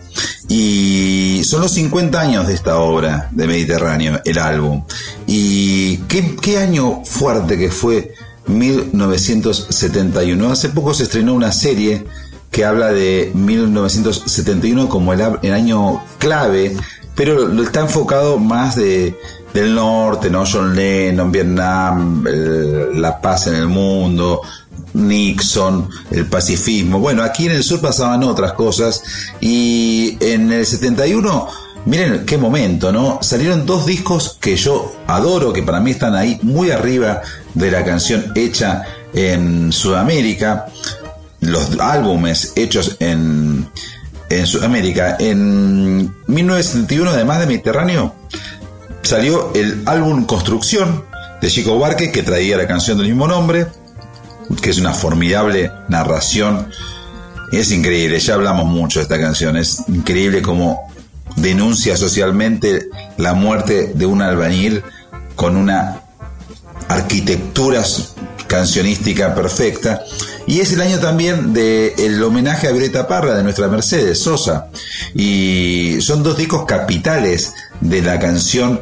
Y 0.50 1.42
son 1.46 1.62
los 1.62 1.72
50 1.72 2.20
años 2.20 2.48
de 2.48 2.54
esta 2.54 2.78
obra 2.78 3.30
de 3.32 3.48
Mediterráneo, 3.48 4.22
el 4.26 4.38
álbum. 4.38 4.84
Y 5.26 5.98
qué, 6.10 6.36
qué 6.42 6.58
año 6.58 7.04
fuerte 7.06 7.58
que 7.58 7.72
fue 7.72 8.14
1971. 8.48 10.52
Hace 10.52 10.70
poco 10.70 10.94
se 10.94 11.04
estrenó 11.04 11.34
una 11.34 11.52
serie 11.52 12.06
que 12.52 12.66
habla 12.66 12.92
de 12.92 13.32
1971 13.34 14.88
como 14.88 15.14
el, 15.14 15.22
el 15.42 15.54
año 15.54 16.04
clave, 16.20 16.76
pero 17.16 17.62
está 17.62 17.82
enfocado 17.82 18.38
más 18.40 18.76
de, 18.76 19.16
del 19.54 19.76
norte, 19.76 20.30
¿no? 20.30 20.44
John 20.52 20.76
Lennon, 20.76 21.32
Vietnam, 21.32 22.24
la 22.96 23.22
paz 23.22 23.48
en 23.48 23.56
el 23.56 23.68
mundo, 23.68 24.42
Nixon, 24.94 25.90
el 26.12 26.26
pacifismo. 26.26 27.00
Bueno, 27.00 27.24
aquí 27.24 27.46
en 27.46 27.54
el 27.54 27.64
sur 27.64 27.82
pasaban 27.82 28.24
otras 28.24 28.54
cosas 28.54 29.04
y 29.42 30.18
en 30.20 30.52
el 30.52 30.66
71 30.66 31.64
Miren 31.86 32.26
qué 32.26 32.38
momento, 32.38 32.94
¿no? 32.94 33.20
Salieron 33.22 33.66
dos 33.66 33.86
discos 33.86 34.38
que 34.40 34.56
yo 34.56 34.96
adoro, 35.06 35.52
que 35.52 35.64
para 35.64 35.82
mí 35.82 35.92
están 35.92 36.16
ahí 36.16 36.40
muy 36.42 36.72
arriba 36.72 37.22
de 37.54 37.72
la 37.72 37.84
canción 37.84 38.32
hecha 38.36 38.84
en 39.14 39.72
Sudamérica, 39.74 40.68
los 41.42 41.78
álbumes 41.80 42.54
hechos 42.56 42.96
en, 43.02 43.70
en 44.30 44.46
Sudamérica. 44.48 45.18
En 45.20 46.14
1971, 46.28 47.12
además 47.12 47.40
de 47.40 47.48
Mediterráneo, 47.48 48.16
salió 49.02 49.52
el 49.54 49.84
álbum 49.86 50.26
Construcción 50.26 51.04
de 51.42 51.50
Chico 51.50 51.78
Barque, 51.78 52.12
que 52.12 52.24
traía 52.24 52.58
la 52.58 52.68
canción 52.68 52.98
del 52.98 53.08
mismo 53.08 53.28
nombre, 53.28 53.68
que 54.62 54.70
es 54.70 54.80
una 54.80 54.94
formidable 54.94 55.72
narración. 55.90 56.70
Es 57.52 57.72
increíble, 57.72 58.20
ya 58.20 58.36
hablamos 58.36 58.66
mucho 58.66 59.00
de 59.00 59.04
esta 59.04 59.20
canción, 59.20 59.58
es 59.58 59.84
increíble 59.88 60.42
como 60.42 60.92
denuncia 61.36 61.98
socialmente 61.98 62.88
la 63.18 63.34
muerte 63.34 63.92
de 63.94 64.06
un 64.06 64.22
albañil 64.22 64.84
con 65.36 65.58
una 65.58 66.02
arquitectura 66.88 67.84
cancionística 68.48 69.34
perfecta. 69.36 70.04
Y 70.46 70.60
es 70.60 70.74
el 70.74 70.82
año 70.82 71.00
también 71.00 71.54
del 71.54 72.22
homenaje 72.22 72.68
a 72.68 72.72
Violeta 72.72 73.08
Parra 73.08 73.36
de 73.36 73.44
nuestra 73.44 73.68
Mercedes 73.68 74.20
Sosa. 74.20 74.68
Y 75.14 75.98
son 76.02 76.24
dos 76.24 76.38
discos 76.38 76.66
capitales 76.66 77.54
de 77.80 78.02
la 78.02 78.20
canción 78.20 78.82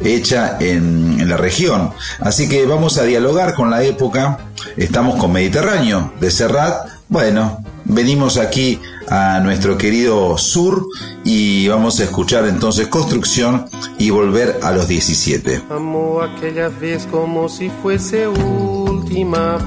hecha 0.00 0.56
en, 0.60 1.28
la 1.28 1.36
región. 1.36 1.92
Así 2.20 2.48
que 2.48 2.66
vamos 2.66 2.98
a 2.98 3.04
dialogar 3.04 3.54
con 3.54 3.70
la 3.70 3.82
época. 3.82 4.38
Estamos 4.76 5.16
con 5.16 5.32
Mediterráneo 5.32 6.12
de 6.20 6.30
Serrat. 6.30 6.88
Bueno, 7.08 7.62
venimos 7.84 8.38
aquí 8.38 8.80
a 9.08 9.40
nuestro 9.40 9.76
querido 9.76 10.38
sur 10.38 10.86
y 11.22 11.68
vamos 11.68 12.00
a 12.00 12.04
escuchar 12.04 12.46
entonces 12.46 12.88
Construcción 12.88 13.66
y 13.98 14.10
volver 14.10 14.60
a 14.62 14.72
los 14.72 14.88
17. 14.88 15.62
Amó 15.70 16.22
aquella 16.22 16.68
vez 16.68 17.06
como 17.10 17.48
si 17.48 17.70
fuese 17.82 18.26
última. 18.26 19.58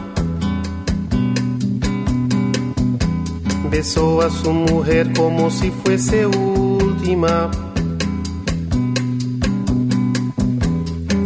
Besó 3.70 4.22
a 4.22 4.30
su 4.30 4.52
mujer 4.52 5.12
como 5.14 5.52
si 5.52 5.72
fuese 5.72 6.26
última. 6.26 7.52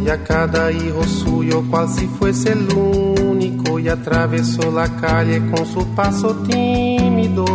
Y 0.03 0.09
a 0.09 0.23
cada 0.23 0.72
hijo 0.72 1.03
suyo 1.03 1.63
cual 1.69 1.88
si 1.88 2.07
fuese 2.07 2.53
el 2.53 2.68
único 2.76 3.77
y 3.80 3.89
atravesó 3.89 4.72
la 4.72 4.89
calle 4.97 5.41
con 5.51 5.65
su 5.65 5.85
paso 5.95 6.35
tímido. 6.47 7.45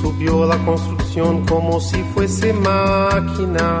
Subió 0.00 0.46
la 0.46 0.58
construcción 0.64 1.46
como 1.46 1.80
si 1.80 2.02
fuese 2.14 2.52
máquina. 2.52 3.80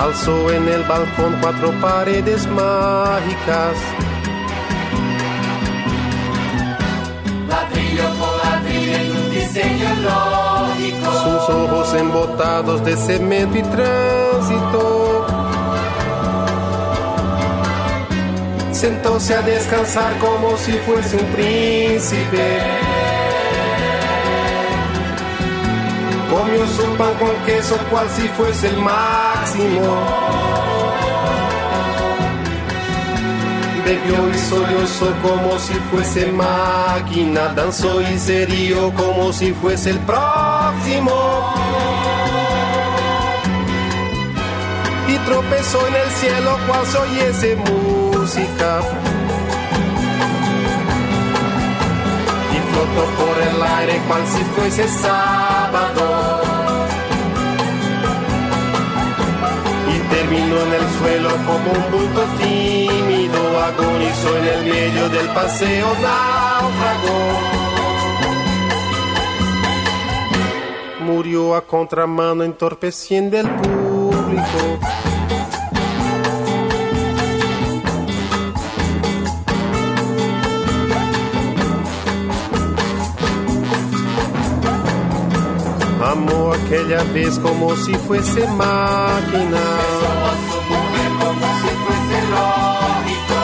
Alzó 0.00 0.50
en 0.50 0.68
el 0.68 0.82
balcón 0.84 1.36
cuatro 1.40 1.72
paredes 1.80 2.46
mágicas. 2.46 3.76
Ladrillo 7.48 8.04
por 8.18 8.44
ladrillo 8.44 8.96
en 8.96 9.16
un 9.16 9.30
diseño 9.30 9.88
lógico. 10.02 11.12
Sus 11.12 11.54
ojos 11.54 11.94
embotados 11.94 12.84
de 12.84 12.96
cemento 12.96 13.58
y 13.58 13.62
tránsito. 13.62 15.26
Sentóse 18.72 19.34
a 19.34 19.42
descansar 19.42 20.16
como 20.18 20.56
si 20.56 20.72
fuese 20.72 21.16
un 21.16 21.26
príncipe. 21.32 22.87
Comió 26.38 26.64
su 26.68 26.84
pan 26.96 27.12
con 27.14 27.34
queso 27.44 27.76
cual 27.90 28.08
si 28.10 28.28
fuese 28.28 28.68
el 28.68 28.76
máximo. 28.76 30.06
Bebió 33.84 34.28
y 34.32 34.38
sollozó 34.38 35.12
como 35.20 35.58
si 35.58 35.74
fuese 35.90 36.30
máquina. 36.30 37.48
Danzó 37.56 38.00
y 38.02 38.16
se 38.20 38.46
rió 38.46 38.94
como 38.94 39.32
si 39.32 39.52
fuese 39.52 39.90
el 39.90 39.98
próximo. 39.98 41.54
Y 45.08 45.18
tropezó 45.26 45.88
en 45.88 45.96
el 45.96 46.10
cielo 46.12 46.56
cual 46.68 46.86
se 46.86 46.98
oyese 46.98 47.56
música. 47.56 48.80
flotó 52.70 53.04
por 53.16 53.42
el 53.42 53.62
aire 53.62 54.00
cual 54.06 54.22
si 54.26 54.42
fuese 54.54 54.88
Y 59.94 59.98
terminó 60.10 60.56
en 60.60 60.72
el 60.72 60.86
suelo 60.98 61.30
como 61.46 61.72
un 61.72 61.90
bulto 61.92 62.24
tímido, 62.38 63.38
agonizó 63.62 64.36
en 64.38 64.44
el 64.44 64.64
medio 64.64 65.08
del 65.08 65.28
paseo 65.28 65.88
náufrago. 66.02 67.18
Murió 71.00 71.54
a 71.54 71.62
contramano 71.66 72.44
entorpeciendo 72.44 73.38
el 73.38 73.48
público. 73.48 75.07
Aquella 86.68 87.02
vez 87.14 87.38
como 87.38 87.74
si 87.76 87.94
fuese 87.94 88.46
máquina. 88.48 89.60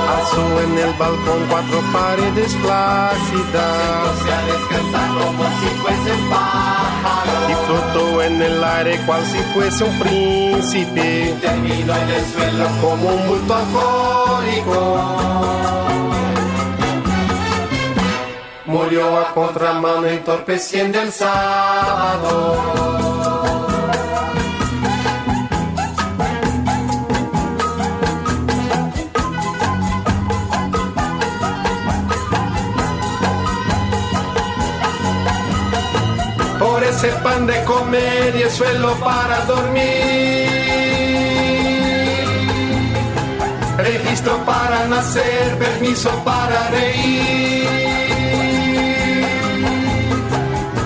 Alzó 0.09 0.61
en 0.61 0.79
el 0.79 0.93
balcón 0.99 1.47
cuatro 1.49 1.81
paredes 1.93 2.55
flácidas. 2.57 4.19
como 5.15 5.45
si 5.45 5.69
fuese 5.81 6.13
pájaro. 6.31 7.37
Y 7.49 7.55
flotó 7.67 8.23
en 8.23 8.43
el 8.43 8.63
aire 8.63 9.01
cual 9.07 9.25
si 9.25 9.39
fuese 9.55 9.85
un 9.85 9.99
príncipe. 9.99 11.35
Terminó 11.41 11.97
en 11.97 12.11
el 12.11 12.25
suelo 12.27 12.67
como 12.83 13.09
un 13.09 13.27
bulto 13.27 13.55
alcohólico. 13.55 15.25
Murió 18.67 19.19
a 19.19 19.33
contramano 19.33 20.07
entorpeciendo 20.07 21.01
el 21.01 21.13
sábado. 21.13 23.04
Ese 36.95 37.09
pan 37.25 37.45
de 37.45 37.65
comer 37.65 38.37
y 38.39 38.43
el 38.43 38.51
suelo 38.51 38.95
para 39.01 39.45
dormir. 39.47 40.49
Registro 43.79 44.39
para 44.45 44.87
nacer, 44.87 45.59
permiso 45.59 46.11
para 46.25 46.69
reír. 46.71 47.69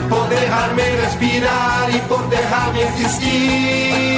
Por 0.08 0.28
dejarme 0.30 0.96
respirar 0.96 1.90
y 1.94 1.98
por 2.08 2.30
dejarme 2.30 2.82
existir. 2.84 4.17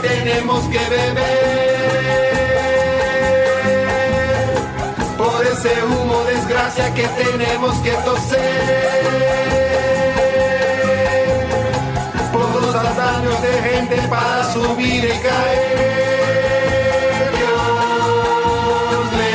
Tenemos 0.00 0.64
que 0.68 0.78
beber. 0.78 1.78
Por 5.16 5.46
ese 5.46 5.82
humo 5.84 6.24
desgracia 6.24 6.92
que 6.94 7.06
tenemos 7.08 7.76
que 7.78 7.92
toser. 8.04 8.38
Por 12.32 12.62
los 12.62 12.72
daños 12.74 13.42
de 13.42 13.62
gente 13.68 13.96
para 14.08 14.52
subir 14.52 15.04
y 15.04 15.18
caer. 15.26 16.08
Dios 17.36 19.12
le 19.18 19.32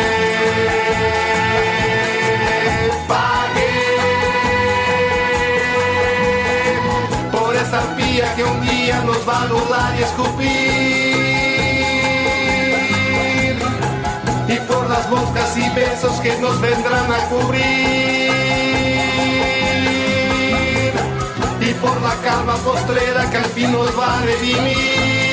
pague 3.07 3.73
por 7.31 7.55
esa 7.55 7.79
arpía 7.79 8.35
que 8.35 8.43
un 8.43 8.61
día 8.61 8.72
va 9.27 9.37
a 9.37 9.43
anular 9.43 9.95
y 9.97 10.03
escupir. 10.03 11.13
Y 14.47 14.55
por 14.67 14.89
las 14.89 15.09
moscas 15.09 15.57
y 15.57 15.69
besos 15.69 16.19
que 16.21 16.35
nos 16.37 16.59
vendrán 16.61 17.11
a 17.11 17.19
cubrir. 17.29 18.31
Y 21.61 21.73
por 21.81 22.01
la 22.01 22.15
calma 22.23 22.55
postrera 22.57 23.29
que 23.29 23.37
al 23.37 23.45
fin 23.45 23.71
nos 23.71 23.97
va 23.97 24.19
a 24.19 24.21
redimir. 24.21 25.32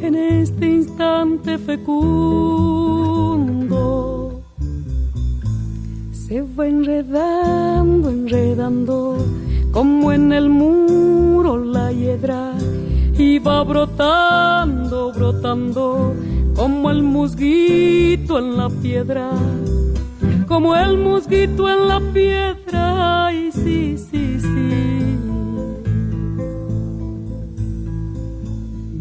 en 0.00 0.14
este 0.14 0.66
instante 0.66 1.58
fecundo. 1.58 1.86
Se 6.12 6.42
va 6.42 6.66
enredando, 6.66 8.10
enredando, 8.10 9.16
como 9.70 10.12
en 10.12 10.32
el 10.32 10.48
muro 10.50 11.56
la 11.58 11.92
hiedra, 11.92 12.52
y 13.16 13.38
va 13.38 13.62
brotando, 13.64 15.12
brotando, 15.12 16.14
como 16.54 16.90
el 16.90 17.02
musguito 17.02 18.38
en 18.38 18.56
la 18.56 18.68
piedra, 18.68 19.30
como 20.48 20.74
el 20.76 20.98
musguito 20.98 21.68
en 21.68 21.88
la 21.88 22.00
piedra, 22.12 23.32
y 23.32 23.52
sí, 23.52 23.96
sí. 23.98 24.25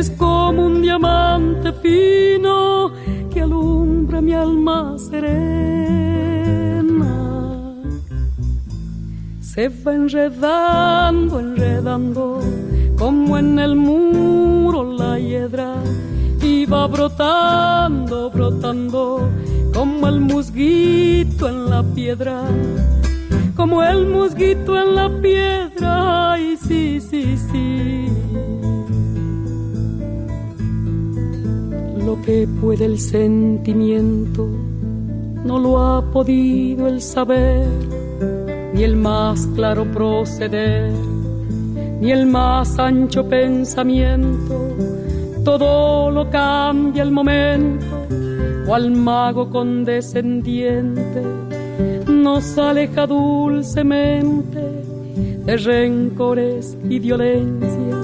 es 0.00 0.10
como 0.12 0.64
un 0.64 0.80
diamante 0.80 1.72
fino 1.74 2.90
que 3.30 3.42
alumbra 3.42 4.22
mi 4.22 4.32
alma 4.32 4.96
serena. 4.98 5.34
Se 9.42 9.68
va 9.68 9.94
enredando, 9.94 11.38
enredando, 11.38 12.40
como 12.96 13.36
en 13.36 13.58
el 13.58 13.76
muro 13.76 14.90
la 14.90 15.18
hiedra, 15.18 15.74
y 16.40 16.64
va 16.64 16.86
brotando, 16.86 18.30
brotando, 18.30 19.28
como 19.74 20.08
el 20.08 20.20
musguito 20.20 21.46
en 21.46 21.68
la 21.68 21.82
piedra. 21.82 22.40
Como 23.54 23.82
el 23.84 24.06
musguito 24.06 24.80
en 24.80 24.94
la 24.94 25.10
piedra, 25.20 26.38
y 26.40 26.56
sí, 26.56 27.02
sí, 27.02 27.36
sí. 27.36 28.06
Lo 32.10 32.20
que 32.22 32.48
puede 32.60 32.86
el 32.86 32.98
sentimiento, 32.98 34.44
no 35.44 35.60
lo 35.60 35.78
ha 35.78 36.10
podido 36.10 36.88
el 36.88 37.00
saber, 37.00 37.68
ni 38.74 38.82
el 38.82 38.96
más 38.96 39.46
claro 39.54 39.84
proceder, 39.84 40.90
ni 42.00 42.10
el 42.10 42.26
más 42.26 42.80
ancho 42.80 43.28
pensamiento, 43.28 44.56
todo 45.44 46.10
lo 46.10 46.28
cambia 46.30 47.04
el 47.04 47.12
momento, 47.12 47.86
cual 48.66 48.90
mago 48.90 49.48
condescendiente, 49.48 51.22
nos 52.08 52.58
aleja 52.58 53.06
dulcemente 53.06 54.62
de 55.46 55.56
rencores 55.56 56.76
y 56.88 56.98
violencias 56.98 57.99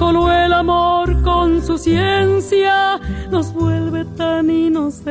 Solo 0.00 0.32
el 0.32 0.50
amor 0.54 1.20
con 1.20 1.62
su 1.62 1.76
ciencia 1.76 2.98
nos 3.30 3.52
vuelve 3.52 4.06
tan 4.16 4.48
inocentes. 4.48 5.02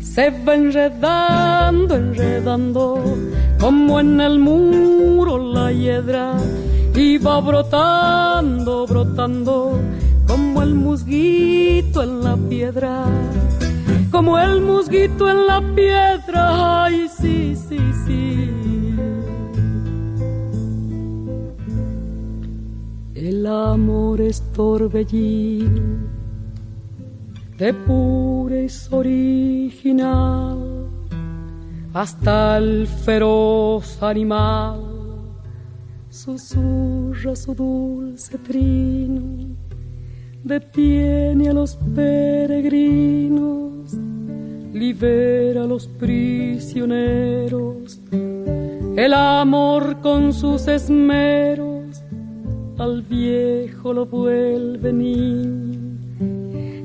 Se 0.00 0.30
va 0.30 0.54
enredando, 0.54 1.96
enredando, 1.96 3.02
como 3.58 3.98
en 3.98 4.20
el 4.20 4.38
muro 4.38 5.36
la 5.52 5.72
hiedra, 5.72 6.36
y 6.94 7.18
va 7.18 7.40
brotando, 7.40 8.86
brotando, 8.86 9.80
como 10.28 10.62
el 10.62 10.76
musguito 10.76 12.04
en 12.04 12.22
la 12.22 12.36
piedra 12.36 13.06
como 14.12 14.38
el 14.38 14.60
musguito 14.60 15.28
en 15.28 15.46
la 15.46 15.60
piedra. 15.74 16.84
Ay, 16.84 17.08
sí, 17.08 17.56
sí, 17.56 17.78
sí. 18.06 18.61
El 23.24 23.46
amor 23.46 24.20
es 24.20 24.42
torbellino 24.52 26.10
de 27.56 27.72
purez 27.72 28.92
original 28.92 30.58
hasta 31.94 32.58
el 32.58 32.88
feroz 32.88 34.02
animal 34.02 34.80
susurra 36.10 37.36
su 37.36 37.54
dulce 37.54 38.38
trino, 38.38 39.54
detiene 40.42 41.48
a 41.48 41.52
los 41.52 41.76
peregrinos, 41.94 43.94
libera 44.74 45.62
a 45.62 45.66
los 45.66 45.86
prisioneros, 45.86 48.00
el 48.96 49.14
amor 49.14 50.00
con 50.00 50.32
sus 50.32 50.66
esmeros 50.66 51.71
al 52.78 53.02
viejo 53.02 53.92
lo 53.92 54.06
vuelve 54.06 54.92
niño 54.92 55.82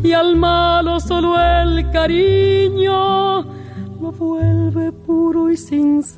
y 0.04 0.14
al 0.14 0.36
malo 0.36 1.00
solo 1.00 1.36
el 1.40 1.90
cariño 1.92 3.42
lo 4.02 4.12
vuelve 4.12 4.92
puro 4.92 5.50
y 5.50 5.58
sincero. 5.58 6.18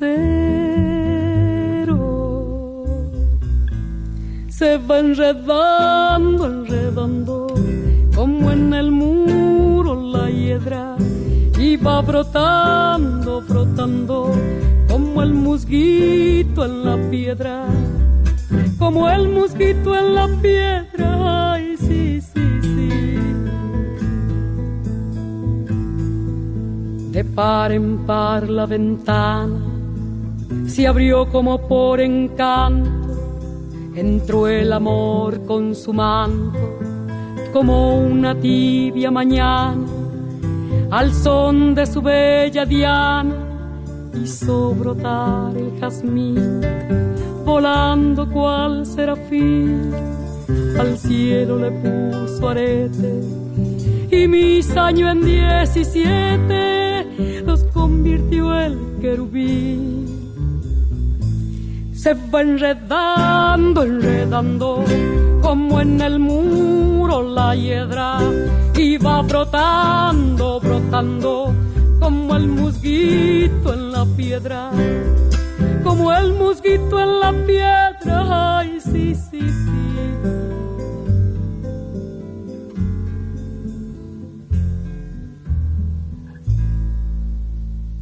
Se 4.48 4.76
va 4.76 4.98
enredando, 4.98 6.46
enredando, 6.46 7.46
como 8.14 8.50
en 8.50 8.74
el 8.74 8.90
muro 8.90 9.94
la 10.12 10.30
hiedra, 10.30 10.96
y 11.58 11.76
va 11.76 12.02
brotando, 12.02 13.40
brotando, 13.40 14.30
como 14.88 15.22
el 15.22 15.32
musguito 15.32 16.66
en 16.66 16.84
la 16.84 17.10
piedra, 17.10 17.64
como 18.80 19.10
el 19.10 19.28
musguito 19.28 19.94
en 19.94 20.14
la 20.14 20.26
piedra, 20.40 21.52
ay 21.52 21.76
sí, 21.76 22.20
sí. 22.22 22.88
De 27.12 27.22
par 27.22 27.72
en 27.72 27.98
par 28.06 28.48
la 28.48 28.64
ventana 28.64 29.60
se 30.66 30.86
abrió 30.86 31.28
como 31.28 31.68
por 31.68 32.00
encanto, 32.00 33.92
entró 33.94 34.48
el 34.48 34.72
amor 34.72 35.44
con 35.44 35.74
su 35.74 35.92
manto, 35.92 36.78
como 37.52 38.00
una 38.00 38.34
tibia 38.34 39.10
mañana, 39.10 39.84
al 40.90 41.12
son 41.12 41.74
de 41.74 41.84
su 41.84 42.00
bella 42.00 42.64
diana, 42.64 43.36
hizo 44.14 44.74
brotar 44.74 45.54
el 45.54 45.78
jazmín, 45.78 46.62
volando 47.50 48.28
cual 48.28 48.86
serafín, 48.86 49.92
al 50.78 50.96
cielo 50.96 51.58
le 51.58 51.70
puso 51.82 52.48
arete, 52.48 53.12
y 54.12 54.28
mis 54.28 54.70
años 54.76 55.10
en 55.10 55.20
diecisiete 55.22 57.06
los 57.44 57.64
convirtió 57.74 58.56
el 58.56 58.78
querubín. 59.00 60.06
Se 61.92 62.14
va 62.14 62.40
enredando, 62.40 63.82
enredando, 63.82 64.84
como 65.42 65.80
en 65.80 66.00
el 66.00 66.20
muro 66.20 67.20
la 67.22 67.56
hiedra, 67.56 68.20
y 68.76 68.96
va 68.96 69.22
brotando, 69.22 70.60
brotando, 70.60 71.52
como 71.98 72.36
el 72.36 72.46
musguito 72.46 73.74
en 73.74 73.92
la 73.92 74.04
piedra, 74.16 74.70
como 75.82 76.12
el 76.12 76.34
musguito 76.34 77.00
en 77.00 77.20
la 77.20 77.46
piedra, 77.46 78.58
ay, 78.58 78.78
sí, 78.80 79.14
sí, 79.14 79.40
sí. 79.40 79.70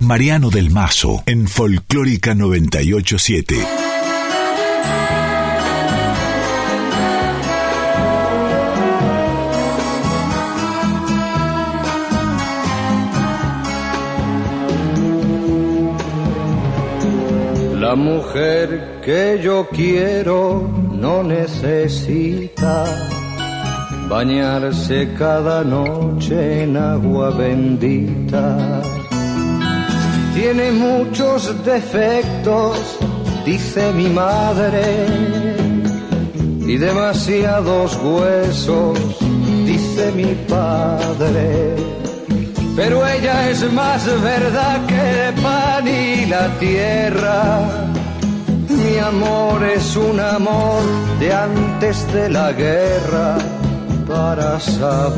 Mariano 0.00 0.48
del 0.50 0.70
Mazo 0.70 1.22
en 1.26 1.46
Folclórica 1.46 2.34
987. 2.34 3.87
La 17.88 17.94
mujer 17.94 19.00
que 19.02 19.40
yo 19.42 19.66
quiero 19.70 20.60
no 20.92 21.22
necesita 21.22 22.84
bañarse 24.10 25.14
cada 25.16 25.64
noche 25.64 26.64
en 26.64 26.76
agua 26.76 27.30
bendita 27.30 28.82
tiene 30.34 30.70
muchos 30.72 31.40
defectos, 31.64 32.76
dice 33.46 33.90
mi 33.94 34.10
madre, 34.10 34.84
y 36.66 36.76
demasiados 36.76 37.98
huesos, 38.02 38.98
dice 39.64 40.12
mi 40.14 40.34
padre. 40.46 42.07
Pero 42.78 43.04
ella 43.04 43.50
es 43.50 43.72
más 43.72 44.06
verdad 44.22 44.86
que 44.86 45.28
el 45.28 45.34
pan 45.42 45.88
y 45.88 46.26
la 46.26 46.46
tierra. 46.60 47.60
Mi 48.68 48.98
amor 48.98 49.64
es 49.64 49.96
un 49.96 50.20
amor 50.20 50.82
de 51.18 51.34
antes 51.34 52.12
de 52.12 52.30
la 52.30 52.52
guerra 52.52 53.36
para 54.06 54.60
saberlo. 54.60 55.08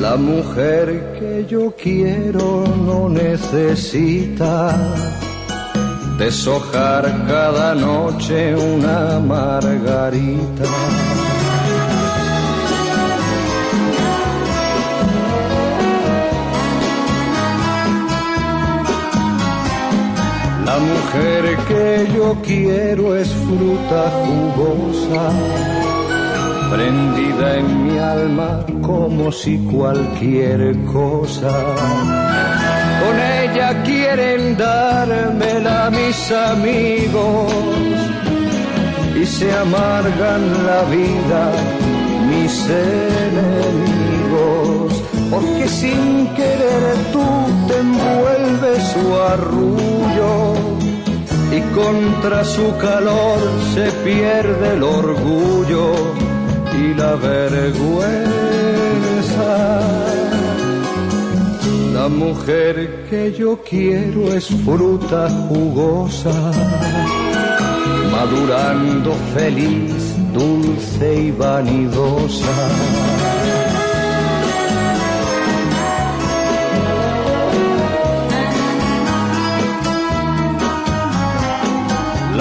La 0.00 0.16
mujer 0.16 1.18
que 1.18 1.44
yo 1.46 1.74
quiero 1.76 2.64
no 2.66 3.10
necesita 3.10 4.74
deshojar 6.18 7.02
cada 7.26 7.74
noche 7.74 8.56
una 8.56 9.18
margarita. 9.20 10.64
La 20.64 20.78
mujer 20.78 21.56
que 21.68 22.08
yo 22.16 22.36
quiero 22.42 23.14
es 23.16 23.28
fruta 23.28 24.10
jugosa 24.24 25.30
prendida 26.70 27.56
en 27.58 27.86
mi 27.86 27.98
alma 27.98 28.64
como 28.82 29.30
si 29.30 29.58
cualquier 29.58 30.74
cosa. 30.84 31.52
Con 33.02 33.14
ella 33.42 33.82
quieren 33.84 34.56
dármela 34.56 35.90
mis 35.90 36.32
amigos 36.32 37.52
y 39.14 39.24
se 39.26 39.52
amargan 39.56 40.66
la 40.66 40.82
vida 40.96 41.42
mis 42.28 42.54
enemigos, 42.68 44.13
porque 45.34 45.68
sin 45.68 46.28
querer 46.34 46.96
tú 47.12 47.24
te 47.68 47.78
envuelves 47.78 48.82
su 48.92 49.14
arrullo 49.32 50.54
y 51.56 51.60
contra 51.74 52.44
su 52.44 52.76
calor 52.78 53.38
se 53.74 53.90
pierde 54.04 54.74
el 54.74 54.82
orgullo 54.82 55.86
y 56.80 56.94
la 56.94 57.14
vergüenza. 57.16 58.24
La 61.92 62.08
mujer 62.08 63.06
que 63.08 63.32
yo 63.32 63.60
quiero 63.68 64.34
es 64.34 64.46
fruta 64.64 65.28
jugosa, 65.48 66.34
madurando 68.10 69.12
feliz, 69.34 69.94
dulce 70.32 71.22
y 71.26 71.30
vanidosa. 71.30 73.03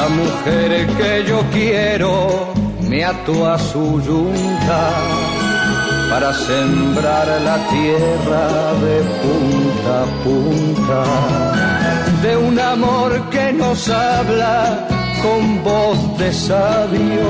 La 0.03 0.09
mujer 0.09 0.85
que 0.97 1.23
yo 1.29 1.39
quiero 1.53 2.53
me 2.89 3.05
ató 3.05 3.47
a 3.47 3.57
su 3.57 4.01
yunta 4.01 4.81
para 6.09 6.33
sembrar 6.33 7.27
la 7.49 7.57
tierra 7.75 8.45
de 8.85 8.95
punta 9.21 9.93
a 10.03 10.07
punta, 10.25 11.01
de 12.21 12.35
un 12.35 12.59
amor 12.59 13.29
que 13.29 13.53
nos 13.53 13.87
habla 13.89 14.85
con 15.23 15.63
voz 15.63 16.17
de 16.17 16.33
sabio 16.33 17.29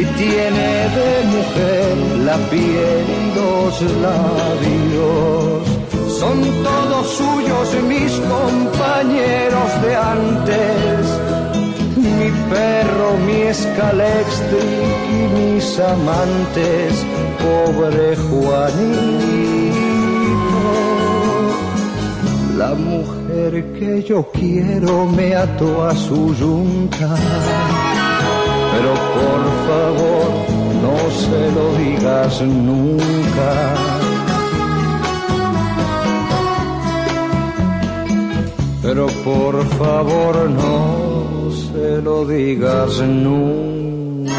y 0.00 0.04
tiene 0.20 0.68
de 0.98 1.12
mujer 1.36 1.96
la 2.28 2.36
piel 2.50 3.04
y 3.18 3.34
los 3.34 3.80
labios. 4.04 5.76
Son 6.20 6.38
todos 6.62 7.06
suyos 7.18 7.68
mis 7.88 8.12
compañeros 8.34 9.70
de 9.82 9.96
antes, 9.96 11.25
mi 12.18 12.30
perro, 12.50 13.16
mi 13.26 13.42
escalextric 13.42 15.00
y 15.10 15.22
mis 15.36 15.78
amantes, 15.78 17.04
pobre 17.42 18.16
Juanito. 18.16 18.96
La 22.56 22.74
mujer 22.74 23.72
que 23.78 24.02
yo 24.02 24.30
quiero 24.32 25.06
me 25.06 25.34
ató 25.34 25.86
a 25.86 25.94
su 25.94 26.34
yunta, 26.34 27.14
pero 28.72 28.92
por 29.18 29.42
favor 29.68 30.28
no 30.84 30.96
se 31.22 31.42
lo 31.56 31.64
digas 31.84 32.40
nunca. 32.42 33.50
Pero 38.82 39.06
por 39.24 39.66
favor 39.78 40.48
no 40.48 41.15
lo 42.02 42.24
digas 42.26 43.00
nunca. 43.00 44.32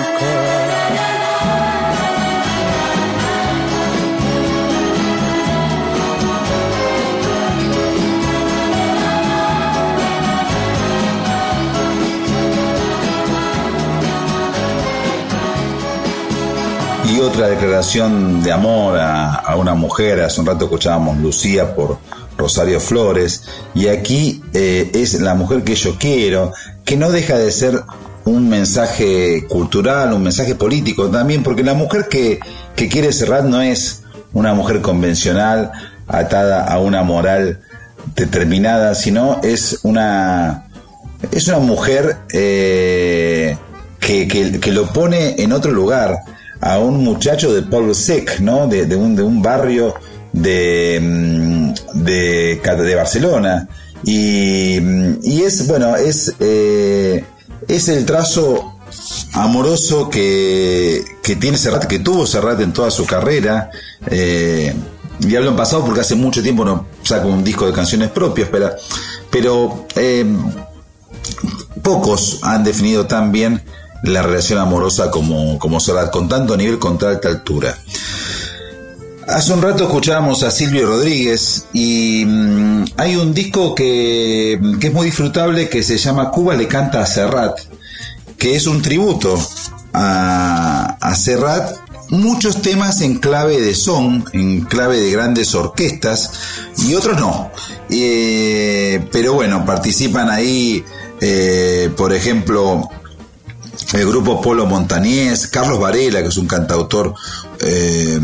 Y 17.09 17.19
otra 17.21 17.47
declaración 17.47 18.43
de 18.43 18.51
amor 18.51 18.99
a, 18.99 19.33
a, 19.35 19.55
una 19.55 19.73
mujer, 19.73 20.21
hace 20.21 20.41
un 20.41 20.47
rato 20.47 20.65
escuchábamos 20.65 21.17
Lucía 21.17 21.73
por 21.73 21.97
Rosario 22.37 22.79
Flores, 22.79 23.43
y 23.73 23.87
aquí 23.87 24.43
eh, 24.53 24.91
es 24.93 25.19
la 25.19 25.33
mujer 25.33 25.63
que 25.63 25.75
yo 25.75 25.95
quiero, 25.97 26.53
que 26.87 26.95
no 26.95 27.11
deja 27.11 27.37
de 27.37 27.51
ser 27.51 27.83
un 28.23 28.47
mensaje 28.47 29.45
cultural, 29.49 30.13
un 30.13 30.23
mensaje 30.23 30.55
político 30.55 31.09
también, 31.09 31.43
porque 31.43 31.61
la 31.61 31.73
mujer 31.73 32.07
que, 32.09 32.39
que 32.77 32.87
quiere 32.87 33.11
Serrat 33.11 33.43
no 33.43 33.61
es 33.61 34.03
una 34.31 34.53
mujer 34.53 34.79
convencional, 34.79 35.73
atada 36.07 36.63
a 36.63 36.79
una 36.79 37.03
moral 37.03 37.59
determinada, 38.15 38.95
sino 38.95 39.41
es 39.43 39.81
una, 39.83 40.69
es 41.29 41.49
una 41.49 41.59
mujer 41.59 42.19
eh, 42.31 43.57
que, 43.99 44.29
que, 44.29 44.57
que 44.61 44.71
lo 44.71 44.87
pone 44.93 45.35
en 45.39 45.51
otro 45.51 45.73
lugar 45.73 46.19
a 46.61 46.79
un 46.79 47.03
muchacho 47.03 47.53
de 47.53 47.63
Paul 47.63 47.93
Sec, 47.93 48.39
¿no? 48.39 48.65
De, 48.67 48.85
de, 48.85 48.95
un, 48.95 49.13
de 49.13 49.23
un 49.23 49.41
barrio 49.41 49.93
de, 50.31 51.73
de, 51.93 52.61
de 52.61 52.95
Barcelona. 52.95 53.67
Y, 54.03 54.77
y, 55.23 55.43
es, 55.43 55.67
bueno, 55.67 55.95
es, 55.95 56.33
eh, 56.39 57.25
es 57.67 57.87
el 57.89 58.05
trazo 58.05 58.77
amoroso 59.33 60.09
que, 60.09 61.03
que 61.23 61.35
tiene 61.35 61.57
Serrat, 61.57 61.85
que 61.85 61.99
tuvo 61.99 62.25
Serrat 62.25 62.59
en 62.61 62.73
toda 62.73 62.91
su 62.91 63.05
carrera. 63.05 63.69
Eh, 64.09 64.73
y 65.19 65.35
hablo 65.35 65.49
en 65.49 65.55
pasado 65.55 65.83
porque 65.83 66.01
hace 66.01 66.15
mucho 66.15 66.43
tiempo 66.43 66.63
no 66.63 66.85
saco 67.03 67.27
un 67.27 67.43
disco 67.43 67.65
de 67.65 67.73
canciones 67.73 68.09
propias, 68.11 68.49
pero, 68.51 68.71
pero 69.31 69.87
eh, 69.95 70.25
pocos 71.81 72.39
han 72.43 72.63
definido 72.63 73.07
tan 73.07 73.31
bien 73.31 73.63
la 74.03 74.21
relación 74.21 74.59
amorosa 74.59 75.09
como, 75.09 75.57
como 75.57 75.79
Serrat, 75.79 76.11
con 76.11 76.29
tanto 76.29 76.55
nivel, 76.55 76.77
con 76.77 76.97
tanta 76.97 77.29
altura. 77.29 77.75
Hace 79.27 79.51
un 79.51 79.61
rato 79.61 79.83
escuchábamos 79.83 80.43
a 80.43 80.51
Silvio 80.51 80.87
Rodríguez 80.87 81.65
y 81.73 82.23
mmm, 82.25 82.85
hay 82.95 83.17
un 83.17 83.33
disco 83.33 83.75
que, 83.75 84.57
que, 84.79 84.87
es 84.87 84.93
muy 84.93 85.07
disfrutable 85.07 85.67
que 85.67 85.83
se 85.83 85.97
llama 85.97 86.31
Cuba 86.31 86.55
le 86.55 86.67
canta 86.67 87.01
a 87.01 87.05
Serrat, 87.05 87.59
que 88.37 88.55
es 88.55 88.67
un 88.67 88.81
tributo 88.81 89.37
a, 89.91 90.97
a 91.01 91.15
Serrat, 91.15 91.75
muchos 92.09 92.61
temas 92.61 93.01
en 93.01 93.17
clave 93.19 93.59
de 93.59 93.75
son, 93.75 94.23
en 94.31 94.61
clave 94.61 95.01
de 95.01 95.11
grandes 95.11 95.53
orquestas 95.55 96.31
y 96.87 96.93
otros 96.93 97.19
no. 97.19 97.51
Eh, 97.89 99.05
pero 99.11 99.33
bueno, 99.33 99.65
participan 99.65 100.29
ahí, 100.29 100.85
eh, 101.19 101.91
por 101.97 102.13
ejemplo, 102.13 102.89
el 103.93 104.07
grupo 104.07 104.41
Polo 104.41 104.65
Montañés, 104.65 105.47
Carlos 105.47 105.79
Varela, 105.79 106.21
que 106.21 106.29
es 106.29 106.37
un 106.37 106.47
cantautor 106.47 107.13
eh, 107.59 108.19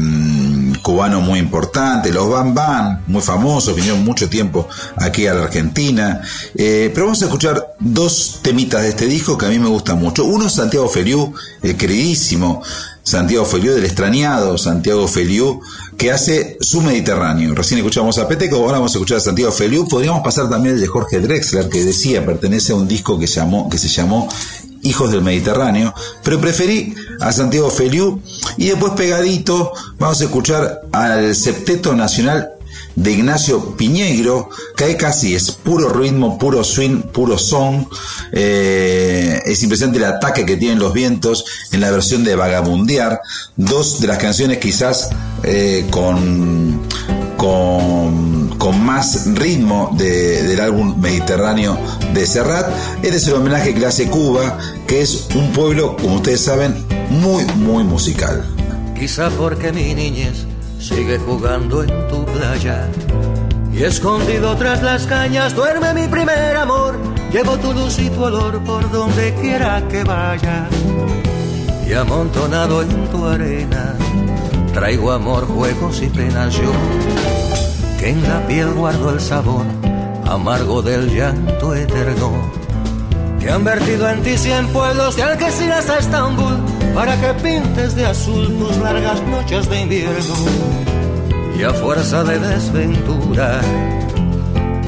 cubano 0.83 1.21
muy 1.21 1.39
importante, 1.39 2.11
los 2.11 2.29
Van 2.29 2.53
Van, 2.53 3.03
muy 3.07 3.21
famosos, 3.21 3.75
vinieron 3.75 4.03
mucho 4.03 4.29
tiempo 4.29 4.67
aquí 4.97 5.25
a 5.25 5.33
la 5.33 5.45
Argentina. 5.45 6.21
Eh, 6.53 6.91
pero 6.93 7.07
vamos 7.07 7.21
a 7.23 7.25
escuchar 7.25 7.75
dos 7.79 8.39
temitas 8.43 8.83
de 8.83 8.89
este 8.89 9.07
disco 9.07 9.37
que 9.37 9.47
a 9.47 9.49
mí 9.49 9.57
me 9.57 9.69
gustan 9.69 9.97
mucho. 9.97 10.25
Uno 10.25 10.45
es 10.45 10.53
Santiago 10.53 10.87
Feliu, 10.87 11.33
el 11.63 11.75
queridísimo 11.75 12.61
Santiago 13.01 13.45
Feliu, 13.45 13.73
del 13.73 13.85
extrañado 13.85 14.57
Santiago 14.57 15.07
Feliu, 15.07 15.61
que 15.97 16.11
hace 16.11 16.57
su 16.61 16.81
Mediterráneo. 16.81 17.55
Recién 17.55 17.79
escuchamos 17.79 18.17
a 18.17 18.27
Peteco, 18.27 18.57
ahora 18.57 18.73
vamos 18.73 18.91
a 18.91 18.97
escuchar 18.97 19.17
a 19.17 19.21
Santiago 19.21 19.51
Feliu. 19.51 19.87
Podríamos 19.87 20.21
pasar 20.23 20.49
también 20.49 20.75
el 20.75 20.81
de 20.81 20.87
Jorge 20.87 21.19
Drexler, 21.19 21.69
que 21.69 21.83
decía, 21.83 22.25
pertenece 22.25 22.73
a 22.73 22.75
un 22.75 22.87
disco 22.87 23.17
que, 23.17 23.27
llamó, 23.27 23.69
que 23.69 23.77
se 23.77 23.87
llamó 23.87 24.27
Hijos 24.83 25.11
del 25.11 25.21
Mediterráneo, 25.21 25.93
pero 26.23 26.39
preferí 26.39 26.93
a 27.19 27.31
Santiago 27.31 27.69
Feliu 27.69 28.21
y 28.57 28.67
después 28.67 28.93
pegadito 28.93 29.71
vamos 29.97 30.21
a 30.21 30.25
escuchar 30.25 30.81
al 30.91 31.35
Septeto 31.35 31.95
Nacional 31.95 32.53
de 32.95 33.11
Ignacio 33.11 33.75
Piñeiro, 33.75 34.49
que 34.75 34.83
ahí 34.83 34.95
casi 34.95 35.35
es 35.35 35.51
puro 35.51 35.89
ritmo, 35.89 36.37
puro 36.37 36.63
swing, 36.63 37.01
puro 37.01 37.37
son. 37.37 37.87
Eh, 38.31 39.41
es 39.45 39.63
impresionante 39.63 39.99
el 39.99 40.05
ataque 40.05 40.45
que 40.45 40.57
tienen 40.57 40.79
los 40.79 40.93
vientos 40.93 41.45
en 41.71 41.81
la 41.81 41.91
versión 41.91 42.23
de 42.23 42.35
Vagabundear, 42.35 43.21
dos 43.55 43.99
de 43.99 44.07
las 44.07 44.17
canciones 44.17 44.59
quizás 44.59 45.09
eh, 45.43 45.87
con, 45.89 46.81
con, 47.37 48.42
con, 48.63 48.85
más 48.85 49.25
ritmo 49.35 49.89
de, 49.97 50.43
del 50.43 50.61
álbum 50.61 50.97
Mediterráneo 50.97 51.77
de 52.13 52.25
Serrat. 52.25 52.69
Este 53.01 53.17
es 53.17 53.27
el 53.27 53.33
homenaje 53.33 53.73
que 53.73 53.81
le 53.81 53.87
hace 53.87 54.07
Cuba, 54.07 54.57
que 54.87 55.01
es 55.01 55.27
un 55.35 55.51
pueblo, 55.51 55.97
como 55.97 56.15
ustedes 56.15 56.45
saben, 56.45 56.73
muy, 57.09 57.43
muy 57.57 57.83
musical. 57.83 58.45
Quizá 58.97 59.29
porque 59.31 59.73
mi 59.73 59.93
niñez 59.93 60.45
sigue 60.79 61.19
jugando 61.19 61.83
en 61.83 62.07
tu 62.07 62.23
playa. 62.25 62.87
Y 63.73 63.83
escondido 63.83 64.55
tras 64.55 64.81
las 64.81 65.07
cañas 65.07 65.53
duerme 65.53 65.93
mi 65.93 66.07
primer 66.07 66.55
amor. 66.55 66.97
Llevo 67.33 67.57
tu 67.57 67.73
luz 67.73 67.99
y 67.99 68.09
tu 68.11 68.23
olor 68.23 68.63
por 68.63 68.89
donde 68.91 69.33
quiera 69.41 69.85
que 69.89 70.05
vaya. 70.05 70.69
Y 71.85 71.91
amontonado 71.91 72.81
en 72.81 73.09
tu 73.09 73.25
arena, 73.25 73.97
traigo 74.73 75.11
amor, 75.11 75.45
juegos 75.47 76.01
y 76.01 76.07
penas 76.07 76.53
yo. 76.53 77.42
En 78.03 78.21
la 78.21 78.45
piel 78.47 78.73
guardo 78.73 79.11
el 79.11 79.21
sabor 79.21 79.65
amargo 80.27 80.81
del 80.81 81.09
llanto 81.09 81.73
eterno. 81.73 82.51
Que 83.39 83.49
han 83.49 83.63
vertido 83.63 84.09
en 84.09 84.21
ti 84.23 84.37
cien 84.37 84.67
pueblos 84.73 85.15
de 85.15 85.23
Algeciras 85.23 85.89
a 85.89 85.99
Estambul 85.99 86.57
para 86.93 87.15
que 87.21 87.33
pintes 87.41 87.95
de 87.95 88.05
azul 88.05 88.57
tus 88.59 88.75
largas 88.79 89.21
noches 89.23 89.69
de 89.69 89.81
invierno. 89.81 90.35
Y 91.57 91.63
a 91.63 91.73
fuerza 91.73 92.25
de 92.25 92.39
desventura, 92.39 93.61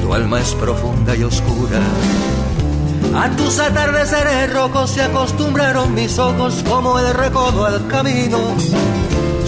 tu 0.02 0.12
alma 0.12 0.38
es 0.40 0.54
profunda 0.54 1.16
y 1.16 1.22
oscura. 1.22 1.80
A 3.14 3.30
tus 3.30 3.58
atardeceres 3.60 4.52
rojos 4.52 4.90
se 4.90 5.02
acostumbraron 5.02 5.94
mis 5.94 6.18
ojos 6.18 6.62
como 6.68 6.98
el 6.98 7.14
recodo 7.14 7.64
al 7.64 7.86
camino. 7.86 8.38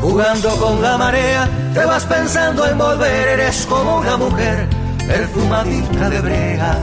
Jugando 0.00 0.48
con 0.56 0.80
la 0.82 0.96
marea, 0.96 1.48
te 1.74 1.84
vas 1.84 2.04
pensando 2.04 2.66
en 2.66 2.78
volver, 2.78 3.28
eres 3.28 3.66
como 3.66 3.98
una 3.98 4.16
mujer 4.16 4.68
perfumadita 5.06 6.10
de 6.10 6.20
brea, 6.20 6.78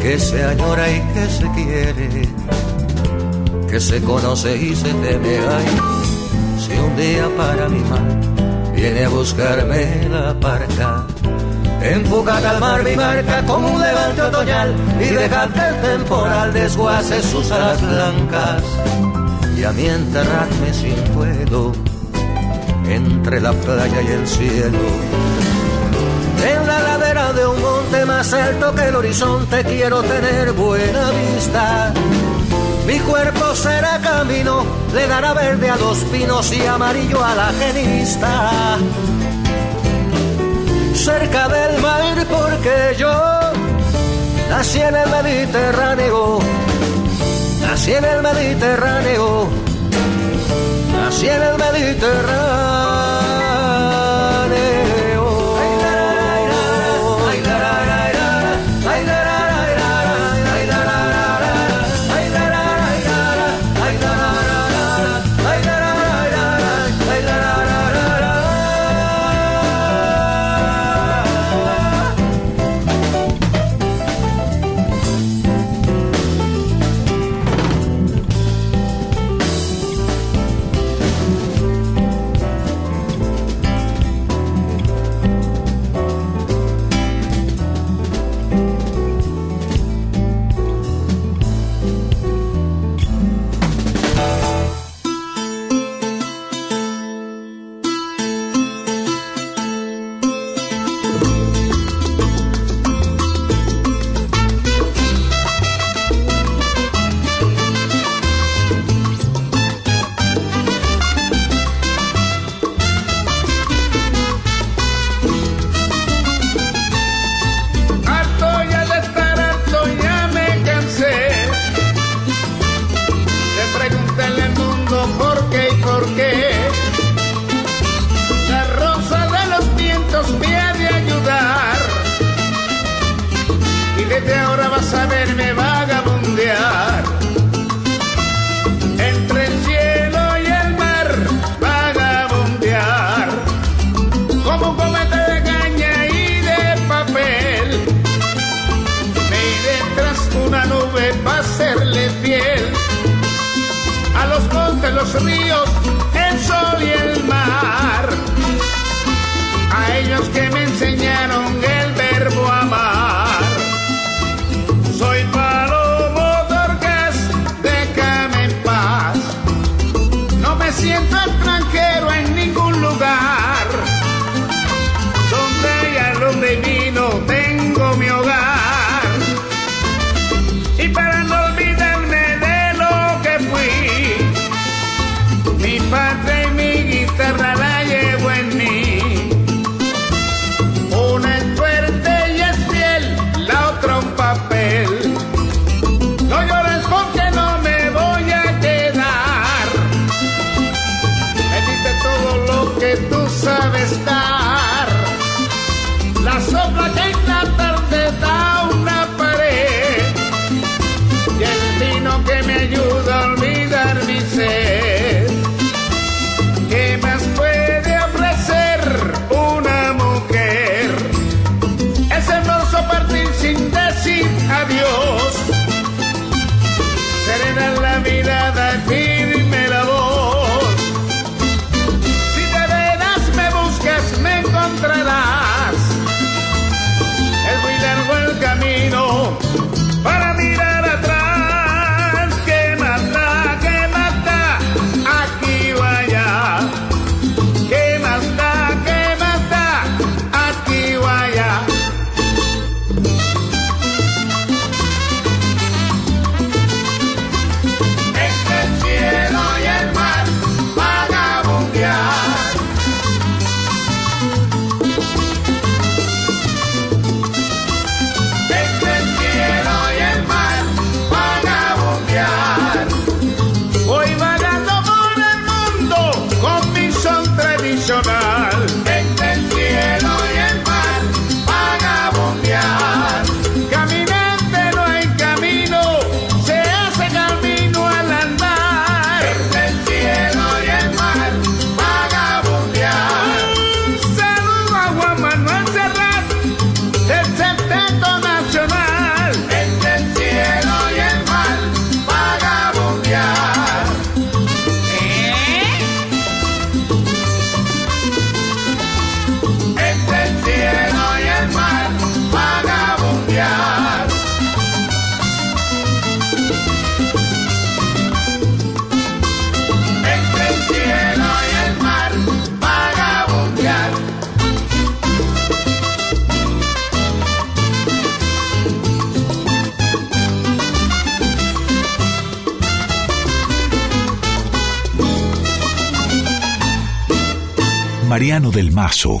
que 0.00 0.18
se 0.18 0.44
añora 0.44 0.90
y 0.90 1.00
que 1.14 1.26
se 1.28 1.50
quiere, 1.52 2.28
que 3.68 3.80
se 3.80 4.02
conoce 4.02 4.56
y 4.56 4.74
se 4.74 4.92
teme. 4.94 5.38
Ay, 5.38 5.66
si 6.58 6.72
un 6.78 6.96
día 6.96 7.28
para 7.36 7.68
mi 7.68 7.80
mar 7.80 8.72
viene 8.74 9.04
a 9.04 9.08
buscarme 9.08 10.08
la 10.08 10.34
parca, 10.34 11.06
empuja 11.82 12.38
a 12.38 12.40
calmar 12.40 12.84
mi 12.84 12.94
marca 12.94 13.42
como 13.46 13.68
un 13.68 13.80
levante 13.80 14.22
otoñal 14.22 14.74
y 15.00 15.04
deja 15.06 15.48
que 15.48 15.68
el 15.68 15.80
temporal 15.80 16.52
desguace 16.52 17.22
sus 17.22 17.50
alas 17.50 17.80
blancas 17.82 18.62
y 19.56 19.64
a 19.64 19.72
mí 19.72 19.86
enterrarme 19.86 20.72
sin 20.72 20.96
fuego 21.14 21.72
entre 22.88 23.40
la 23.40 23.52
playa 23.52 24.02
y 24.02 24.06
el 24.06 24.26
cielo. 24.26 24.78
En 26.44 26.66
la 26.66 26.82
ladera 26.82 27.32
de 27.32 27.46
un 27.46 27.60
monte 27.60 28.04
más 28.04 28.32
alto 28.32 28.74
que 28.74 28.88
el 28.88 28.96
horizonte 28.96 29.64
quiero 29.64 30.02
tener 30.02 30.52
buena 30.52 31.10
vista. 31.10 31.92
Mi 32.86 32.98
cuerpo 32.98 33.54
será 33.54 34.00
camino, 34.00 34.64
le 34.92 35.06
dará 35.06 35.32
verde 35.34 35.70
a 35.70 35.76
los 35.76 35.98
pinos 36.04 36.52
y 36.52 36.66
amarillo 36.66 37.24
a 37.24 37.34
la 37.34 37.52
genista. 37.52 38.78
Cerca 40.94 41.48
del 41.48 41.80
mar 41.80 42.26
porque 42.28 42.96
yo 42.98 43.12
nací 44.50 44.80
en 44.80 44.96
el 44.96 45.10
Mediterráneo, 45.10 46.38
nací 47.60 47.92
en 47.92 48.04
el 48.04 48.22
Mediterráneo 48.22 49.61
nací 51.12 51.28
en 51.28 51.42
el 51.42 51.58
Mediterráneo. 51.58 52.91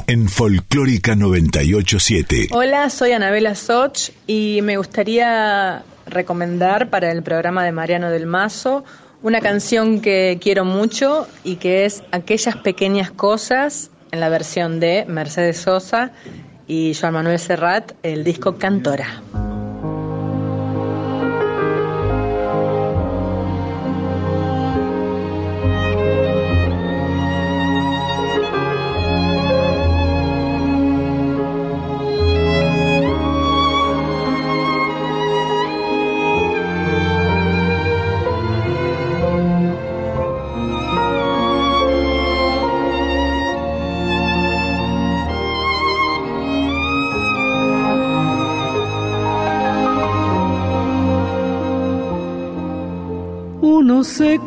En 0.08 0.28
Folclórica 0.28 1.14
987. 1.14 2.48
Hola, 2.50 2.90
soy 2.90 3.12
Anabela 3.12 3.54
Soch 3.54 4.10
y 4.26 4.58
me 4.60 4.76
gustaría 4.76 5.84
recomendar 6.04 6.90
para 6.90 7.12
el 7.12 7.22
programa 7.22 7.64
de 7.64 7.70
Mariano 7.70 8.10
del 8.10 8.26
Mazo 8.26 8.82
una 9.22 9.40
canción 9.40 10.00
que 10.00 10.40
quiero 10.42 10.64
mucho 10.64 11.28
y 11.44 11.56
que 11.56 11.84
es 11.84 12.02
Aquellas 12.10 12.56
pequeñas 12.56 13.12
cosas 13.12 13.92
en 14.10 14.18
la 14.18 14.28
versión 14.28 14.80
de 14.80 15.04
Mercedes 15.06 15.58
Sosa 15.58 16.10
y 16.66 16.94
Joan 17.00 17.14
Manuel 17.14 17.38
Serrat, 17.38 17.92
el 18.02 18.24
disco 18.24 18.58
Cantora. 18.58 19.22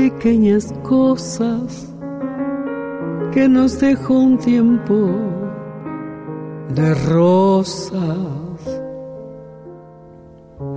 pequeñas 0.00 0.72
cosas 0.82 1.92
que 3.32 3.46
nos 3.46 3.78
dejó 3.80 4.14
un 4.14 4.38
tiempo 4.38 4.96
de 6.74 6.94
rosas 6.94 8.60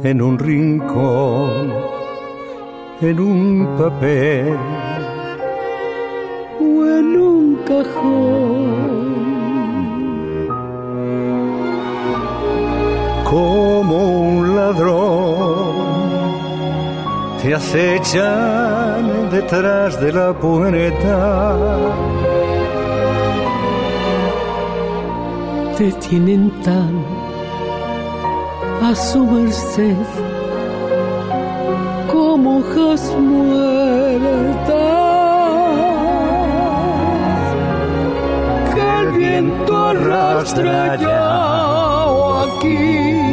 en 0.03 0.21
un 0.21 0.37
rincón, 0.37 1.73
en 2.99 3.19
un 3.19 3.67
papel 3.77 4.57
o 6.59 6.85
en 6.97 7.07
un 7.31 7.55
cajón. 7.69 8.73
Como 13.31 13.97
un 14.27 14.55
ladrón 14.57 15.62
te 17.43 17.53
acechan 17.53 19.29
detrás 19.29 19.99
de 19.99 20.13
la 20.13 20.33
puerta. 20.33 21.57
Te 25.77 25.91
tienen 26.07 26.49
tan 26.61 27.03
a 28.81 28.95
su 28.95 29.25
merced 29.25 30.07
como 32.13 32.59
hojas 32.59 33.13
muertas 33.19 34.73
que 38.73 38.99
el 39.01 39.11
viento 39.17 39.77
arrastra 39.77 40.97
o 42.07 42.39
aquí 42.39 43.32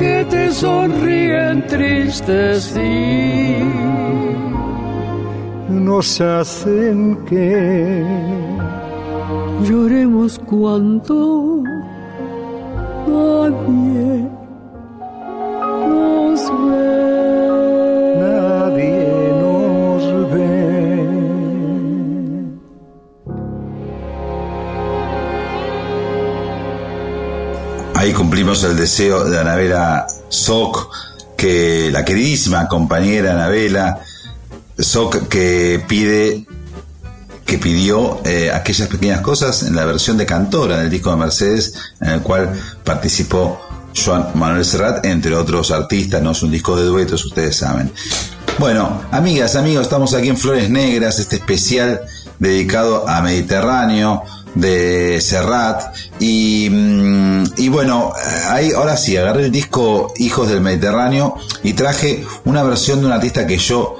que 0.00 0.24
te 0.30 0.50
sonríen 0.50 1.66
tristes 1.66 2.64
sí 2.74 3.58
nos 5.68 6.20
hacen 6.22 7.16
que 7.28 8.02
lloremos 9.66 10.38
cuando 10.38 11.62
nadie 13.06 14.39
Ahí 28.00 28.14
cumplimos 28.14 28.64
el 28.64 28.78
deseo 28.78 29.24
de 29.24 29.38
Anabela 29.38 30.06
Soc, 30.30 30.88
que 31.36 31.90
la 31.92 32.02
queridísima 32.02 32.66
compañera 32.66 33.32
Anabela 33.32 34.00
Soc 34.78 35.28
que 35.28 35.84
pide 35.86 36.46
que 37.44 37.58
pidió 37.58 38.22
eh, 38.24 38.52
aquellas 38.54 38.88
pequeñas 38.88 39.20
cosas 39.20 39.64
en 39.64 39.76
la 39.76 39.84
versión 39.84 40.16
de 40.16 40.24
Cantora 40.24 40.78
del 40.78 40.88
disco 40.88 41.10
de 41.10 41.16
Mercedes, 41.18 41.74
en 42.00 42.08
el 42.08 42.22
cual 42.22 42.50
participó 42.84 43.60
Joan 43.94 44.28
Manuel 44.32 44.64
Serrat, 44.64 45.04
entre 45.04 45.34
otros 45.34 45.70
artistas, 45.70 46.22
no 46.22 46.30
es 46.30 46.42
un 46.42 46.52
disco 46.52 46.76
de 46.76 46.84
duetos, 46.84 47.26
ustedes 47.26 47.56
saben. 47.56 47.92
Bueno, 48.58 49.02
amigas, 49.10 49.56
amigos, 49.56 49.82
estamos 49.82 50.14
aquí 50.14 50.30
en 50.30 50.38
Flores 50.38 50.70
Negras, 50.70 51.18
este 51.18 51.36
especial 51.36 52.00
dedicado 52.38 53.06
a 53.06 53.20
Mediterráneo 53.20 54.24
de 54.54 55.20
Serrat 55.20 55.94
y, 56.18 56.68
mm, 56.70 57.44
y 57.56 57.68
bueno, 57.68 58.12
ahí, 58.48 58.72
ahora 58.72 58.96
sí, 58.96 59.16
agarré 59.16 59.46
el 59.46 59.52
disco 59.52 60.12
Hijos 60.16 60.48
del 60.48 60.60
Mediterráneo 60.60 61.36
y 61.62 61.74
traje 61.74 62.24
una 62.44 62.62
versión 62.62 63.00
de 63.00 63.06
un 63.06 63.12
artista 63.12 63.46
que 63.46 63.58
yo 63.58 63.96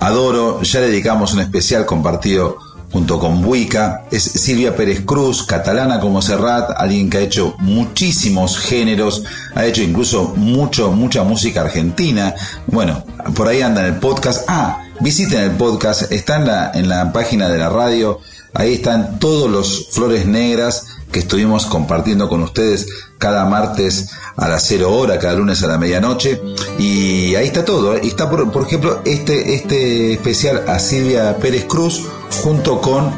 adoro, 0.00 0.62
ya 0.62 0.80
le 0.80 0.88
dedicamos 0.88 1.32
un 1.34 1.40
especial 1.40 1.86
compartido 1.86 2.58
junto 2.92 3.18
con 3.18 3.42
Buica, 3.42 4.04
es 4.10 4.22
Silvia 4.22 4.74
Pérez 4.74 5.02
Cruz, 5.04 5.44
catalana 5.44 6.00
como 6.00 6.22
Serrat, 6.22 6.70
alguien 6.76 7.10
que 7.10 7.18
ha 7.18 7.20
hecho 7.20 7.54
muchísimos 7.58 8.58
géneros, 8.58 9.24
ha 9.54 9.66
hecho 9.66 9.82
incluso 9.82 10.32
mucho, 10.36 10.92
mucha 10.92 11.22
música 11.24 11.62
argentina. 11.62 12.34
Bueno, 12.66 13.04
por 13.34 13.48
ahí 13.48 13.60
anda 13.60 13.82
en 13.82 13.94
el 13.94 14.00
podcast. 14.00 14.44
Ah, 14.48 14.84
visiten 15.00 15.40
el 15.40 15.50
podcast, 15.52 16.10
está 16.12 16.36
en 16.36 16.46
la, 16.46 16.70
en 16.72 16.88
la 16.88 17.12
página 17.12 17.48
de 17.48 17.58
la 17.58 17.68
radio, 17.68 18.20
ahí 18.56 18.74
están 18.74 19.18
todos 19.18 19.50
los 19.50 19.88
flores 19.90 20.26
negras 20.26 20.86
que 21.12 21.20
estuvimos 21.20 21.66
compartiendo 21.66 22.28
con 22.28 22.42
ustedes 22.42 22.88
cada 23.18 23.44
martes 23.44 24.10
a 24.36 24.48
las 24.48 24.64
0 24.66 24.92
hora, 24.92 25.18
cada 25.18 25.34
lunes 25.34 25.62
a 25.62 25.66
la 25.66 25.78
medianoche. 25.78 26.40
Y 26.78 27.34
ahí 27.34 27.46
está 27.46 27.64
todo. 27.64 27.94
¿eh? 27.94 28.00
Está, 28.02 28.28
por, 28.28 28.66
ejemplo, 28.66 29.00
este, 29.04 29.54
este 29.54 30.12
especial 30.12 30.64
a 30.68 30.78
Silvia 30.78 31.36
Pérez 31.38 31.64
Cruz 31.64 32.02
junto 32.42 32.80
con 32.80 33.10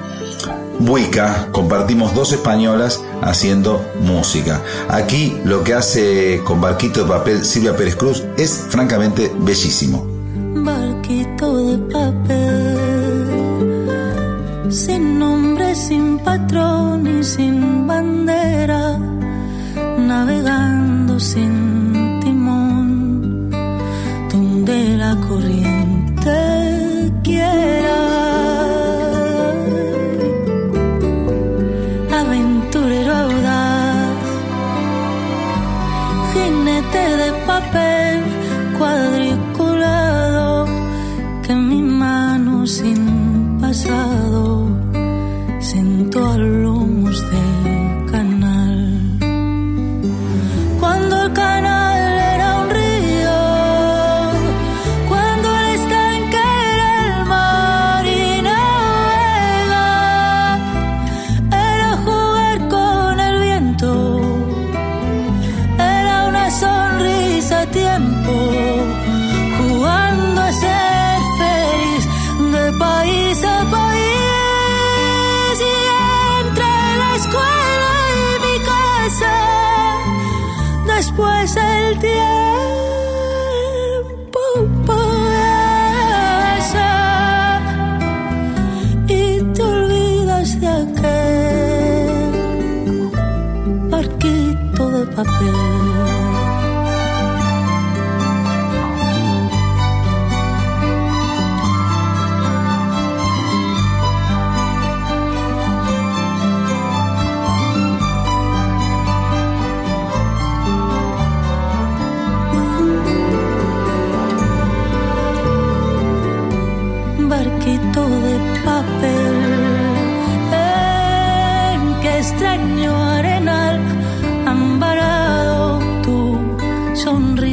Buica. 0.80 1.48
Compartimos 1.52 2.14
dos 2.14 2.32
españolas 2.32 3.00
haciendo 3.22 3.84
música. 4.00 4.62
Aquí 4.88 5.36
lo 5.44 5.64
que 5.64 5.74
hace 5.74 6.40
con 6.44 6.60
Barquito 6.60 7.02
de 7.02 7.08
Papel 7.08 7.44
Silvia 7.44 7.76
Pérez 7.76 7.96
Cruz 7.96 8.24
es 8.36 8.66
francamente 8.68 9.32
bellísimo. 9.40 10.06
Barquito 10.54 11.56
de 11.56 11.78
papel, 11.92 12.37
sin 21.18 22.20
timón, 22.20 23.50
donde 24.30 24.96
la 24.96 25.16
corriente 25.16 25.57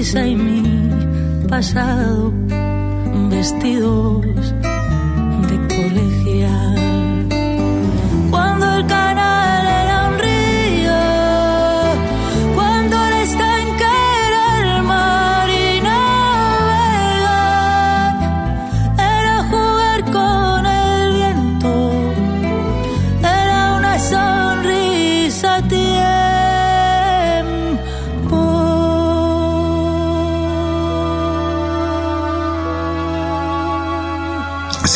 sonrisa 0.05 0.27
y 0.27 0.35
mi 0.35 1.47
pasado 1.47 2.31
vestidos 3.29 4.25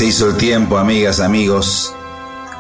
el 0.02 0.38
tiempo, 0.38 0.78
amigas, 0.78 1.20
amigos. 1.20 1.94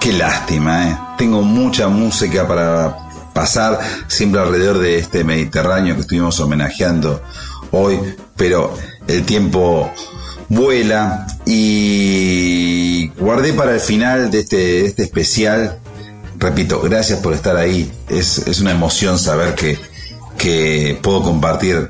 Qué 0.02 0.11
lástima, 0.11 0.90
¿eh? 0.90 0.98
Tengo 1.18 1.41
mucha 1.41 1.88
música 1.88 2.45
para 2.45 2.98
pasar 3.34 3.80
siempre 4.10 4.41
alrededor 4.41 4.80
de 4.80 4.98
este 4.98 5.24
Mediterráneo 5.24 5.95
que 5.95 6.02
estuvimos 6.02 6.38
homenajeando 6.41 7.22
hoy, 7.72 7.98
pero 8.36 8.74
el 9.07 9.24
tiempo 9.24 9.90
vuela 10.49 11.28
y 11.45 13.07
guardé 13.18 13.53
para 13.53 13.74
el 13.74 13.80
final 13.80 14.32
de 14.32 14.40
este, 14.40 14.86
este 14.86 15.03
especial. 15.03 15.80
Repito, 16.38 16.82
gracias 16.82 17.20
por 17.20 17.34
estar 17.34 17.56
ahí. 17.56 17.90
Es, 18.10 18.40
es 18.40 18.60
una 18.60 18.72
emoción 18.72 19.18
saber 19.18 19.56
que, 19.56 19.80
que 20.38 20.99
puedo 21.02 21.24
compartir 21.24 21.90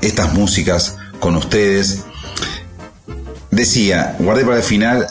estas 0.00 0.32
músicas 0.32 0.96
con 1.18 1.34
ustedes 1.34 2.04
Decía, 3.56 4.14
guardé 4.18 4.44
para 4.44 4.58
el 4.58 4.62
final, 4.62 5.06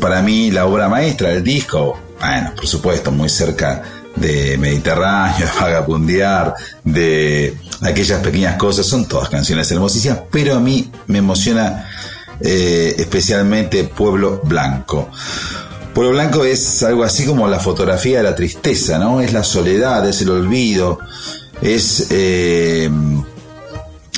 para 0.00 0.22
mí 0.22 0.50
la 0.50 0.64
obra 0.64 0.88
maestra, 0.88 1.32
el 1.32 1.44
disco, 1.44 2.00
bueno, 2.18 2.54
por 2.56 2.66
supuesto, 2.66 3.10
muy 3.12 3.28
cerca 3.28 3.82
de 4.16 4.56
Mediterráneo, 4.56 5.46
de 5.54 5.60
Vagabundear, 5.60 6.54
de 6.82 7.58
aquellas 7.82 8.22
pequeñas 8.22 8.56
cosas, 8.56 8.86
son 8.86 9.04
todas 9.06 9.28
canciones 9.28 9.70
hermosísimas, 9.70 10.20
pero 10.30 10.54
a 10.54 10.60
mí 10.60 10.90
me 11.08 11.18
emociona 11.18 11.90
eh, 12.40 12.94
especialmente 12.96 13.84
Pueblo 13.84 14.40
Blanco. 14.44 15.10
Pueblo 15.92 16.12
Blanco 16.12 16.42
es 16.46 16.82
algo 16.82 17.04
así 17.04 17.26
como 17.26 17.48
la 17.48 17.60
fotografía 17.60 18.16
de 18.16 18.24
la 18.24 18.34
tristeza, 18.34 18.98
¿no? 18.98 19.20
Es 19.20 19.34
la 19.34 19.44
soledad, 19.44 20.08
es 20.08 20.22
el 20.22 20.30
olvido, 20.30 21.00
es, 21.60 22.06
eh, 22.08 22.90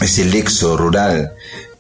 es 0.01 0.19
el 0.21 0.33
exo 0.37 0.77
rural, 0.77 1.33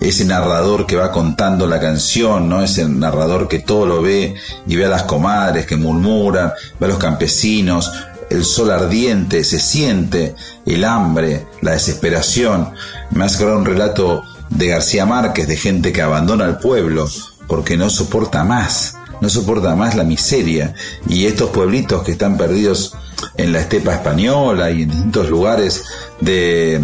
ese 0.02 0.24
narrador 0.24 0.84
que 0.84 0.96
va 0.96 1.12
contando 1.12 1.66
la 1.66 1.78
canción, 1.78 2.48
¿no? 2.48 2.62
Ese 2.62 2.88
narrador 2.88 3.46
que 3.46 3.60
todo 3.60 3.86
lo 3.86 4.02
ve 4.02 4.34
y 4.66 4.76
ve 4.76 4.86
a 4.86 4.88
las 4.88 5.04
comadres 5.04 5.64
que 5.64 5.76
murmuran, 5.76 6.52
ve 6.80 6.86
a 6.86 6.88
los 6.88 6.98
campesinos, 6.98 7.92
el 8.28 8.44
sol 8.44 8.70
ardiente, 8.70 9.44
se 9.44 9.60
siente 9.60 10.34
el 10.66 10.84
hambre, 10.84 11.46
la 11.60 11.72
desesperación. 11.72 12.70
Me 13.10 13.24
hace 13.24 13.44
un 13.44 13.64
relato 13.64 14.24
de 14.50 14.68
García 14.68 15.06
Márquez 15.06 15.46
de 15.46 15.56
gente 15.56 15.92
que 15.92 16.02
abandona 16.02 16.46
el 16.46 16.56
pueblo 16.56 17.08
porque 17.46 17.76
no 17.76 17.88
soporta 17.88 18.42
más, 18.42 18.96
no 19.20 19.28
soporta 19.28 19.76
más 19.76 19.94
la 19.94 20.04
miseria. 20.04 20.74
Y 21.08 21.26
estos 21.26 21.50
pueblitos 21.50 22.02
que 22.02 22.12
están 22.12 22.36
perdidos 22.36 22.94
en 23.36 23.52
la 23.52 23.60
estepa 23.60 23.92
española 23.92 24.70
y 24.70 24.82
en 24.82 24.88
distintos 24.88 25.30
lugares 25.30 25.84
de 26.20 26.80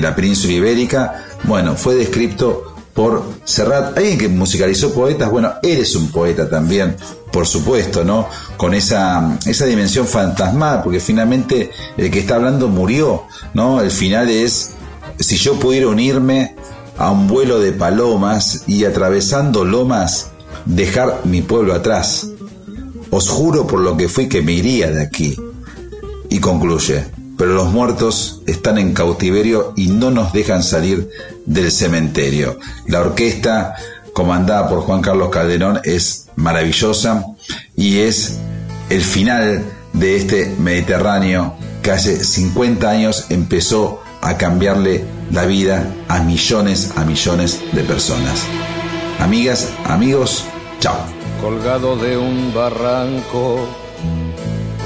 la 0.00 0.14
península 0.14 0.54
ibérica, 0.54 1.26
bueno, 1.44 1.76
fue 1.76 1.94
descrito 1.94 2.74
por 2.94 3.22
Serrat, 3.44 3.96
alguien 3.96 4.18
que 4.18 4.28
musicalizó 4.28 4.92
poetas, 4.92 5.30
bueno, 5.30 5.54
eres 5.62 5.94
un 5.94 6.10
poeta 6.10 6.48
también, 6.48 6.96
por 7.32 7.46
supuesto, 7.46 8.04
¿no? 8.04 8.28
Con 8.56 8.74
esa, 8.74 9.38
esa 9.46 9.64
dimensión 9.66 10.06
fantasmal, 10.06 10.82
porque 10.82 11.00
finalmente 11.00 11.70
el 11.96 12.10
que 12.10 12.20
está 12.20 12.34
hablando 12.36 12.68
murió, 12.68 13.24
¿no? 13.54 13.80
El 13.80 13.90
final 13.90 14.28
es, 14.28 14.72
si 15.18 15.36
yo 15.36 15.58
pudiera 15.58 15.88
unirme 15.88 16.56
a 16.98 17.10
un 17.10 17.26
vuelo 17.26 17.60
de 17.60 17.72
palomas 17.72 18.64
y 18.66 18.84
atravesando 18.84 19.64
lomas, 19.64 20.32
dejar 20.66 21.22
mi 21.24 21.42
pueblo 21.42 21.74
atrás. 21.74 22.26
Os 23.10 23.28
juro 23.28 23.66
por 23.66 23.80
lo 23.80 23.96
que 23.96 24.08
fui 24.08 24.28
que 24.28 24.42
me 24.42 24.52
iría 24.52 24.90
de 24.90 25.02
aquí. 25.02 25.36
Y 26.28 26.38
concluye, 26.38 27.06
pero 27.40 27.54
los 27.54 27.72
muertos 27.72 28.42
están 28.46 28.76
en 28.76 28.92
cautiverio 28.92 29.72
y 29.74 29.86
no 29.86 30.10
nos 30.10 30.30
dejan 30.30 30.62
salir 30.62 31.08
del 31.46 31.72
cementerio. 31.72 32.58
La 32.86 33.00
orquesta 33.00 33.76
comandada 34.12 34.68
por 34.68 34.80
Juan 34.80 35.00
Carlos 35.00 35.30
Calderón 35.30 35.80
es 35.84 36.28
maravillosa 36.36 37.24
y 37.74 38.00
es 38.00 38.38
el 38.90 39.00
final 39.00 39.64
de 39.94 40.16
este 40.16 40.54
Mediterráneo 40.58 41.54
que 41.82 41.92
hace 41.92 42.22
50 42.22 42.90
años 42.90 43.24
empezó 43.30 44.02
a 44.20 44.36
cambiarle 44.36 45.02
la 45.32 45.46
vida 45.46 45.90
a 46.08 46.20
millones, 46.22 46.92
a 46.96 47.06
millones 47.06 47.62
de 47.72 47.82
personas. 47.84 48.44
Amigas, 49.18 49.72
amigos, 49.86 50.44
chao. 50.78 50.98
Colgado 51.40 51.96
de 51.96 52.18
un 52.18 52.52
barranco 52.52 53.66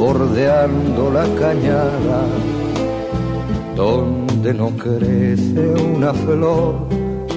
bordeando 0.00 1.10
la 1.10 1.26
cañada, 1.38 2.20
donde 3.76 4.54
no 4.54 4.70
crece 4.70 5.62
una 5.94 6.14
flor, 6.14 6.74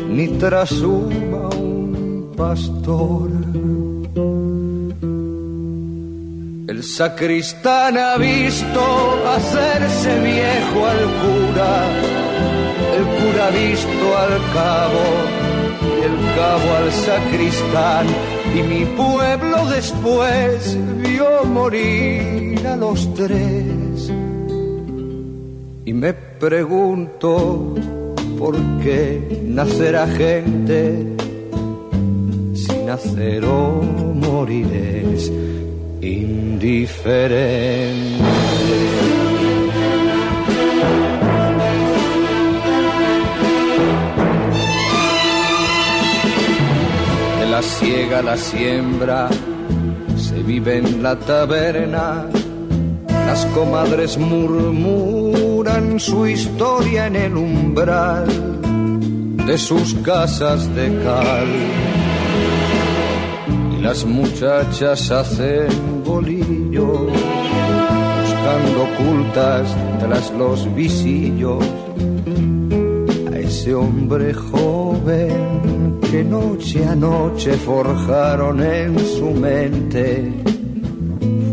ni 0.10 0.30
trasuma 0.44 1.50
un 1.50 2.32
pastor. 2.38 3.30
El 6.72 6.82
sacristán 6.84 7.98
ha 7.98 8.16
visto 8.16 8.82
hacerse 9.36 10.12
viejo 10.32 10.80
al 10.94 11.04
cura, 11.22 11.74
el 12.98 13.06
cura 13.18 13.48
ha 13.48 13.52
visto 13.68 14.06
al 14.24 14.36
cabo, 14.58 15.43
cabo 16.36 16.68
al 16.78 16.92
sacristán, 16.92 18.08
y 18.56 18.62
mi 18.62 18.86
pueblo 18.86 19.70
después 19.70 20.78
vio 21.02 21.44
morir 21.46 22.66
a 22.68 22.76
los 22.76 23.14
tres. 23.14 24.12
Y 25.86 25.94
me 25.94 26.14
pregunto 26.14 27.76
por 28.38 28.56
qué 28.84 29.44
nacerá 29.48 30.08
gente 30.08 31.06
si 32.54 32.78
nacer 32.86 33.46
o 33.46 33.82
morir 34.14 34.68
es 34.74 35.32
indiferente. 36.02 36.84
Ciega 47.80 48.22
la 48.22 48.38
siembra, 48.38 49.30
se 50.16 50.42
vive 50.44 50.78
en 50.78 51.02
la 51.02 51.18
taberna, 51.18 52.26
las 53.08 53.46
comadres 53.48 54.18
murmuran 54.18 56.00
su 56.00 56.28
historia 56.28 57.08
en 57.08 57.16
el 57.16 57.36
umbral 57.36 58.28
de 59.48 59.58
sus 59.58 59.96
casas 59.96 60.74
de 60.76 60.88
cal. 61.04 61.52
Y 63.78 63.82
las 63.82 64.06
muchachas 64.06 65.10
hacen 65.12 66.04
bolillos, 66.06 67.12
buscando 68.22 68.84
ocultas 68.84 69.76
tras 70.00 70.32
los 70.32 70.74
visillos 70.76 71.64
ese 73.64 73.76
hombre 73.76 74.34
joven 74.34 75.98
que 76.12 76.22
noche 76.22 76.84
a 76.84 76.96
noche 76.96 77.54
forjaron 77.54 78.62
en 78.62 79.00
su 79.00 79.32
mente. 79.32 80.34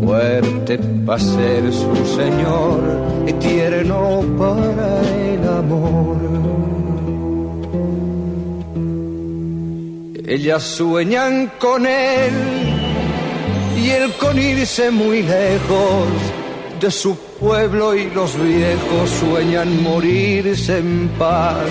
Fuerte 0.03 0.77
para 1.05 1.19
ser 1.19 1.71
su 1.71 1.95
señor 2.17 2.81
y 3.27 3.33
tierno 3.33 4.25
para 4.37 5.01
el 5.25 5.47
amor. 5.47 6.17
Ellas 10.27 10.63
sueñan 10.63 11.49
con 11.59 11.85
él 11.85 12.33
y 13.81 13.89
él 13.89 14.11
con 14.19 14.37
irse 14.37 14.91
muy 14.91 15.23
lejos 15.23 16.40
de 16.81 16.89
su 16.89 17.15
pueblo 17.39 17.95
y 17.95 18.09
los 18.09 18.35
viejos 18.41 19.09
sueñan 19.19 19.83
morirse 19.83 20.79
en 20.79 21.09
paz 21.19 21.67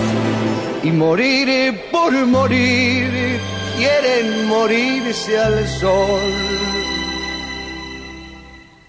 y 0.83 0.91
morir 0.91 1.81
por 1.91 2.13
morir 2.25 3.37
quieren 3.77 4.47
morirse 4.47 5.37
al 5.37 5.67
sol. 5.67 6.31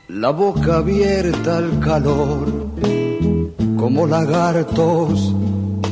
La 0.09 0.31
boca 0.31 0.77
abierta 0.77 1.59
al 1.59 1.81
calor 1.81 2.47
como 3.77 4.07
lagartos 4.07 5.35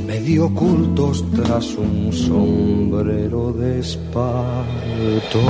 medio 0.06 0.46
ocultos 0.46 1.24
tras 1.34 1.74
un 1.74 2.12
sombrero 2.12 3.52
de 3.52 3.80
espanto. 3.80 5.40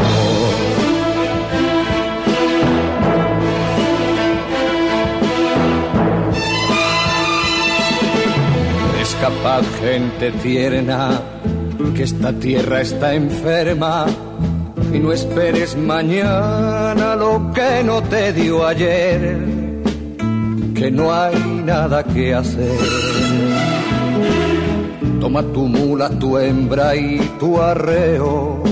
Capaz 9.21 9.63
gente 9.81 10.33
tierna 10.43 11.21
que 11.95 12.05
esta 12.05 12.33
tierra 12.33 12.81
está 12.81 13.15
enferma 13.15 14.07
y 14.93 14.99
no 14.99 15.13
esperes 15.13 15.77
mañana 15.77 17.15
lo 17.17 17.53
que 17.53 17.85
no 17.85 18.03
te 18.03 18.33
dio 18.33 18.67
ayer, 18.67 19.39
que 20.75 20.91
no 20.91 21.13
hay 21.13 21.63
nada 21.65 22.03
que 22.03 22.35
hacer. 22.35 22.79
Toma 25.21 25.43
tu 25.43 25.67
mula, 25.67 26.09
tu 26.19 26.39
hembra 26.39 26.97
y 26.97 27.19
tu 27.39 27.61
arreo. 27.61 28.63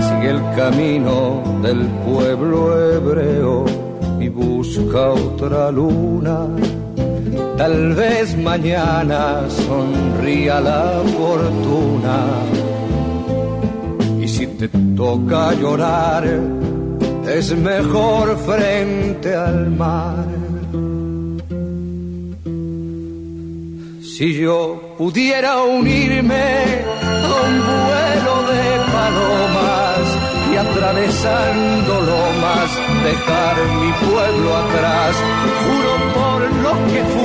Sigue 0.00 0.30
el 0.30 0.42
camino 0.56 1.42
del 1.62 1.86
pueblo 2.06 2.92
hebreo 2.92 3.64
y 4.18 4.28
busca 4.30 5.10
otra 5.10 5.70
luna. 5.70 6.48
Tal 7.56 7.94
vez 7.94 8.36
mañana 8.36 9.48
sonría 9.48 10.60
la 10.60 11.02
fortuna. 11.16 12.18
Y 14.20 14.28
si 14.28 14.46
te 14.46 14.68
toca 14.96 15.54
llorar, 15.54 16.24
es 17.26 17.56
mejor 17.56 18.36
frente 18.38 19.34
al 19.34 19.70
mar. 19.70 20.26
Si 24.02 24.34
yo 24.34 24.94
pudiera 24.96 25.62
unirme 25.62 26.46
a 27.02 27.34
un 27.46 27.54
vuelo 27.70 28.34
de 28.52 28.66
palomas 28.96 30.04
y 30.52 30.56
atravesando 30.56 31.92
lomas 32.00 32.70
dejar 33.04 33.56
mi 33.80 33.92
pueblo 34.06 34.56
atrás, 34.56 35.14
juro 35.64 35.92
por 36.16 36.40
lo 36.64 36.72
que 36.92 37.15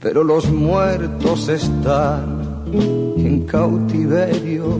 Pero 0.00 0.22
los 0.22 0.48
muertos 0.50 1.48
están 1.48 2.64
en 2.72 3.44
cautiverio 3.46 4.78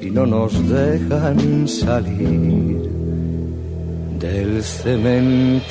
y 0.00 0.10
no 0.10 0.26
nos 0.26 0.52
dejan 0.68 1.66
salir 1.66 2.88
del 4.20 4.62
cementerio. 4.62 5.70